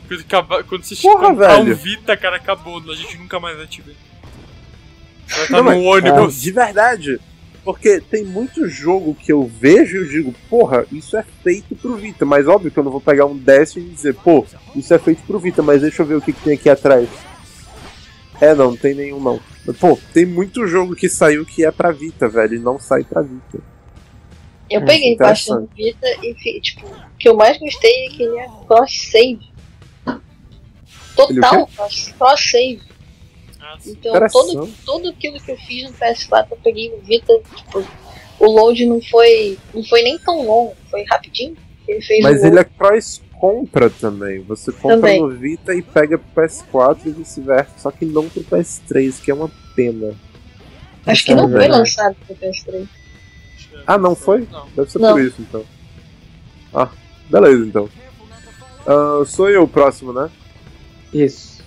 [0.08, 1.74] Quando, acabar, quando você Porra, comprar velho.
[1.74, 2.78] um Vita, cara, acabou.
[2.92, 3.96] A gente nunca mais vai te ver.
[5.28, 6.42] Vai estar Não, no mas- ônibus.
[6.42, 7.20] De verdade.
[7.64, 11.96] Porque tem muito jogo que eu vejo e eu digo, porra, isso é feito pro
[11.98, 12.26] Vita.
[12.26, 14.46] Mas óbvio que eu não vou pegar um Destiny e dizer, pô,
[14.76, 17.08] isso é feito pro Vita, mas deixa eu ver o que, que tem aqui atrás.
[18.46, 19.40] É, não, não tem nenhum não.
[19.80, 23.22] Pô, tem muito jogo que saiu que é pra Vita, velho, e não sai pra
[23.22, 23.60] Vita.
[24.70, 25.68] Eu Hum, peguei interessante.
[25.68, 29.40] bastante Vita e, tipo, o que eu mais gostei é que ele é cross-save.
[31.16, 32.82] Total cross- cross-save.
[33.86, 37.86] Então, todo, tudo aquilo que eu fiz no PS4, eu peguei no Vita, tipo,
[38.40, 41.58] o load não foi, não foi nem tão longo, foi rapidinho.
[41.88, 42.64] Ele fez Mas ele é
[43.40, 44.42] cross-compra também.
[44.42, 45.22] Você compra Também.
[45.22, 47.72] no Vita e pega pro PS4 e vice-versa.
[47.78, 50.14] Só que não pro PS3, que é uma pena.
[51.06, 52.88] Acho que não É foi lançado pro PS3.
[53.88, 54.48] Ah, não foi?
[54.52, 54.68] Não.
[54.76, 55.14] Deve ser Não.
[55.14, 55.64] por isso, então.
[56.74, 56.90] Ah,
[57.30, 57.90] beleza, então.
[58.86, 60.30] Ah, sou eu o próximo, né?
[61.14, 61.64] Isso.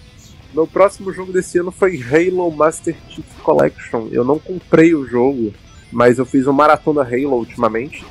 [0.55, 4.09] Meu próximo jogo desse ano foi Halo Master Chief Collection.
[4.13, 5.53] Eu não comprei o jogo,
[5.91, 8.05] mas eu fiz uma maratona Halo ultimamente,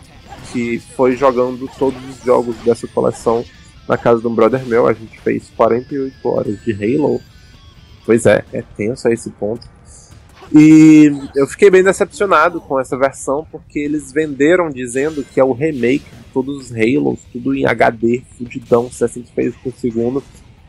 [0.51, 3.43] que foi jogando todos os jogos dessa coleção
[3.87, 4.87] na casa de um brother meu.
[4.87, 7.21] A gente fez 48 horas de Halo.
[8.05, 9.67] Pois é, é tenso a esse ponto.
[10.53, 15.53] E eu fiquei bem decepcionado com essa versão, porque eles venderam dizendo que é o
[15.53, 20.21] remake de todos os Halos, tudo em HD, fudidão, 60 frames por segundo.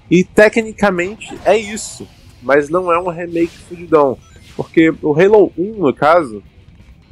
[0.08, 2.06] E tecnicamente é isso,
[2.40, 4.16] mas não é um remake fudidão.
[4.54, 6.42] Porque o Halo 1, no caso,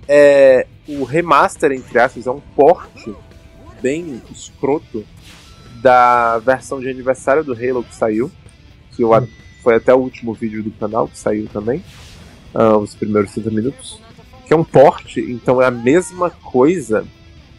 [0.09, 3.14] é o remaster, entre aspas, é um porte
[3.81, 5.05] bem escroto
[5.81, 8.31] da versão de aniversário do Halo que saiu.
[8.94, 9.10] Que eu,
[9.62, 11.82] foi até o último vídeo do canal que saiu também.
[12.55, 14.01] ah, os primeiros 30 minutos.
[14.47, 17.06] Que é um porte, então é a mesma coisa.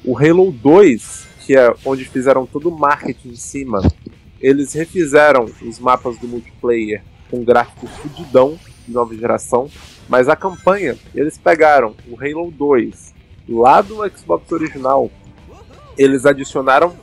[0.03, 3.81] O Halo 2, que é onde fizeram todo o marketing em cima,
[4.41, 9.69] eles refizeram os mapas do multiplayer com gráfico fudidão de nova geração,
[10.11, 13.13] mas a campanha, eles pegaram o Halo 2
[13.47, 15.09] lá do Xbox original,
[15.97, 16.93] eles adicionaram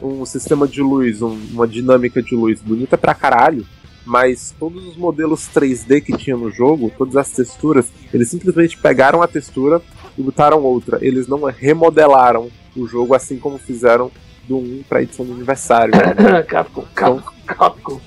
[0.00, 3.66] um sistema de luz, um- uma dinâmica de luz bonita pra caralho,
[4.04, 9.22] mas todos os modelos 3D que tinha no jogo, todas as texturas, eles simplesmente pegaram
[9.22, 9.80] a textura
[10.18, 10.98] e botaram outra.
[11.00, 14.10] Eles não remodelaram o jogo assim como fizeram
[14.48, 15.92] do 1 pra edição de aniversário.
[16.46, 18.00] Capcom, Capcom, Capcom.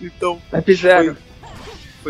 [0.00, 1.16] então fizeram.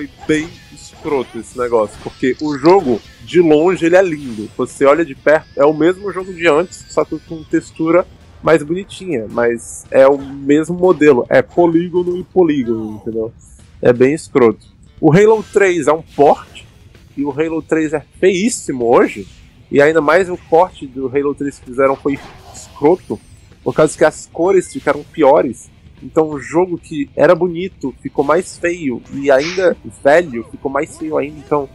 [0.01, 4.49] Foi bem escroto esse negócio, porque o jogo, de longe, ele é lindo.
[4.57, 8.07] Você olha de perto, é o mesmo jogo de antes, só que com textura
[8.43, 13.33] mais bonitinha, mas é o mesmo modelo, é polígono e polígono, entendeu?
[13.83, 14.67] É bem escroto.
[14.99, 16.63] O Halo 3 é um port,
[17.17, 19.29] e o Halo 3 é feíssimo hoje,
[19.71, 22.19] e ainda mais o port do Halo 3 que fizeram foi
[22.55, 23.21] escroto,
[23.63, 25.71] por causa que as cores ficaram piores.
[26.03, 31.17] Então o jogo que era bonito ficou mais feio e ainda velho ficou mais feio
[31.19, 31.37] ainda.
[31.39, 31.69] Então,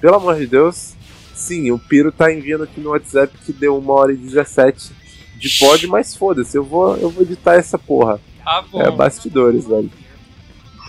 [0.00, 0.94] pelo amor de Deus,
[1.34, 4.92] sim, o Piro tá enviando aqui no WhatsApp que deu uma hora e 17
[5.36, 8.20] de pod, mas foda-se, eu vou, eu vou editar essa porra.
[8.44, 8.80] Ah, bom.
[8.80, 9.90] É bastidores, velho.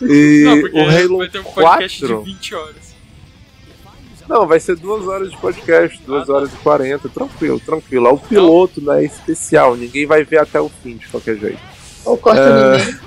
[0.01, 2.23] E Não, porque o Halo vai ter um podcast 4.
[2.23, 2.87] de 20 horas.
[4.29, 6.33] Não, vai ser duas horas de podcast, duas Ah, tá.
[6.33, 8.07] horas e 40, tranquilo, tranquilo.
[8.07, 9.01] É o piloto, né?
[9.01, 11.59] É especial, ninguém vai ver até o fim de qualquer jeito.
[12.07, 12.49] Ou corta É.
[12.49, 12.99] no meio.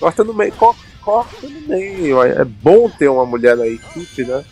[0.00, 2.22] Corta no meio, co- corta no meio.
[2.22, 4.44] É bom ter uma mulher na equipe, né?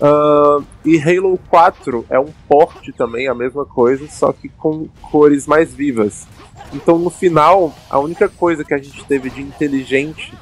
[0.00, 5.46] Ah, e Halo 4 é um porte também, a mesma coisa, só que com cores
[5.46, 6.26] mais vivas.
[6.72, 10.32] Então no final, a única coisa que a gente teve de inteligente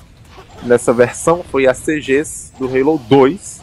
[0.63, 3.61] nessa versão foi as CGs do Halo 2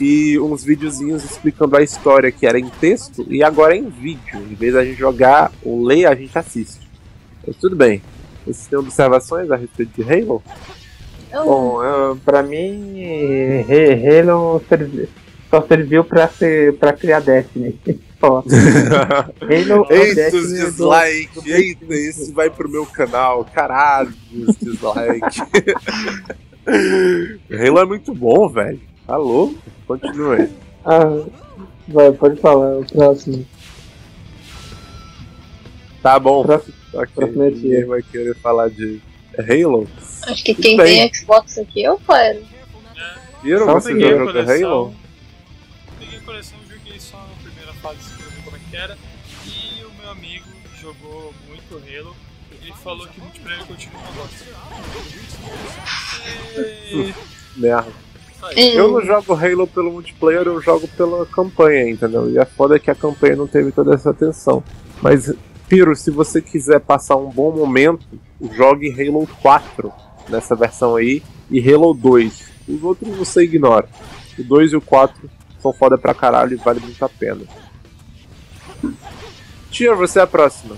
[0.00, 4.38] e uns videozinhos explicando a história que era em texto e agora é em vídeo.
[4.38, 6.80] Em vez da gente jogar ou ler, a gente assiste.
[7.46, 8.00] Mas tudo bem.
[8.48, 10.42] Vocês têm observações a respeito de Halo?
[11.30, 12.94] Eu- Bom, eu- pra mim,
[13.68, 15.08] Halo servi-
[15.50, 17.78] só serviu pra, ser, pra criar Destiny.
[18.18, 18.42] Só.
[19.40, 21.40] Halo é o Eita, os dislike!
[21.40, 23.44] do- Eita, esse vai pro meu canal!
[23.44, 25.40] Caralho, os dislike!
[26.66, 28.80] Halo é muito bom, velho.
[29.06, 29.54] Tá louco?
[29.86, 30.48] Continue.
[30.84, 31.22] Ah,
[31.86, 33.46] vai, pode falar, o próximo.
[36.02, 36.42] Tá bom.
[36.42, 36.74] Próximo.
[36.92, 39.00] Ok, próximo é ninguém vai querer falar de
[39.38, 39.86] Halo.
[40.26, 41.08] Acho que quem bem.
[41.08, 42.40] tem Xbox aqui é o Claro.
[43.42, 43.66] Viram?
[43.66, 44.30] Só Você já jogou.
[44.40, 44.94] Halo?
[45.98, 48.98] Peguei a coleção, joguei só a primeira fase pra ver como é que era.
[49.46, 50.46] E o meu amigo
[50.80, 52.16] jogou muito Halo.
[52.60, 54.44] Ele falou que o multiplayer continua uma bosta.
[56.90, 57.14] E...
[57.56, 58.08] Merda.
[58.56, 62.30] Hum, Eu não jogo Halo pelo multiplayer, eu jogo pela campanha, entendeu?
[62.30, 64.62] E a foda é que a campanha não teve toda essa atenção.
[65.02, 65.32] Mas,
[65.68, 68.06] Piro, se você quiser passar um bom momento,
[68.52, 69.92] jogue Halo 4
[70.28, 72.48] nessa versão aí e Halo 2.
[72.66, 73.88] Os outros você ignora.
[74.38, 77.42] O 2 e o 4 são foda pra caralho e vale muito a pena.
[79.70, 80.76] Tia, você é a próxima.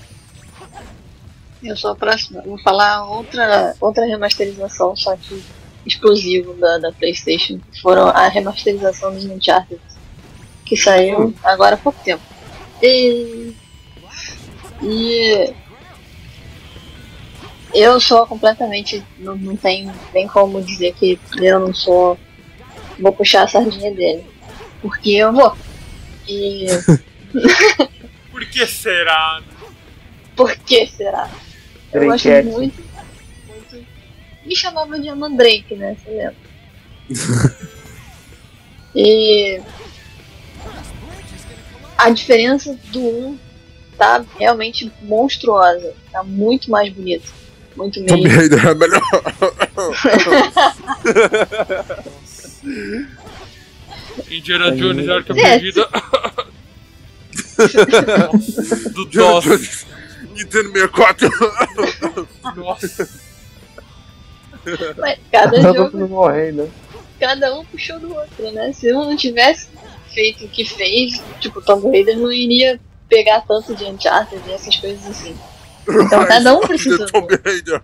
[1.63, 2.43] Eu sou a próxima.
[2.43, 5.43] Vou falar outra, outra remasterização, só que
[5.87, 7.61] exclusivo da, da PlayStation.
[7.81, 9.81] Foram a remasterização dos Uncharted,
[10.65, 12.23] que saiu agora há pouco tempo.
[12.83, 13.55] E,
[14.83, 15.53] e
[17.75, 19.03] eu sou completamente.
[19.19, 22.19] Não, não tem nem como dizer que eu não sou.
[22.99, 24.25] Vou puxar a sardinha dele.
[24.83, 25.57] Porque eu vou.
[26.29, 26.67] E
[28.31, 29.43] Por que será?
[30.41, 31.29] por que será?
[31.93, 32.83] Eu gosto Drake muito,
[33.43, 33.87] muito.
[34.47, 35.95] Me chamava de Amandrake, né?
[36.03, 36.37] Você lembra?
[38.97, 39.61] e
[41.99, 43.39] a diferença do 1
[44.01, 45.95] tá realmente monstruosa.
[46.11, 47.31] Tá muito mais bonito.
[47.77, 48.35] Muito Tomb mesmo.
[48.35, 49.03] Raider é melhor.
[54.31, 55.59] Indiana Jones, Arca É.
[55.59, 55.87] Perdida.
[58.95, 59.85] Do DOS.
[60.35, 61.31] Nintendo 64.
[62.57, 63.07] Nossa.
[64.97, 66.73] Mas cada jogo, mundo morrendo.
[67.19, 68.73] cada um puxou do outro, né?
[68.73, 69.69] Se um não tivesse
[70.15, 72.81] feito o que fez, tipo, Tomb Raider não iria
[73.11, 75.37] pegar tanto de Uncharted e essas coisas assim.
[75.87, 77.07] Então cada um precisa.
[77.07, 77.83] Tomb Raider.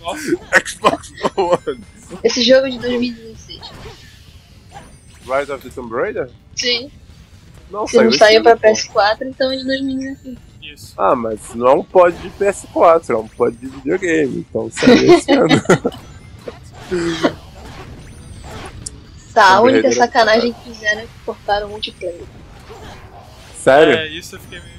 [0.00, 0.66] Nossa.
[0.66, 1.80] Xbox One.
[2.24, 3.60] Esse jogo é de 2016.
[5.22, 6.28] Rise of the Tomb Raider?
[6.54, 6.90] Sim.
[7.70, 8.68] Não, Se não esse saiu pra ano, pô.
[8.68, 10.38] PS4, então é de 2016.
[10.62, 10.94] Isso.
[10.98, 14.46] Ah, mas não é um pod de PS4, é um pod de videogame.
[14.48, 15.48] Então saiu esse ano.
[19.36, 22.24] Tá, a única é sacanagem que fizeram é que cortaram o multiplayer.
[23.66, 23.94] Sério?
[23.94, 24.76] É, isso eu fiquei meio.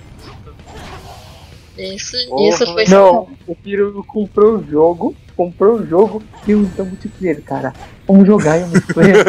[1.93, 2.15] Isso,
[2.47, 7.73] isso foi Não, o Piro comprou o jogo, comprou o jogo e usa multiplayer, cara.
[8.07, 9.25] Vamos jogar em multiplayer.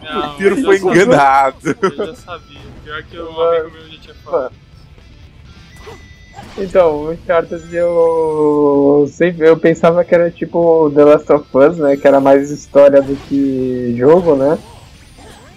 [0.00, 1.76] Não, o Piro foi sabia, enganado.
[1.82, 2.60] Eu já sabia.
[2.84, 4.54] Pior que um amigo meu já tinha falado.
[6.56, 11.96] então, o Uncharted eu sempre eu pensava que era tipo The Last of Us, né?
[11.96, 14.56] Que era mais história do que jogo, né?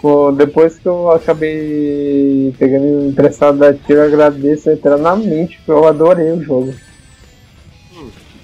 [0.01, 6.31] Co- Depois que eu acabei pegando emprestado da Tiro, eu agradeço eternamente, porque eu adorei
[6.31, 6.73] o jogo.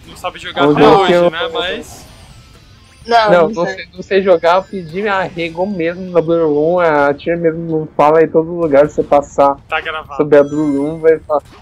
[0.07, 1.49] Não sabe jogar até hoje, eu- né?
[1.53, 2.03] Mas.
[3.05, 3.75] Não, Não, não, não sei.
[3.75, 7.59] sei, não sei jogar, eu pedi minha arrego mesmo na Blue Room, a tia mesmo
[7.79, 10.15] não fala em todo lugar que você passar Tá gravado.
[10.15, 11.19] sobre a Blue Room, vai,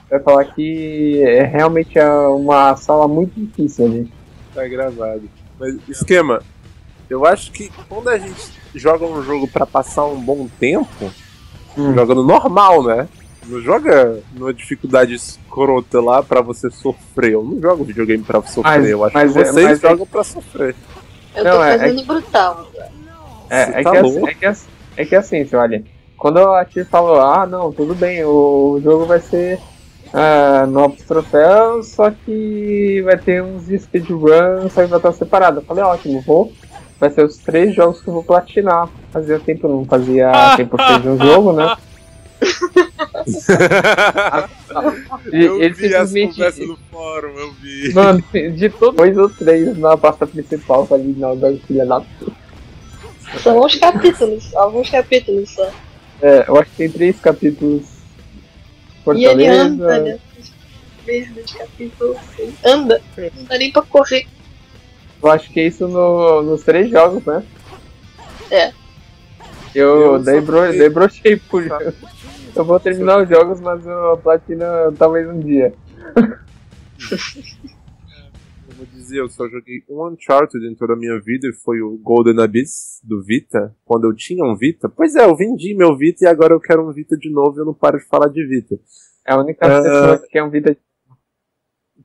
[0.08, 4.12] vai falar que é realmente é uma sala muito difícil ali.
[4.54, 5.24] Tá gravado.
[5.60, 6.44] Mas, esquema,
[7.10, 11.12] eu acho que quando a gente joga um jogo pra passar um bom tempo,
[11.78, 11.94] Hum.
[11.94, 13.08] joga no normal, né?
[13.48, 17.34] Não joga numa dificuldade escrota lá pra você sofrer.
[17.34, 19.90] Eu não jogo videogame pra sofrer, Mas- eu acho mas que é- vocês mas é-
[19.90, 20.76] jogam pra sofrer.
[21.36, 22.68] Eu Não, tô é- fazendo brutal.
[23.50, 24.68] É, é, tá que, assim, é, que, assim-
[24.98, 25.84] é que assim, você olha,
[26.18, 29.60] quando a tia falou, ah não, tudo bem, o jogo vai ser
[30.14, 35.60] ah, novos troféus, só que vai ter uns speedruns, só que vai estar separado.
[35.60, 36.52] Eu falei, ótimo, vou.
[37.02, 38.88] Vai ser os três jogos que eu vou platinar.
[39.12, 41.76] Fazia tempo não fazia 100% de um jogo, né?
[45.34, 47.92] E eu ele vi simplesmente- no fórum, eu vi.
[47.94, 52.32] Mano, de todos dois ou três na pasta principal, falei, não, jogo filha da puta.
[53.42, 55.70] São uns capítulos, alguns capítulos só.
[56.22, 57.84] É, eu acho que tem três capítulos.
[59.16, 60.04] E ele anda, Fortaleza.
[60.04, 60.20] né?
[61.08, 62.16] Merda de capítulo.
[62.18, 62.54] assim.
[62.64, 63.02] Anda.
[63.18, 64.28] Não dá nem pra correr.
[65.24, 67.44] Eu acho que é isso no- nos três jogos, né?
[68.50, 68.72] É.
[69.74, 71.64] Eu, Eu só bro, brochei por
[72.56, 74.66] Eu vou terminar os jogos, mas eu platina
[74.98, 75.74] talvez um dia.
[76.14, 76.36] Como
[78.82, 81.98] eu dizia, eu só joguei um Uncharted em toda a minha vida e foi o
[81.98, 84.90] Golden Abyss do Vita, quando eu tinha um Vita.
[84.90, 87.62] Pois é, eu vendi meu Vita e agora eu quero um Vita de novo e
[87.62, 88.78] eu não paro de falar de Vita.
[89.26, 89.82] É a única Ah.
[89.82, 90.76] pessoa que quer um vida.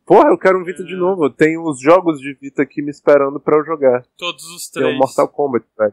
[0.07, 1.25] Porra, eu quero um Vita de novo.
[1.25, 4.05] Eu tenho os jogos de Vita aqui me esperando pra eu jogar.
[4.17, 4.95] Todos os Tem três.
[4.95, 5.93] o Mortal Kombat, velho.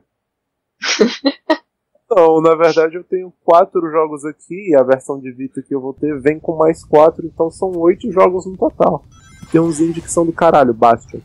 [2.16, 5.82] Não, na verdade eu tenho quatro jogos aqui e a versão de Vita que eu
[5.82, 9.04] vou ter vem com mais quatro, então são oito jogos no total.
[9.52, 11.20] Tem uns indie que são do caralho, Bastion.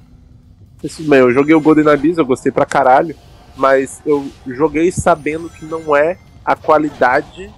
[0.82, 3.14] Isso bem, eu joguei o Golden Abyss, eu gostei pra caralho,
[3.54, 7.52] mas eu joguei sabendo que não é a qualidade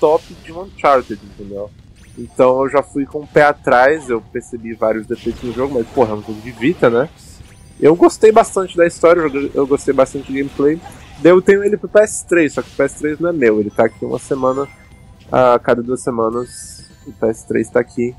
[0.00, 1.70] top de um Uncharted, entendeu?
[2.16, 5.86] Então eu já fui com o pé atrás, eu percebi vários defeitos no jogo, mas
[5.88, 7.08] porra, é um jogo de Vita, né?
[7.80, 9.20] Eu gostei bastante da história,
[9.52, 10.80] eu gostei bastante do gameplay.
[11.22, 14.04] Eu tenho ele pro PS3, só que o PS3 não é meu, ele tá aqui
[14.04, 14.68] uma semana,
[15.30, 18.14] a cada duas semanas o PS3 tá aqui.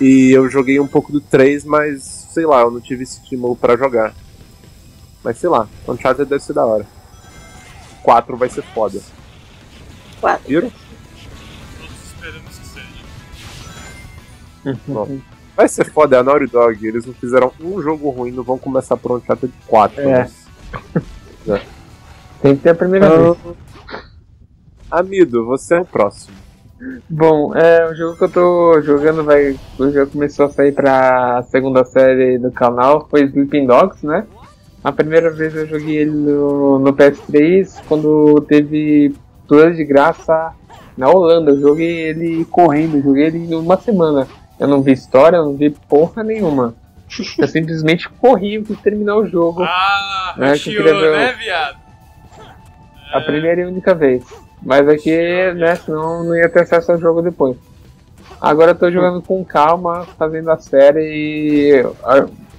[0.00, 3.76] E eu joguei um pouco do 3, mas sei lá, eu não tive estímulo para
[3.76, 4.14] jogar.
[5.22, 6.86] Mas sei lá, Uncharted deve ser da hora.
[8.02, 8.98] 4 vai ser foda.
[10.20, 10.48] 4.
[10.48, 10.72] Viram?
[15.56, 16.86] vai ser foda, é a Naughty Dog.
[16.86, 20.00] Eles não fizeram um jogo ruim, não vão começar por Uncharted 4.
[20.00, 20.06] É.
[20.06, 20.30] né?
[22.40, 23.38] Tem que ter a primeira Ah, vez.
[24.90, 26.34] Amido, você é o próximo.
[27.08, 29.54] Bom, é, o jogo que eu tô jogando vai.
[29.92, 34.26] Já começou a sair pra segunda série do canal, foi Sleeping Dogs, né?
[34.82, 39.14] A primeira vez eu joguei ele no, no PS3 quando teve
[39.46, 40.54] tudo de graça
[40.96, 41.50] na Holanda.
[41.50, 44.26] Eu joguei ele correndo, joguei ele em uma semana.
[44.60, 46.74] Eu não vi história, eu não vi porra nenhuma.
[47.38, 49.62] Eu simplesmente corri e quis terminar o jogo.
[49.64, 51.78] Ah, É, que eu chiou, né, viado?
[53.12, 54.22] A primeira e única vez.
[54.62, 55.16] Mas aqui,
[55.54, 57.56] né, senão não ia ter acesso ao jogo depois.
[58.40, 61.82] Agora eu tô jogando com calma, fazendo a série e.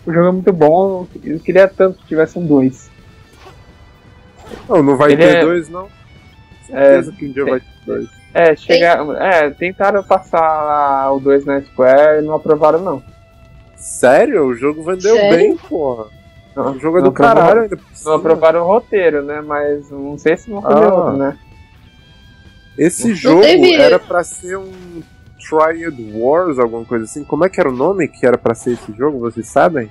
[0.03, 2.89] O jogo é muito bom, eu queria tanto que tivesse um 2.
[4.67, 5.87] Não, não vai Ele ter é- dois, não?
[6.65, 8.09] Certeza que um dia vai ter dois.
[8.33, 9.05] É, chegar.
[9.21, 13.03] É, tentaram passar o 2 na Square e não aprovaram não.
[13.75, 14.45] Sério?
[14.45, 15.37] O jogo vendeu Sério?
[15.37, 16.05] bem, porra.
[16.55, 19.41] Não, O jogo é não do caralho aprovaram- ainda por Não aprovaram o roteiro, né?
[19.41, 20.93] Mas não sei se vão fazer Ah.
[20.93, 21.37] outro, né?
[22.77, 24.71] Esse jogo teve- era pra ser um
[25.39, 27.23] Triad Wars, alguma coisa assim.
[27.23, 29.19] Como é que era o nome que era pra ser esse jogo?
[29.19, 29.89] Vocês sabem?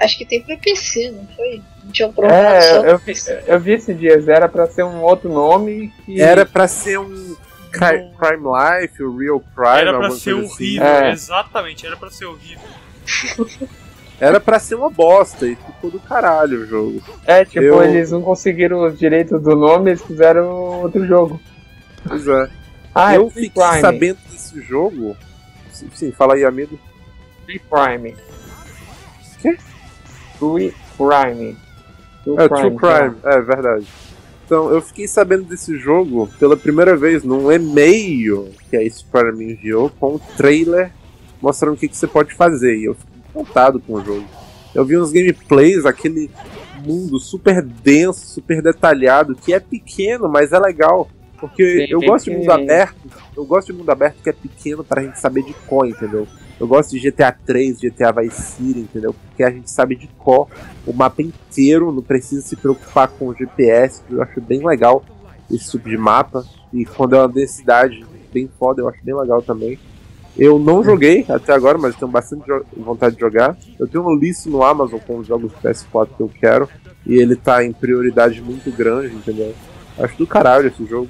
[0.00, 1.60] Acho que tem pra PC, não foi?
[1.84, 3.12] Não tinha só É, eu vi,
[3.46, 6.20] eu vi esses dias, era pra ser um outro nome que.
[6.20, 7.36] Era pra ser um
[7.70, 8.44] Cri- Crime
[8.80, 10.44] Life, o Real Crime, Era pra ser assim.
[10.44, 11.12] horrível, É.
[11.12, 12.64] exatamente, era pra ser horrível.
[14.20, 17.00] Era pra ser uma bosta e ficou do caralho o jogo.
[17.24, 20.48] É, tipo, Eu- eles não conseguiram os direitos do nome, eles fizeram
[20.82, 21.40] outro jogo.
[22.06, 22.50] Pois é.
[22.92, 23.80] Ah, eu é Free fiquei Prime.
[23.80, 25.16] sabendo desse jogo.
[25.70, 26.76] Sim, sim, fala aí, amigo.
[27.44, 28.16] Free Prime.
[29.40, 29.56] Quê?
[30.38, 31.56] Free Prime.
[32.24, 32.98] True É, True tá.
[32.98, 33.86] Crime, é verdade.
[34.48, 39.52] Então, eu fiquei sabendo desse jogo pela primeira vez num e-mail que a Square me
[39.52, 40.90] enviou com um trailer
[41.38, 42.78] mostrando o que, que você pode fazer.
[42.78, 44.24] E eu fiquei encantado com o jogo.
[44.74, 46.30] Eu vi uns gameplays, aquele
[46.82, 51.10] mundo super denso, super detalhado, que é pequeno, mas é legal.
[51.38, 52.96] Porque Sim, eu gosto de mundo aberto,
[53.36, 56.26] eu gosto de mundo aberto que é pequeno pra gente saber de cor, entendeu?
[56.60, 59.14] Eu gosto de GTA 3, GTA Vice City, entendeu?
[59.14, 60.48] Porque a gente sabe de cor
[60.86, 65.04] o mapa inteiro, não precisa se preocupar com o GPS, eu acho bem legal
[65.50, 66.44] esse tipo de mapa.
[66.72, 69.78] E quando é uma densidade bem foda, eu acho bem legal também.
[70.36, 72.44] Eu não joguei até agora, mas tenho bastante
[72.76, 73.56] vontade de jogar.
[73.78, 76.68] Eu tenho uma lista no Amazon com os jogos do PS4 que eu quero.
[77.04, 79.52] E ele tá em prioridade muito grande, entendeu?
[79.98, 81.08] Acho do caralho esse jogo.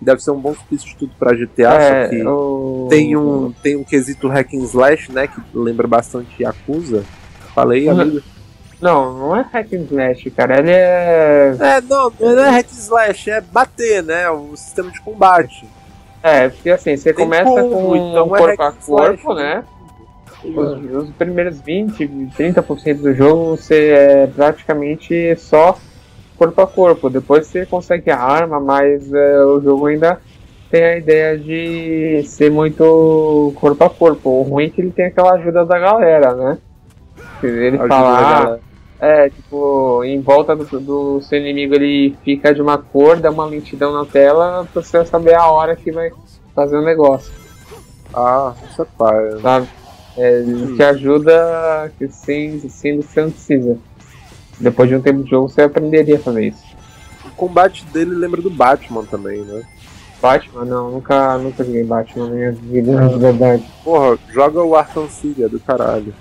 [0.00, 2.86] Deve ser um bom substituto pra GTA, É, só que o...
[2.88, 5.26] tem um, tem um quesito hack and slash, né?
[5.26, 7.04] Que lembra bastante Yakuza.
[7.54, 8.00] Falei, Uhum.
[8.00, 8.22] amigo.
[8.80, 10.58] Não, não é hack and slash, cara.
[10.58, 11.54] Ele é.
[11.60, 14.30] É, não, não é hack and slash, é bater, né?
[14.30, 15.66] O sistema de combate.
[16.22, 19.64] É, porque assim, você Tem começa combo, com então é corpo a corpo, né?
[20.42, 22.06] Os, os primeiros 20,
[22.38, 25.78] 30% do jogo você é praticamente só
[26.40, 27.10] corpo a corpo.
[27.10, 30.18] Depois você consegue a arma, mas é, o jogo ainda
[30.70, 34.30] tem a ideia de ser muito corpo a corpo.
[34.30, 36.58] O ruim é que ele tem aquela ajuda da galera, né?
[37.42, 38.58] Ele Ajuda fala, ah,
[39.06, 43.44] é, tipo, em volta do, do seu inimigo ele fica de uma cor, dá uma
[43.44, 46.10] lentidão na tela pra você saber a hora que vai
[46.54, 47.32] fazer o negócio,
[48.14, 49.40] Ah, isso é pai.
[49.42, 49.68] sabe?
[50.16, 53.78] É, ele te ajuda que sem, sem você não precisa.
[54.60, 56.62] Depois de um tempo de jogo você aprenderia a fazer isso.
[57.24, 59.62] O combate dele lembra do Batman também, né?
[60.20, 60.66] Batman?
[60.66, 63.64] Não, nunca, nunca joguei Batman na minha vida, de verdade.
[63.82, 66.14] Porra, joga o Arkham City, é do caralho.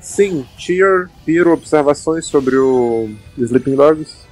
[0.00, 3.08] Sim, Tier, Piro, observações sobre o
[3.38, 4.26] Sleeping Dogs?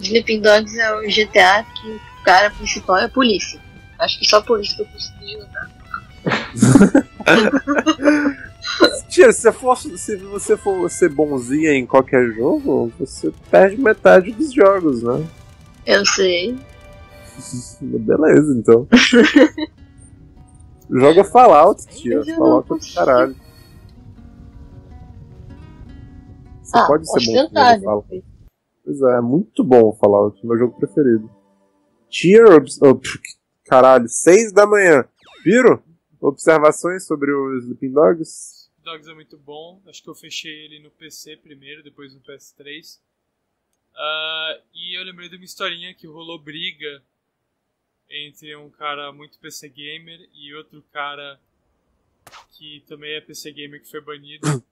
[0.00, 3.60] Sleeping Dogs é o GTA que o cara principal é a polícia.
[3.98, 5.68] Acho que só por isso que eu consegui jogar.
[9.08, 14.32] Tia, se, você for, se você for ser bonzinha em qualquer jogo, você perde metade
[14.32, 15.26] dos jogos, né?
[15.86, 16.56] Eu sei.
[17.80, 18.86] Beleza, então.
[20.90, 22.24] Joga Fallout, tia.
[22.24, 23.36] Fallout é do caralho.
[26.62, 27.80] Você ah, pode ser bom tentar.
[27.80, 28.24] Fallout.
[28.84, 31.30] Pois é, é muito bom o Fallout, meu jogo preferido.
[32.56, 32.98] Obs- oh,
[33.66, 35.04] caralho, 6 da manhã.
[35.42, 35.82] Piro?
[36.20, 38.68] Observações sobre o Sleeping Dogs?
[38.78, 39.80] Dogs é muito bom.
[39.86, 42.98] Acho que eu fechei ele no PC primeiro, depois no PS3.
[43.94, 47.02] Ah, e eu lembrei de uma historinha que rolou briga
[48.10, 51.38] entre um cara muito PC gamer e outro cara
[52.52, 54.46] que também é PC gamer que foi banido.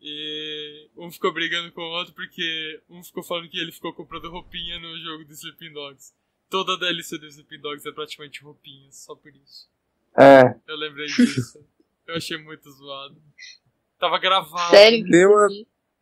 [0.00, 4.30] E um ficou brigando com o outro porque um ficou falando que ele ficou comprando
[4.30, 6.14] roupinha no jogo do Sleeping Dogs.
[6.48, 9.68] Toda a DLC do Sleeping Dogs é praticamente roupinhas, só por isso.
[10.18, 11.58] É, Eu lembrei disso.
[12.06, 13.16] Eu achei muito zoado.
[14.00, 14.70] Tava gravado.
[14.70, 15.04] Sério?
[15.10, 15.46] Tem uma,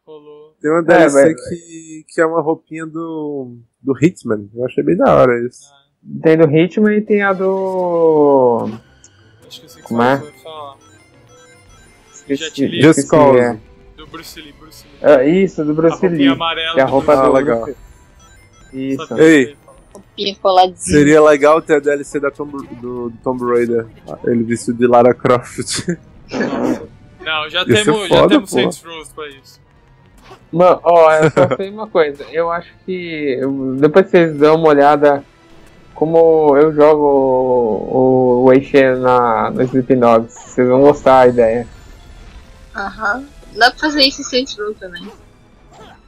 [0.06, 0.54] Rolou.
[0.60, 4.48] tem uma É, DLC mas- que, que é uma roupinha do, do Hitman.
[4.54, 5.68] Eu achei bem da hora isso.
[5.72, 5.84] Ah,
[6.22, 8.68] tem do Hitman e tem a do.
[9.46, 10.18] acho que eu sei que Como é?
[10.42, 10.76] falar.
[12.12, 12.80] Esqueci.
[12.82, 13.38] Just Cause.
[13.40, 13.60] é.
[13.96, 14.98] Do Bruce Lee, Bruce Lee.
[15.10, 16.28] É, isso, do a Bruce roupinha Lee.
[16.28, 17.38] amarela Que é a do roupa Ah, do Lee.
[17.42, 17.68] legal.
[18.72, 19.14] Isso.
[19.20, 19.56] Ei.
[20.76, 23.86] Seria legal ter a DLC da Tomb, do, do Tomb Raider.
[24.24, 25.86] Ele vestido de Lara Croft.
[27.24, 28.56] Não, já temos, já foda, temos pô.
[28.56, 29.60] Saints Row pra isso.
[30.52, 32.24] Mano, ó, eu só sei uma coisa.
[32.30, 33.40] Eu acho que.
[33.78, 35.24] Depois vocês dão uma olhada
[35.94, 40.34] como eu jogo o, o Wei Shen na, no Dogs.
[40.34, 41.68] Vocês vão gostar da ideia.
[42.74, 43.24] Aham.
[43.56, 45.10] Dá pra fazer isso em Saints Row também.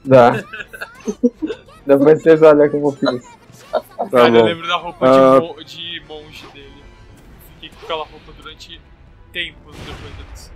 [0.05, 0.33] Dá.
[1.87, 3.38] Depois vocês olham como eu fiz.
[3.71, 3.81] Tá
[4.11, 5.39] Cara, eu lembro da roupa Ah.
[5.41, 6.83] de, mo- de monge dele.
[7.55, 8.81] Fiquei com aquela roupa durante
[9.33, 10.53] tempos depois disso.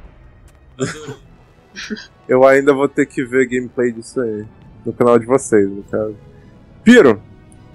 [0.78, 1.22] Adorei.
[2.28, 4.44] Eu ainda vou ter que ver gameplay disso aí.
[4.84, 6.14] No canal de vocês, no caso.
[6.84, 7.20] Piro,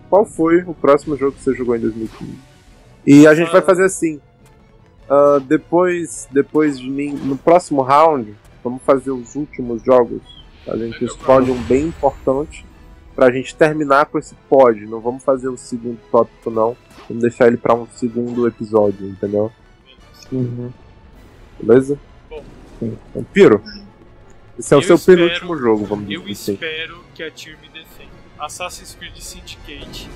[0.09, 2.37] qual foi o próximo jogo que você jogou em 2015?
[3.05, 3.53] E a gente Ah.
[3.53, 4.21] vai fazer assim.
[5.09, 10.21] ah, depois, depois de mim, no próximo round, vamos fazer os últimos jogos.
[10.67, 12.65] A gente escolhe um bem importante
[13.17, 14.79] pra gente terminar com esse pod.
[14.85, 16.77] Não vamos fazer o segundo tópico, não.
[17.09, 19.51] Vamos deixar ele pra um segundo episódio, entendeu?
[20.31, 20.71] Uhum.
[21.59, 21.99] Beleza?
[22.29, 22.43] Bom.
[22.79, 23.63] Então, Piro,
[24.59, 26.53] esse é o Eu seu espero- penúltimo jogo, vamos Eu dizer assim.
[26.53, 28.11] espero que a Tier me defenda.
[28.39, 30.07] Assassin's Creed Syndicate.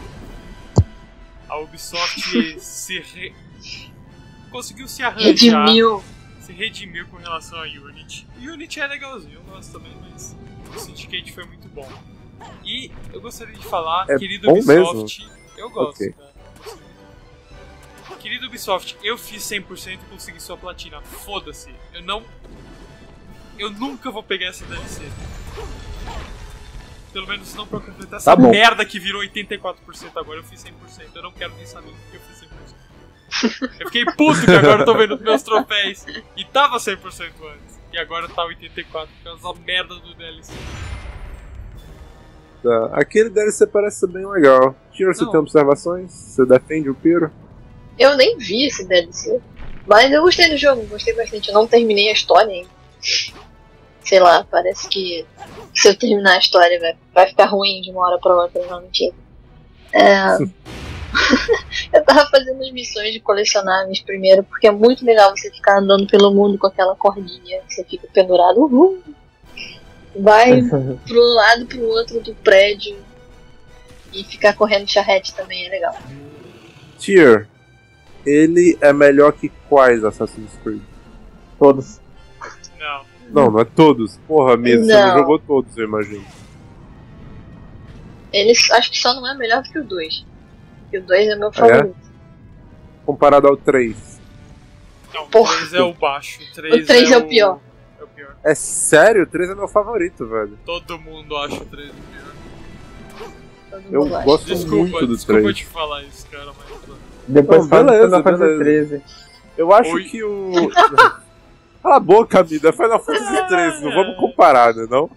[1.49, 2.21] A Ubisoft
[2.61, 3.33] se re...
[4.51, 6.03] conseguiu se arranjar, Redimiu.
[6.39, 8.27] se redimiu com relação a Unity.
[8.39, 10.35] Unity é legalzinho, eu gosto também, mas
[10.75, 11.89] o Syndicate foi muito bom.
[12.63, 16.13] E eu gostaria de falar, É querido Ubisoft, eu gosto, Ok.
[16.13, 16.31] cara.
[18.19, 21.01] Querido Ubisoft, eu fiz 100% e consegui sua platina.
[21.01, 21.73] Foda-se.
[21.93, 22.23] Eu não.
[23.57, 25.01] Eu nunca vou pegar essa DLC.
[27.11, 28.51] Pelo menos não pra completar essa Tá bom.
[28.51, 30.39] merda que virou 84% agora.
[30.39, 31.15] Eu fiz 100%.
[31.15, 33.71] Eu não quero nem saber porque eu fiz 100%.
[33.79, 36.05] Eu fiquei puto que agora eu tô vendo meus troféus.
[36.37, 37.79] E tava 100% antes.
[37.91, 40.53] E agora tá 84% por causa da merda do DLC.
[42.63, 42.91] Tá.
[42.93, 44.75] Aquele DLC parece ser bem legal.
[44.91, 46.11] Tira, você tem observações?
[46.11, 47.31] Você defende o Piro?
[47.97, 49.41] Eu nem vi esse DLC.
[49.87, 51.49] Mas eu gostei do jogo, gostei bastante.
[51.49, 52.69] Eu não terminei a história ainda.
[54.03, 55.25] Sei lá, parece que
[55.73, 58.81] se eu terminar a história vai, vai ficar ruim de uma hora pra outra, não
[58.81, 59.15] mentira.
[59.93, 60.37] É...
[61.93, 66.07] eu tava fazendo as missões de colecionáveis primeiro, porque é muito legal você ficar andando
[66.07, 68.61] pelo mundo com aquela cordinha, você fica pendurado.
[68.61, 69.01] Uhul.
[70.15, 70.61] Vai
[71.07, 72.97] pro lado pro outro do prédio
[74.13, 75.97] e ficar correndo charrete também é legal.
[76.97, 77.47] Tier,
[78.25, 80.81] ele é melhor que quais Assassin's Creed?
[81.57, 82.01] Todos.
[82.79, 83.05] Não.
[83.29, 84.17] Não, não é todos.
[84.27, 85.07] Porra, mesmo, você Não.
[85.07, 86.25] não jogou todos, eu imagino.
[88.33, 90.25] Eles acho que só não é melhor que o 2.
[90.83, 91.95] Porque o 2 é meu favorito.
[93.05, 94.19] Comparado ao 3.
[95.13, 95.55] Não, o Porra.
[95.57, 96.39] 3 é o baixo.
[96.41, 97.47] O 3, O três é o pior.
[97.49, 97.70] É o pior.
[98.43, 99.23] É sério?
[99.23, 100.57] O 3 é meu favorito, velho.
[100.65, 103.31] Todo mundo acha o 3 o pior.
[103.69, 105.57] Todo Eu gosto Desculpa, muito do desculpa 3.
[105.57, 106.97] te falar isso, cara, mas.
[107.27, 108.89] Depois Não, faz o beleza, Final Fantasy beleza.
[108.89, 109.03] 13.
[109.57, 110.03] Eu acho Oi.
[110.05, 110.51] que o.
[111.81, 112.69] Cala a boca, Mida.
[112.69, 114.85] é Final Fantasy 3, não vamos comparar, né?
[114.89, 115.09] Não?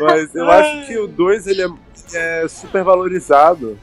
[0.00, 3.78] Mas eu acho que o 2 ele é, é super valorizado.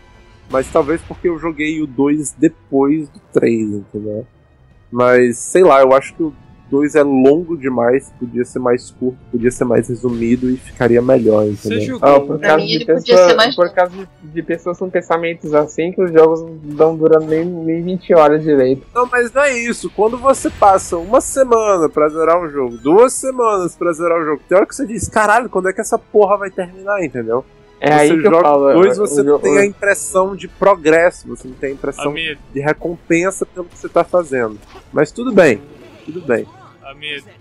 [0.49, 4.25] Mas talvez porque eu joguei o 2 depois do 3, entendeu?
[4.89, 6.33] Mas sei lá, eu acho que o
[6.69, 11.45] 2 é longo demais, podia ser mais curto, podia ser mais resumido e ficaria melhor,
[11.45, 11.85] Você entendeu?
[11.95, 12.09] jogou.
[12.09, 14.77] Ah, por causa mim, de ele podia pessoa- ser mais Por causa de, de pessoas
[14.77, 18.85] com pensamentos assim que os jogos não estão durando nem, nem 20 horas direito.
[18.93, 19.89] Não, mas não é isso.
[19.89, 24.41] Quando você passa uma semana pra zerar um jogo, duas semanas pra zerar o jogo,
[24.47, 27.43] tem hora que você diz, caralho, quando é que essa porra vai terminar, entendeu?
[27.79, 28.73] É você aí que eu joga falo.
[28.73, 32.59] dois, você não tem a impressão de progresso, você não tem a impressão Amir, de
[32.59, 34.57] recompensa pelo que você tá fazendo.
[34.91, 35.61] Mas tudo bem,
[36.07, 36.47] tudo bem.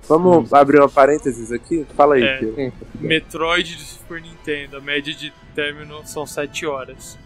[0.08, 1.86] Vamos abrir uma parênteses aqui?
[1.96, 2.72] Fala aí, É.
[3.00, 7.16] Metroid de Super Nintendo, a média de término são 7 horas.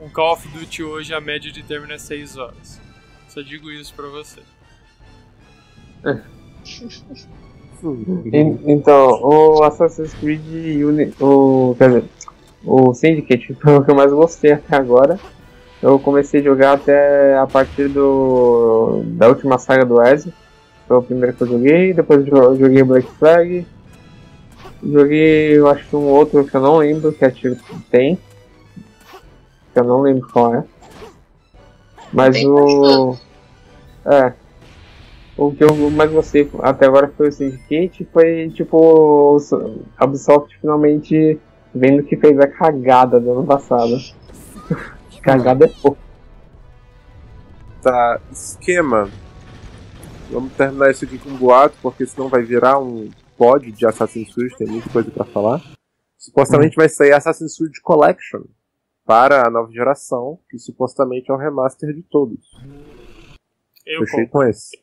[0.00, 2.80] Um Call of Duty hoje, a média de término é 6 horas.
[3.28, 4.40] Só digo isso pra você.
[8.32, 10.40] En- Então, o Assassin's Creed
[10.84, 12.04] Uni, o, quer dizer,
[12.64, 15.18] o Syndicate foi o que eu mais gostei até agora.
[15.80, 20.32] Eu comecei a jogar até a partir do da última saga do Ezio.
[20.88, 23.66] Foi o primeiro que eu joguei, depois jo- joguei Black Flag.
[24.82, 27.56] Joguei, eu acho que um outro que eu não lembro, que a Tiro
[27.90, 28.16] tem.
[29.74, 30.64] Que eu não lembro qual é.
[32.12, 33.16] Mas Tem o.
[34.06, 34.32] É.
[35.36, 39.38] O que eu mais gostei até agora foi o Syndicate foi tipo o-
[39.96, 41.38] a Ubisoft finalmente
[41.74, 43.94] vendo que fez a cagada do ano passado.
[45.10, 45.98] Que cagada é pouco.
[47.82, 49.08] Tá, esquema.
[50.30, 54.34] Vamos terminar isso aqui com um boato, porque senão vai virar um pod de Assassin's
[54.34, 55.62] Creed, tem muita coisa pra falar.
[56.18, 58.42] Supostamente vai sair Assassin's Creed Collection
[59.06, 62.38] para a nova geração, que supostamente é o remaster de todos.
[63.86, 64.30] Eu Fechei compro.
[64.32, 64.78] com esse.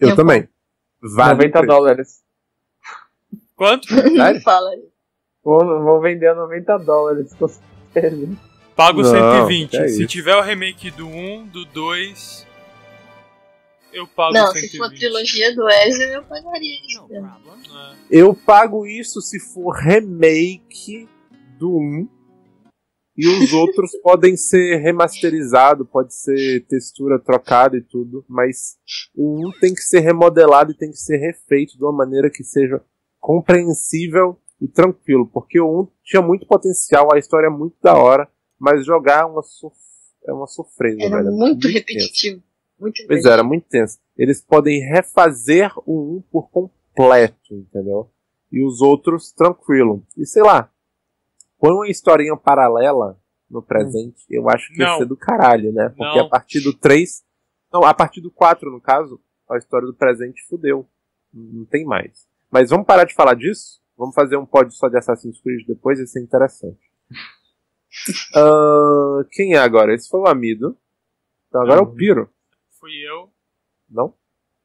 [0.00, 0.48] Eu, Eu também.
[1.00, 1.66] Vale 90 o preço.
[1.66, 2.24] dólares.
[3.54, 3.86] Quanto?
[3.94, 4.40] Sério?
[4.42, 4.82] Fala aí.
[5.44, 8.28] Vou, vou vender a 90 dólares com certeza.
[8.74, 9.70] Pago Não, 120.
[9.70, 12.44] que é se tiver o remake do 1, do 2,
[13.94, 14.70] eu pago Não, 120.
[14.70, 17.06] se for trilogia do Ezio, eu pagaria isso.
[17.10, 17.94] É.
[18.10, 21.08] Eu pago isso se for remake
[21.58, 22.08] do 1.
[23.16, 28.76] E os outros podem ser remasterizados, pode ser textura trocada e tudo, mas
[29.14, 32.42] o 1 tem que ser remodelado e tem que ser refeito de uma maneira que
[32.42, 32.82] seja
[33.20, 38.28] compreensível e tranquilo, porque o 1 tinha muito potencial, a história é muito da hora,
[38.58, 39.76] mas jogar é uma, sof
[40.26, 41.28] é uma sofrência, Era velho.
[41.28, 42.42] é muito tenso.
[42.78, 43.98] Muito Pois é, era muito tenso.
[44.16, 48.10] Eles podem refazer o 1 por completo, entendeu?
[48.50, 50.04] E os outros tranquilo.
[50.16, 50.70] E sei lá,
[51.58, 53.18] põe uma historinha paralela
[53.50, 54.98] no presente, eu acho que ia Não.
[54.98, 55.88] ser do caralho, né?
[55.90, 56.26] Porque Não.
[56.26, 57.24] a partir do 3.
[57.72, 60.88] Não, a partir do 4, no caso, a história do presente fudeu.
[61.32, 62.26] Não tem mais.
[62.50, 63.80] Mas vamos parar de falar disso?
[63.96, 66.80] Vamos fazer um pod só de Assassin's Creed depois, isso é interessante.
[68.34, 69.94] Ahn, quem é agora?
[69.94, 70.76] Esse foi o Amido.
[71.48, 72.28] Então agora é o Piro,
[72.84, 73.30] Fui eu.
[73.88, 74.12] não?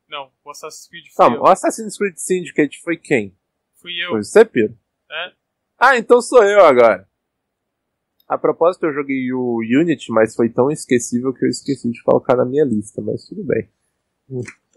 [0.09, 1.41] Não, o Assassin's Creed Calma, eu.
[1.41, 3.33] o Assassin's Creed Syndicate foi quem?
[3.75, 4.09] Fui eu.
[4.09, 4.77] Foi você, Piro?
[5.09, 5.31] É?
[5.79, 7.07] Ah, então sou eu agora.
[8.27, 12.35] A propósito, eu joguei o Unity, mas foi tão esquecível que eu esqueci de colocar
[12.35, 13.69] na minha lista, mas tudo bem.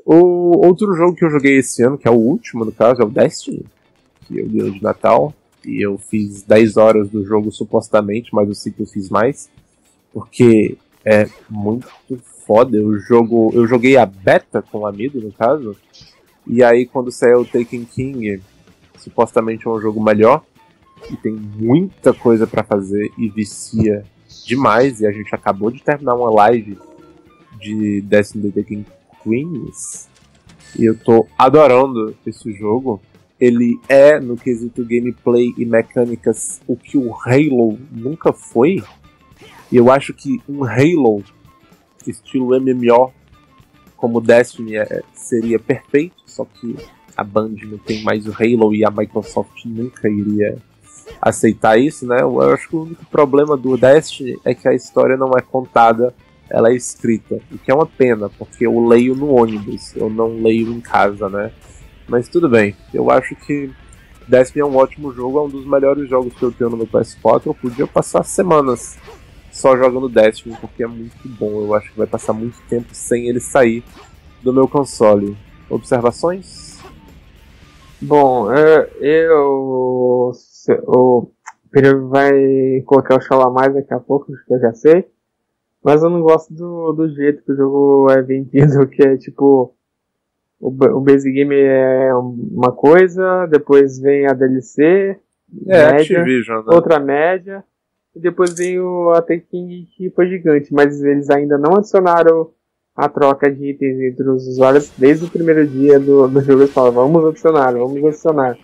[0.07, 3.05] O outro jogo que eu joguei esse ano, que é o último no caso, é
[3.05, 3.67] o Destiny,
[4.29, 5.35] que eu ganhei de Natal,
[5.67, 9.51] e eu fiz 10 horas do jogo supostamente, mas eu sei que eu fiz mais,
[10.13, 11.89] porque é muito
[12.47, 12.77] foda.
[12.77, 15.77] Eu, jogo, eu joguei a beta com um amigo, no caso,
[16.47, 18.41] e aí quando saiu o Taken King,
[18.99, 20.45] supostamente é um jogo melhor,
[21.11, 24.05] e tem muita coisa pra fazer e vicia
[24.47, 25.01] demais.
[25.01, 26.79] E a gente acabou de terminar uma live
[27.61, 28.87] de Destiny The King
[29.23, 30.09] Queens.
[30.79, 33.01] E eu tô adorando esse jogo.
[33.39, 38.83] Ele é, no quesito gameplay e mecânicas, o que o Halo nunca foi.
[39.71, 41.25] E eu acho que um Halo
[42.11, 43.13] estilo MMO
[43.97, 46.77] como Destiny é- seria perfeito, só que
[47.17, 50.57] a Band não tem mais o Halo e a Microsoft nunca iria
[51.21, 52.21] aceitar isso, né?
[52.21, 56.13] Eu acho que o único problema do Destiny é que a história não é contada,
[56.51, 60.43] ela é escrita, o que é uma pena, porque eu leio no ônibus, eu não
[60.43, 61.53] leio em casa, né?
[62.09, 63.71] Mas tudo bem, eu acho que
[64.27, 66.87] Destiny é um ótimo jogo, é um dos melhores jogos que eu tenho no meu
[66.87, 67.47] PS4.
[67.47, 68.97] Eu podia passar semanas
[69.53, 71.61] só jogando Destiny, porque é muito bom.
[71.63, 73.85] Eu acho que vai passar muito tempo sem ele sair
[74.43, 75.37] do meu console.
[75.71, 76.81] Observações?
[78.01, 80.33] Bom, é, eu.
[80.35, 81.29] se- O
[81.71, 85.07] Pedro vai colocar o Shala mais daqui a pouco, acho que eu já sei.
[85.85, 89.75] Mas eu não gosto do, do jeito que o jogo é vendido, que é tipo.
[90.61, 90.71] O
[91.01, 94.85] base game é uma coisa, depois vem a DLC,
[95.67, 96.73] É, média, Activision, né?
[96.73, 97.65] outra média,
[98.15, 102.51] e depois vem o Attack King que foi gigante, mas eles ainda não adicionaram
[102.95, 106.63] a troca de itens entre os usuários desde o primeiro dia do, do jogo.
[106.63, 108.57] Eles falam, vamos adicionar, vamos adicionar.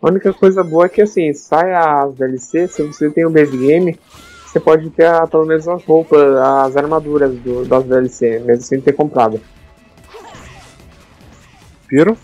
[0.00, 3.56] A única coisa boa é que assim, sai as DLC, se você tem o base
[3.56, 3.98] game,
[4.44, 8.80] você pode ter ah, pelo menos as roupas, as armaduras do, das DLC, mesmo sem
[8.80, 9.40] ter comprado.
[11.88, 12.16] Piro?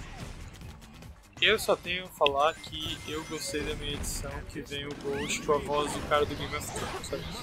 [1.41, 5.43] Eu só tenho a falar que eu gostei da minha edição que vem o Ghost
[5.43, 7.39] com a voz do cara do Game of Thrones.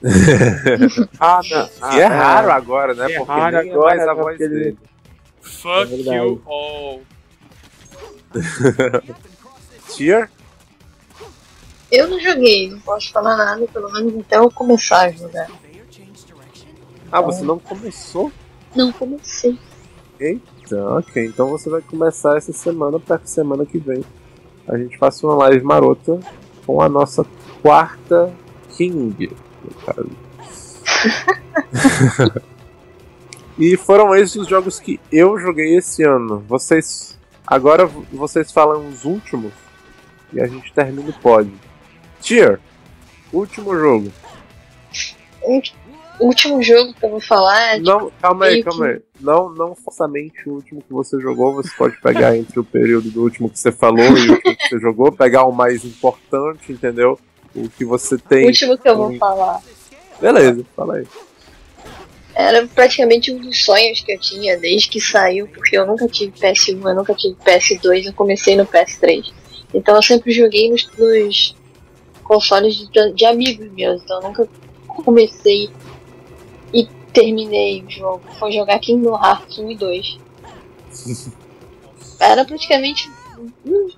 [1.18, 1.68] Ah, não.
[1.96, 3.12] e é raro agora, né?
[3.12, 4.78] é porque raro nem agora, mais a voz porque ele- dele.
[5.40, 7.02] Fuck É you all.
[9.94, 10.30] Tier?
[11.90, 15.50] Eu não joguei, não posso falar nada, pelo menos até eu começar a jogar.
[17.10, 18.30] Ah, você não começou?
[18.76, 19.58] Não comecei.
[20.68, 21.24] Então, ok.
[21.24, 24.04] Então você vai começar essa semana para semana que vem
[24.68, 26.20] a gente faça uma live marota
[26.66, 27.24] com a nossa
[27.62, 28.32] quarta
[28.76, 29.34] King,
[29.64, 30.10] no caso.
[33.58, 36.44] e foram esses os jogos que eu joguei esse ano.
[36.46, 37.18] Vocês.
[37.46, 39.54] Agora vocês falam os últimos
[40.34, 41.50] e a gente termina o pod.
[42.20, 42.60] Tier,
[43.32, 44.12] último jogo.
[46.18, 49.00] O último jogo que eu vou falar é Não, calma aí, calma aí.
[49.20, 53.22] Não, não forçamente o último que você jogou, você pode pegar entre o período do
[53.22, 57.18] último que você falou e o último que você jogou, pegar o mais importante, entendeu?
[57.54, 58.46] O que você o tem.
[58.46, 59.62] último que eu vou falar.
[60.20, 61.06] Beleza, fala aí.
[62.34, 66.32] Era praticamente um dos sonhos que eu tinha desde que saiu, porque eu nunca tive
[66.32, 69.32] PS1, eu nunca tive PS2, eu comecei no PS3.
[69.74, 71.56] Então eu sempre joguei nos, nos
[72.24, 74.48] consoles de, de amigos meus, então eu nunca
[74.86, 75.68] comecei
[76.72, 78.22] e terminei o jogo.
[78.38, 80.18] Foi jogar Kingdom Hearts 1 e 2.
[82.20, 83.10] Era praticamente
[83.64, 83.88] um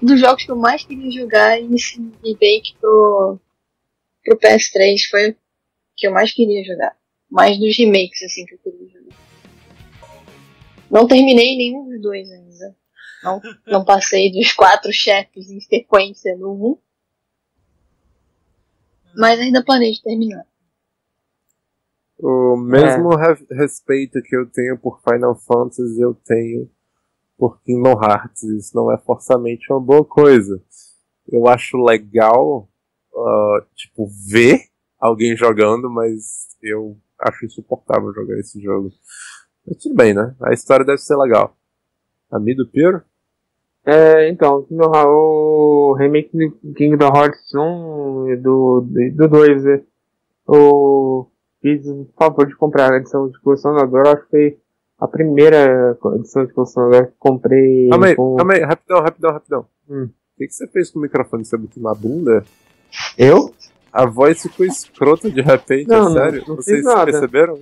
[0.00, 1.78] dos jogos que eu mais queria jogar e me
[2.24, 3.38] remake pro,
[4.24, 5.36] pro PS3 foi o
[5.96, 6.96] que eu mais queria jogar
[7.30, 9.16] mais dos remakes assim que eu queria jogar.
[10.90, 12.76] Não terminei nenhum dos dois ainda.
[13.22, 16.78] Não, não passei dos quatro chefes em sequência no 1.
[19.16, 20.46] Mas ainda planejo terminar.
[22.18, 26.68] O mesmo re- respeito que eu tenho por Final Fantasy, eu tenho
[27.36, 28.42] por Kingdom Hearts.
[28.44, 30.62] Isso não é forçamente uma boa coisa.
[31.30, 32.68] Eu acho legal,
[33.14, 34.60] ah, tipo, ver
[34.98, 38.90] alguém jogando, mas eu acho insuportável jogar esse jogo.
[39.66, 40.34] Mas tudo bem, né?
[40.40, 41.54] A história deve ser legal.
[42.30, 43.02] Amigo Piero?
[43.84, 46.30] É, então, Kingdom Hearts- o remake
[46.62, 48.80] do Kingdom Hearts 1 e do,
[49.14, 49.82] do 2, né?
[51.66, 54.58] Fiz o favor de comprar a edição de colecionador, acho que foi
[55.00, 57.88] a primeira edição de colecionador que comprei.
[57.88, 59.66] Calma aí, com- calma aí, rapidão, rapidão, rapidão.
[59.90, 60.04] Hum.
[60.04, 61.44] O que, que você fez com o microfone?
[61.44, 62.44] Você botou na bunda?
[63.18, 63.52] Eu?
[63.92, 66.44] A voz ficou escrota de repente, Não, é não- sério?
[66.46, 67.04] não fiz Vocês nada.
[67.10, 67.58] perceberam?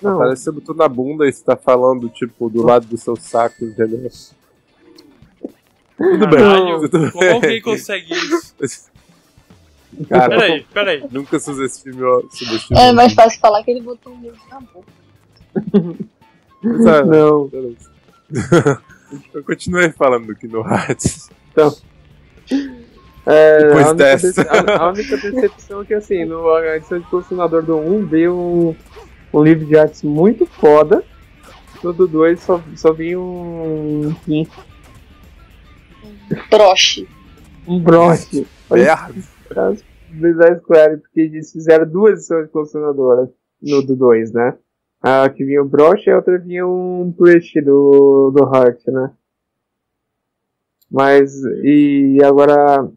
[0.00, 2.96] Não, Parece que você botou na bunda e você tá falando, tipo, do lado do
[2.96, 4.08] seu saco, entendeu?
[5.96, 7.32] Tudo bem, tudo como bem.
[7.34, 8.54] alguém consegue isso?
[10.08, 11.04] Cara, Peraí, peraí.
[11.10, 14.60] nunca subestime o subestime É o- mais fácil falar que ele botou um dedo na
[14.60, 14.92] boca.
[16.62, 17.50] Mas, é, não.
[19.34, 21.30] Eu continuei falando do Kingdom Hearts.
[23.26, 24.42] É, Depois a, única dessa.
[24.42, 28.34] a- a única decepção é que, assim, no a edição de colecionador do 1 veio
[28.34, 28.76] um,
[29.32, 31.02] um livro de artes muito foda.
[31.82, 34.14] No do 2 só, só vinha um,
[36.50, 37.06] Broche.
[37.66, 38.46] um broche.
[38.70, 39.14] Merda.
[39.56, 39.82] As
[40.36, 43.30] da Square, porque eles fizeram duas edições de colecionadora
[43.62, 44.56] no do 2, né?
[45.00, 49.10] A que vinha o broche e a outra vinha um plush do, do Heart, né?
[50.90, 51.32] Mas,
[51.62, 52.90] e agora,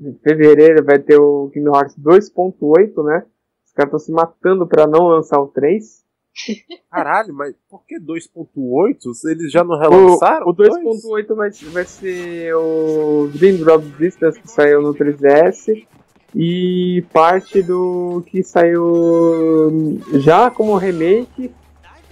[0.00, 3.24] em fevereiro vai ter o Kingdom Hearts 2.8, né?
[3.64, 6.04] Os caras estão se matando pra não lançar o 3.
[6.90, 8.96] Caralho, mas por que 2.8?
[9.30, 10.48] Eles já não O, relançaram?
[10.48, 15.86] o 2.8 vai, vai ser o Dream Drop Distance que saiu no 3DS
[16.34, 21.50] e parte do que saiu já como remake,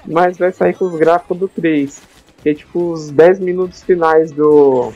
[0.07, 2.03] mas vai sair com os gráficos do 3.
[2.43, 4.93] Que é tipo os 10 minutos finais do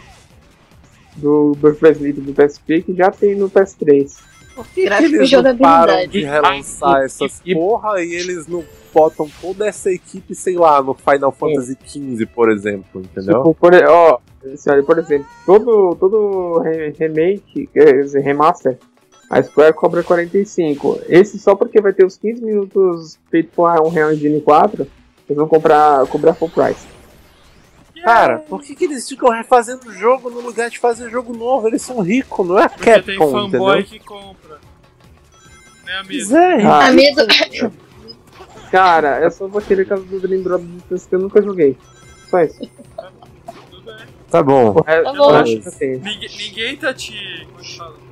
[1.17, 4.19] do Birthplace Sleep do PSP que já tem no PS3.
[4.55, 8.47] Por que, que Gráfico eles não param de relançar E- essas e- porra e eles
[8.47, 13.39] não botam toda essa equipe, sei lá, no Final Fantasy XV, por exemplo, entendeu?
[13.39, 14.19] Tipo, por, ó,
[14.69, 18.79] olha, por exemplo, todo, todo re- remake, quer dizer, remaster,
[19.31, 21.01] a Square cobra 45.
[21.09, 24.83] Esse só porque vai ter os 15 minutos feito com a Unreal Engine 4,
[25.29, 26.87] eles vão comprar, cobrar full price.
[28.05, 31.67] Cara, por que, que eles ficam refazendo o jogo no lugar de fazer jogo novo?
[31.67, 33.99] Eles são ricos, não é Porque tem Capcom, fanboy entendeu?
[34.01, 34.59] que compra.
[35.85, 36.37] Né, amigo?
[36.37, 37.21] É, Ah, Amigo,
[38.71, 41.77] Cara, eu só vou querer caso do Dream Drop Distance que eu nunca joguei.
[42.31, 42.59] Só isso.
[43.71, 43.97] Tudo bem.
[44.31, 44.75] Tá bom.
[44.75, 45.31] Tá eu bom.
[45.31, 46.01] acho que eu tenho.
[46.01, 47.47] Ninguém, ninguém tá te.
[47.49, 48.06] Como é que fala?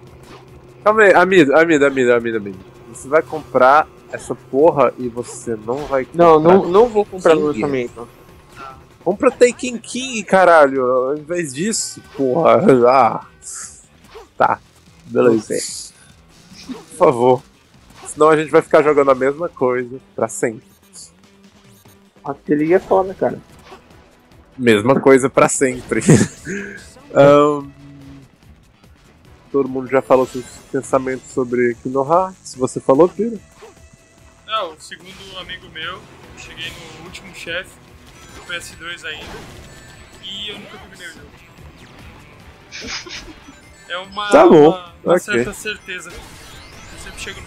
[0.84, 2.58] Calma aí, amigo, amigo, amigo, amigo, amigo.
[2.92, 6.24] Você vai comprar essa porra e você não vai comprar.
[6.24, 8.06] Não, não, não vou comprar no lançamento.
[9.02, 10.84] Compra Taken King, caralho.
[10.84, 12.62] Ao invés disso, porra.
[12.86, 13.26] Ah.
[14.36, 14.58] Tá.
[15.06, 15.92] Beleza.
[16.66, 17.42] Por favor.
[18.06, 20.66] Senão a gente vai ficar jogando a mesma coisa pra sempre.
[22.48, 23.38] League é foda, cara.
[24.58, 26.00] Mesma coisa pra sempre.
[27.14, 27.68] Ahn,
[29.54, 32.34] todo mundo já falou seus pensamentos sobre Kinoha?
[32.42, 33.38] Se você falou, Pira?
[34.44, 36.00] Não, o segundo amigo meu, eu
[36.36, 37.70] cheguei no último chefe,
[38.34, 39.38] do PS2 ainda,
[40.24, 41.30] e eu nunca terminei o jogo.
[43.86, 45.18] É uma, Tá bom, uma, uma ok.
[45.18, 46.10] certa certeza.
[46.10, 47.46] Eu sempre chego no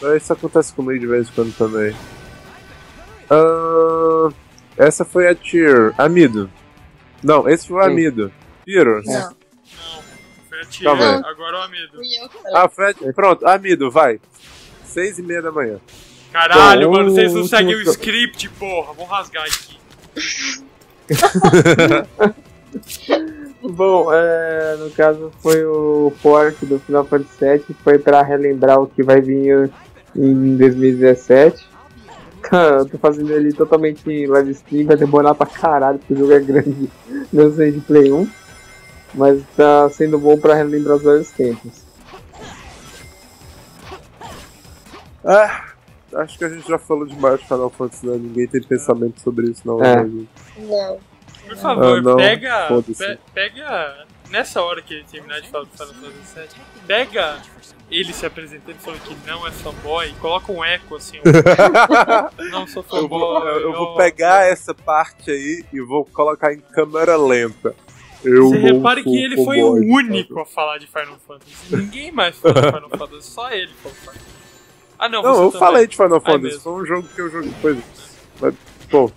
[0.00, 0.16] final.
[0.16, 1.92] Isso acontece comigo de vez em quando também.
[3.28, 4.32] Ahn,
[4.76, 5.92] essa foi a tier.
[5.98, 6.48] Amido.
[7.20, 7.90] Não, esse foi o Sim.
[7.90, 8.32] Amido.
[8.64, 9.02] Piro.
[9.04, 9.32] Não, Não,
[10.48, 10.92] foi a tia, Tá
[11.28, 11.88] agora o falei.
[12.54, 13.12] Ah, Fred.
[13.12, 14.20] Pronto, Amido, vai.
[14.84, 15.80] Seis e meia da manhã.
[16.32, 18.92] Caralho, Bom, mano, vocês não o seguem o script, porra.
[18.94, 19.78] Vou rasgar aqui.
[23.62, 28.86] Bom, é, no caso foi o port do Final Fantasy VII, foi pra relembrar o
[28.86, 29.70] que vai vir
[30.16, 31.70] em 2017.
[32.42, 36.16] Cara, eu tô fazendo ele totalmente em live stream, vai demorar pra caralho, porque o
[36.16, 36.90] jogo é grande,
[37.32, 38.28] não sei de Play 1.
[39.14, 41.82] Mas tá sendo bom pra relembrar os velhos tempos.
[45.24, 45.64] Ah,
[46.16, 48.16] acho que a gente já falou demais de Final Fantasy, né?
[48.16, 49.82] Ninguém tem pensamento sobre isso, não.
[49.82, 50.02] É.
[50.04, 50.24] né?
[50.58, 50.98] Não.
[51.46, 54.06] Por favor, Ah, não, pega, pe- pega.
[54.30, 57.42] Nessa hora que ele terminar de falar do Final Fantasy VII, pega
[57.90, 61.18] ele se apresentando falando que não é fanboy, e coloca um eco assim.
[61.18, 62.30] ó.
[62.50, 63.08] não sou Eu fanboy.
[63.08, 63.96] vou, eu vou ó.
[63.96, 67.74] pegar essa parte aí e vou colocar em câmera lenta.
[68.24, 71.52] Eu Você não repare que ele foi o único a falar de Final Fantasy.
[71.76, 73.92] Ninguém mais falou de Final Fantasy, só ele falou.
[73.94, 74.32] de Final Fantasy.
[74.98, 75.58] Ah, não, Não, você eu também.
[75.60, 77.52] falei de Final Fantasy, foi um jogo que eu joguei.
[77.60, 77.78] Foi,
[78.40, 78.54] mas,
[78.90, 79.10] pô.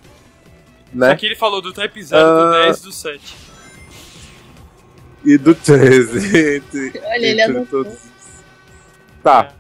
[0.94, 1.12] Né?
[1.12, 2.64] Aqui ele falou do Type 0, do Ah.
[2.66, 3.36] 10 do 7.
[5.24, 6.38] E do 13.
[6.58, 7.84] Entre, Olha, ele entre adotou.
[7.86, 8.00] todos.
[9.24, 9.52] Tá.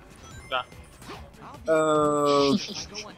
[0.45, 0.65] É, tá.
[1.67, 2.51] Ah,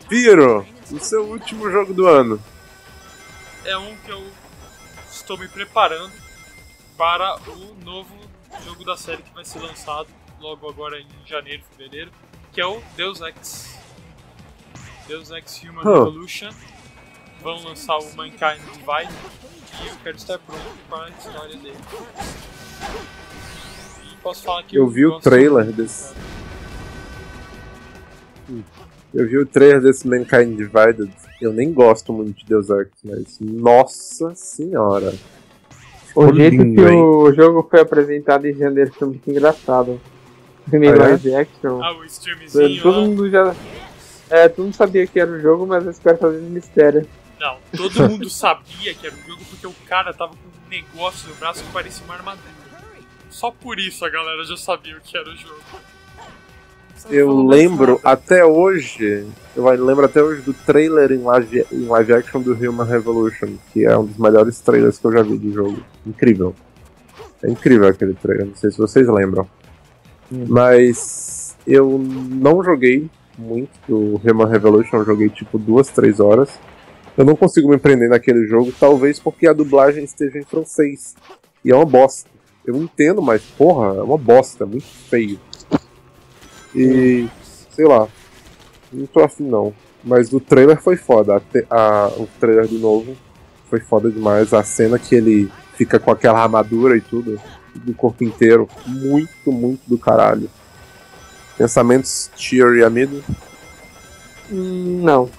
[0.09, 2.41] Piro, o seu último jogo do ano.
[3.65, 4.23] É um que eu
[5.27, 6.13] estou me preparando
[6.97, 8.15] para o novo
[8.63, 10.07] jogo da série que vai ser lançado
[10.39, 12.09] logo agora em janeiro, fevereiro,
[12.53, 13.77] que é o Deus Ex.
[15.05, 16.05] Deus Ex Human Huh.
[16.05, 16.49] Revolution.
[17.41, 19.13] Vão lançar o Mankind Divide
[19.83, 21.77] e eu quero estar pronto para a história dele.
[24.09, 26.13] E posso falar que Eu vi o trailer desse.
[28.47, 28.96] cara.
[29.13, 31.11] Eu vi o trailer desse Mankind Divided.
[31.41, 33.39] Eu nem gosto muito de Deus Ex, mas.
[33.39, 35.13] Nossa senhora.
[36.15, 37.01] O jeito lindo, que hein?
[37.01, 40.01] o jogo foi apresentado em janeiro foi muito engraçado.
[40.65, 41.09] Primeiro Ah, é?
[41.09, 41.81] live action.
[41.81, 43.55] Ah, o streamzinho Todo mundo já.
[44.29, 47.07] É, todo mundo sabia que era o jogo, mas eles ficaram fazendo mistério.
[47.39, 51.29] Não, todo mundo sabia que era um jogo porque o cara tava com um negócio
[51.29, 52.57] no braço que parecia uma armadura.
[53.29, 55.61] Só por isso a galera já sabia o que era o jogo.
[57.09, 58.11] Eu lembro nada.
[58.11, 59.25] até hoje.
[59.55, 63.85] Eu lembro até hoje do trailer em live, em live action do Human Revolution, que
[63.85, 65.77] é um dos melhores trailers que eu já vi do jogo.
[66.05, 66.53] Incrível.
[67.43, 69.47] É incrível aquele trailer, não sei se vocês lembram.
[70.31, 76.49] Mas eu não joguei muito do Human Revolution, eu joguei tipo duas, três horas.
[77.17, 81.15] Eu não consigo me prender naquele jogo, talvez porque a dublagem esteja em francês.
[81.63, 82.29] E é uma bosta.
[82.65, 85.39] Eu entendo, mas porra, é uma bosta, é muito feio.
[86.76, 87.27] E
[87.72, 88.07] sei lá,
[88.91, 89.73] não tô afim não.
[90.03, 91.41] Mas o trailer foi foda.
[91.69, 93.15] A a- o trailer do novo
[93.69, 94.53] foi foda demais.
[94.53, 97.39] A cena que ele fica com aquela armadura e tudo,
[97.76, 100.49] do corpo inteiro, muito, muito do caralho.
[101.57, 103.23] Pensamentos Cheer e Amido?
[104.52, 105.30] Hum, não.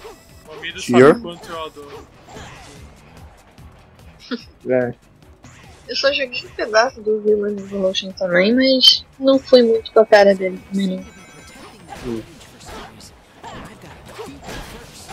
[0.48, 1.08] O Amido Cheer.
[1.14, 1.98] sabe quanto eu adoro.
[4.68, 4.92] É.
[5.88, 10.04] Eu só joguei um pedaço do Human Revolution também, mas não fui muito com a
[10.06, 11.17] cara dele também não.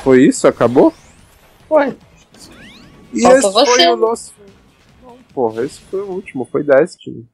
[0.04, 0.48] Foi isso?
[0.48, 0.94] Acabou?
[1.70, 1.96] Ué,
[3.14, 4.34] E Falta esse você, foi o nosso.
[5.02, 7.28] Não, porra, esse foi o último, foi Destiny.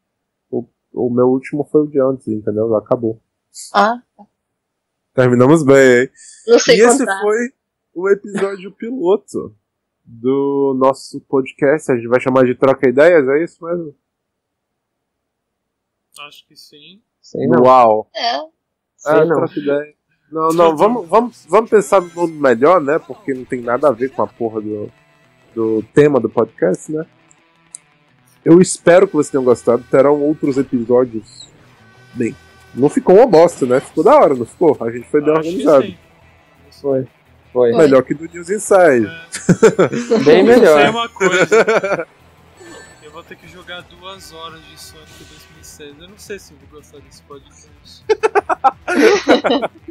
[0.49, 2.73] O, o meu último foi o de antes, entendeu?
[2.75, 3.19] Acabou.
[3.73, 4.01] Ah,
[5.13, 6.09] Terminamos bem, hein?
[6.47, 7.19] não sei e esse contar.
[7.19, 7.53] foi
[7.93, 9.53] o episódio piloto
[10.05, 11.91] do nosso podcast.
[11.91, 13.93] A gente vai chamar de Troca Ideias, é isso mesmo?
[16.19, 17.01] Acho que sim.
[17.21, 17.63] sei não.
[17.63, 18.09] Uau!
[18.15, 18.39] É,
[19.05, 19.45] Ah, não.
[20.31, 22.97] Não, não, vamos, vamos, vamos pensar no nome melhor, né?
[22.99, 24.89] Porque não tem nada a ver com a porra do,
[25.53, 27.05] do tema do podcast, né?
[28.43, 29.83] Eu espero que vocês tenham gostado.
[29.91, 31.49] Terão outros episódios.
[32.13, 32.33] Bem,
[32.73, 33.81] não ficou uma bosta, né?
[33.81, 34.77] Ficou da hora, não ficou?
[34.79, 35.93] A gente foi bem Acho que organizado.
[36.81, 37.07] Foi.
[37.51, 37.71] Foi.
[37.73, 39.11] Melhor que do News Inside.
[40.23, 40.89] Bem Vou dizer melhor.
[40.89, 42.07] uma coisa.
[43.11, 45.99] Eu vou ter que jogar duas horas de Sonic 2006.
[45.99, 48.05] Eu não sei se eu vou gostar desse podcast.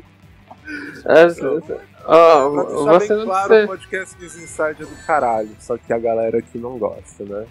[1.04, 5.76] É, Pra deixar você bem não claro, o podcast News Inside é do caralho, só
[5.76, 7.46] que a galera aqui não gosta, né?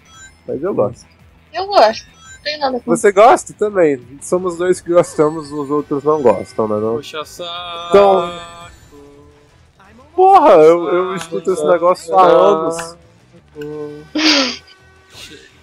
[0.48, 1.06] Mas eu gosto.
[1.52, 2.06] Eu gosto.
[2.08, 4.00] Não tem nada com Você gosta também?
[4.22, 6.76] Somos dois que gostamos, os outros não gostam, né?
[6.80, 6.96] Não?
[6.96, 7.88] Puxa saco.
[7.90, 8.40] Então-
[10.16, 12.96] Porra, eu, eu escuto esse negócio há anos.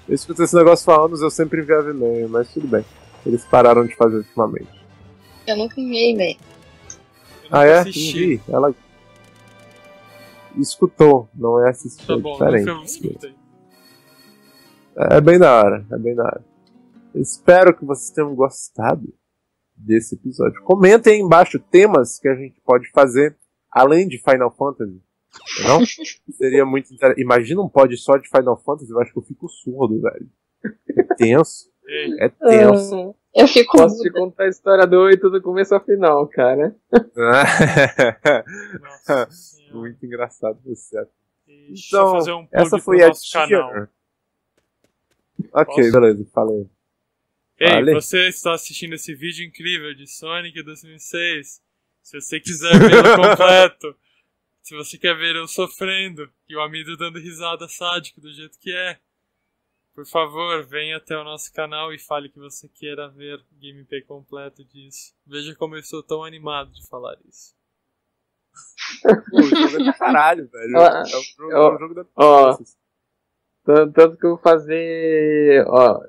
[0.08, 2.86] Eu escuto esse negócio há anos, eu sempre enviava e-mail, mas tudo bem.
[3.26, 4.70] Eles pararam de fazer ultimamente.
[5.46, 6.38] Eu nunca enviei e-mail.
[7.52, 7.80] Ah, é?
[7.80, 8.42] Assisti.
[8.48, 8.74] Ela
[10.58, 12.06] escutou, não é assistir.
[12.06, 12.66] Tá é bom, diferente.
[12.66, 13.36] nunca escutei.
[14.96, 16.44] É bem da hora, é bem da hora.
[17.14, 19.14] Espero que vocês tenham gostado
[19.76, 20.62] desse episódio.
[20.64, 23.38] Comentem aí embaixo temas que a gente pode fazer
[23.72, 25.02] além de Final Fantasy.
[25.64, 25.86] Não?
[26.34, 27.22] Seria muito interessante.
[27.22, 30.30] Imagina um pod só de Final Fantasy, eu acho que eu fico surdo, velho.
[30.98, 31.70] É tenso.
[32.20, 33.16] É tenso.
[33.34, 36.76] Eu fico Posso te contar a história do 8 do começo ao final, cara.
[39.72, 40.98] muito engraçado você.
[41.46, 43.88] Deixa eu Então, fazer um essa foi a nosso canal.
[45.54, 45.92] Ok, Posso?
[45.92, 46.68] beleza, falei.
[47.60, 47.94] Ei, Vale.
[47.94, 51.62] você está assistindo esse vídeo incrível de Sonic 2006.
[52.04, 53.96] Se você quiser vê-lo completo,
[54.68, 58.70] se você quer ver eu sofrendo e o amigo dando risada sádico do jeito que
[58.70, 59.00] é,
[59.96, 64.02] por favor, venha até o nosso canal e fale que você queira ver o gameplay
[64.02, 65.14] completo disso.
[65.26, 67.56] Veja como eu estou tão animado de falar isso.
[69.32, 70.78] Pô, o jogo é do caralho, velho.
[70.78, 72.58] Ah, É o jogo, ó, é o jogo da ó.
[73.64, 75.66] Tanto, que eu vou fazer.
[75.70, 76.04] Ó.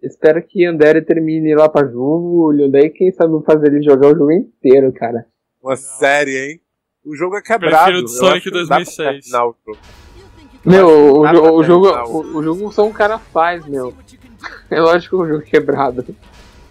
[0.00, 2.70] Espero que Andere termine lá pra julho.
[2.70, 5.26] Daí quem sabe eu vou fazer ele jogar o jogo inteiro, cara.
[5.60, 6.61] Uma série, hein?
[7.04, 7.84] O jogo é quebrado.
[7.84, 8.96] Prefiro o eu Sonic acho que não dá pra 2006.
[8.96, 9.78] terminar o jogo.
[10.64, 11.88] Meu, o, o jogo.
[11.88, 13.92] O, o jogo só um cara faz, meu.
[14.68, 16.04] É lógico que o jogo é quebrado.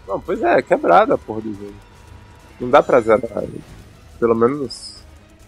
[0.07, 1.73] Não, pois é, é quebrado a porra do jogo.
[2.59, 3.21] Não dá pra zerar.
[4.19, 4.97] Pelo menos.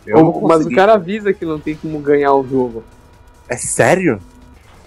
[0.05, 2.83] Eu não Mas o cara avisa que não tem como ganhar o jogo.
[3.49, 4.19] É sério?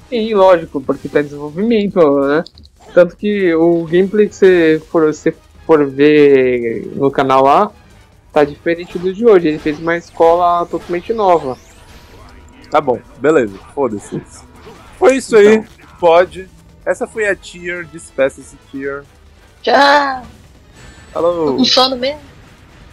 [0.09, 2.45] Sim, lógico, porque tá em desenvolvimento, né?
[2.95, 5.35] Tanto que o gameplay que você for, você
[5.67, 7.73] for ver no canal lá
[8.37, 9.49] tá diferente do de hoje.
[9.49, 11.57] Ele fez uma escola totalmente nova.
[12.71, 13.57] Tá bom, beleza.
[13.75, 14.21] Foda-se.
[14.99, 15.65] Foi isso aí.
[15.99, 16.47] Pode.
[16.85, 17.87] Essa foi a tier.
[17.87, 19.05] Despeça esse tier.
[19.63, 20.23] Já!
[21.15, 21.57] Tô Falou.
[21.57, 22.21] com sono mesmo.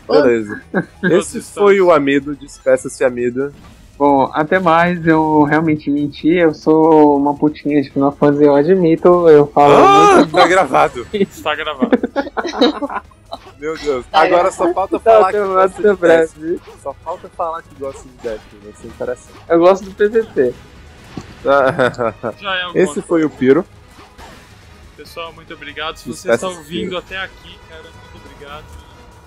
[0.08, 0.62] Beleza.
[1.12, 2.36] Esse foi o Amido.
[2.36, 3.54] Despeça-se, Amido.
[3.98, 9.30] Bom, até mais, eu realmente menti, eu sou uma putinha de Final Fantasy, eu admito,
[9.30, 10.32] eu falo Ah, muito.
[10.32, 11.08] tá gravado.
[11.14, 11.92] Está gravado.
[13.60, 14.06] Meu Deus.
[14.08, 16.02] Tá Agora só falta Tá, falar que gosta de.
[16.02, 16.62] Destiny.
[16.82, 18.62] Só falta falar que gosta de Destiny.
[18.64, 19.34] Vai ser interessante.
[19.50, 20.54] Eu gosto do PVP.
[22.40, 23.66] Já é Esse foi o Piro.
[24.96, 25.98] Pessoal, muito obrigado.
[25.98, 28.64] Se você está ouvindo até aqui, cara, muito obrigado.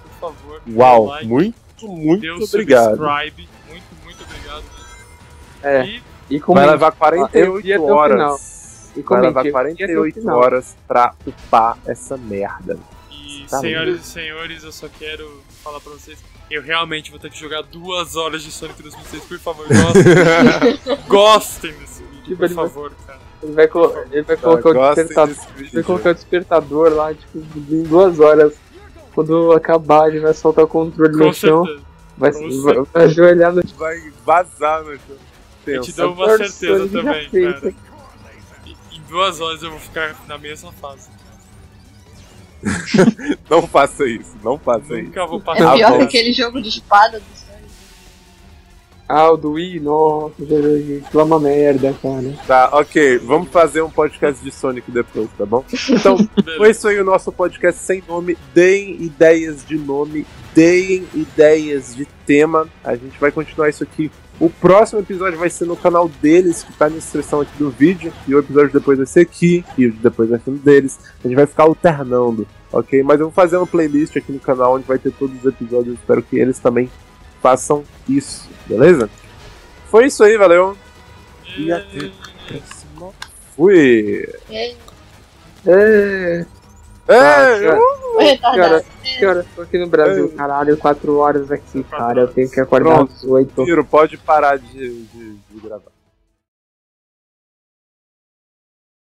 [0.03, 1.57] Por favor, Uau, um like, muito,
[1.89, 2.97] muito o obrigado.
[2.97, 3.49] subscribe.
[3.69, 4.65] Muito, muito obrigado.
[5.63, 7.99] É, E e como Vai levar Ah, eu vi 48 até o final.
[8.33, 8.93] horas.
[8.97, 10.39] E Vai levar eu vi até o 48 final.
[10.39, 12.79] horas pra upar essa merda.
[13.49, 16.19] Tá senhoras e senhores, eu só quero falar pra vocês.
[16.51, 19.25] Eu realmente vou ter que jogar duas horas de Sonic 2006.
[19.25, 23.19] Por favor, gostem, gostem desse vídeo, Tipo, por ele vai- favor, cara.
[23.43, 25.37] Ele vai, colo- ele vai colocar o gostem despertador.
[25.73, 28.55] vai colocar o despertador lá, tipo, em duas horas.
[29.15, 31.65] Quando acabar, ele vai soltar o controle Com no chão.
[31.65, 31.87] certeza.
[32.19, 35.17] Vai, Com vai, vai ajoelhar no Vai vazar no chão.
[35.67, 37.75] Eu te dou uma Sonic certeza já também, cara.
[38.93, 41.09] Em duas horas eu vou ficar na mesma fase.
[43.51, 45.05] Não faça isso, não faça isso.
[45.07, 45.99] Nunca vou É passar Ah, pior bom.
[45.99, 47.25] que aquele jogo de espada do
[49.07, 49.09] Sonic.
[49.09, 52.35] Ah, o do Wii, nossa, aquilo é uma merda, cara.
[52.47, 53.19] Tá, ok.
[53.19, 55.65] Vamos fazer um podcast de Sonic depois, tá bom?
[55.91, 56.17] Então,
[56.57, 58.37] foi isso aí o nosso podcast sem nome.
[58.53, 62.69] Deem ideias de nome, deem ideias de tema.
[62.85, 64.11] A gente vai continuar isso aqui.
[64.39, 68.13] O próximo episódio vai ser no canal deles, que tá na descrição aqui do vídeo.
[68.29, 70.99] E o episódio depois vai ser aqui, e o de depois vai ser no deles.
[71.25, 73.03] A gente vai ficar alternando, ok?
[73.03, 75.89] Mas eu vou fazer uma playlist aqui no canal onde vai ter todos os episódios.
[75.89, 76.91] Eu espero que eles também
[77.47, 79.09] façam isso, beleza?
[79.89, 80.77] Foi isso aí, valeu.
[81.57, 82.11] E até a
[82.49, 83.13] próxima.
[83.55, 84.29] Fui!
[84.51, 84.75] É,
[85.65, 86.45] É,
[87.09, 87.79] É, cara.
[88.19, 88.57] retardado.
[88.57, 90.37] Cara, que horas tô aqui no Brasil, É.
[90.37, 92.23] caralho, 4 horas aqui, cara.
[92.23, 93.65] Eu tenho que acordar às 8.
[93.65, 95.93] Tiro, pode parar de, de, de gravar.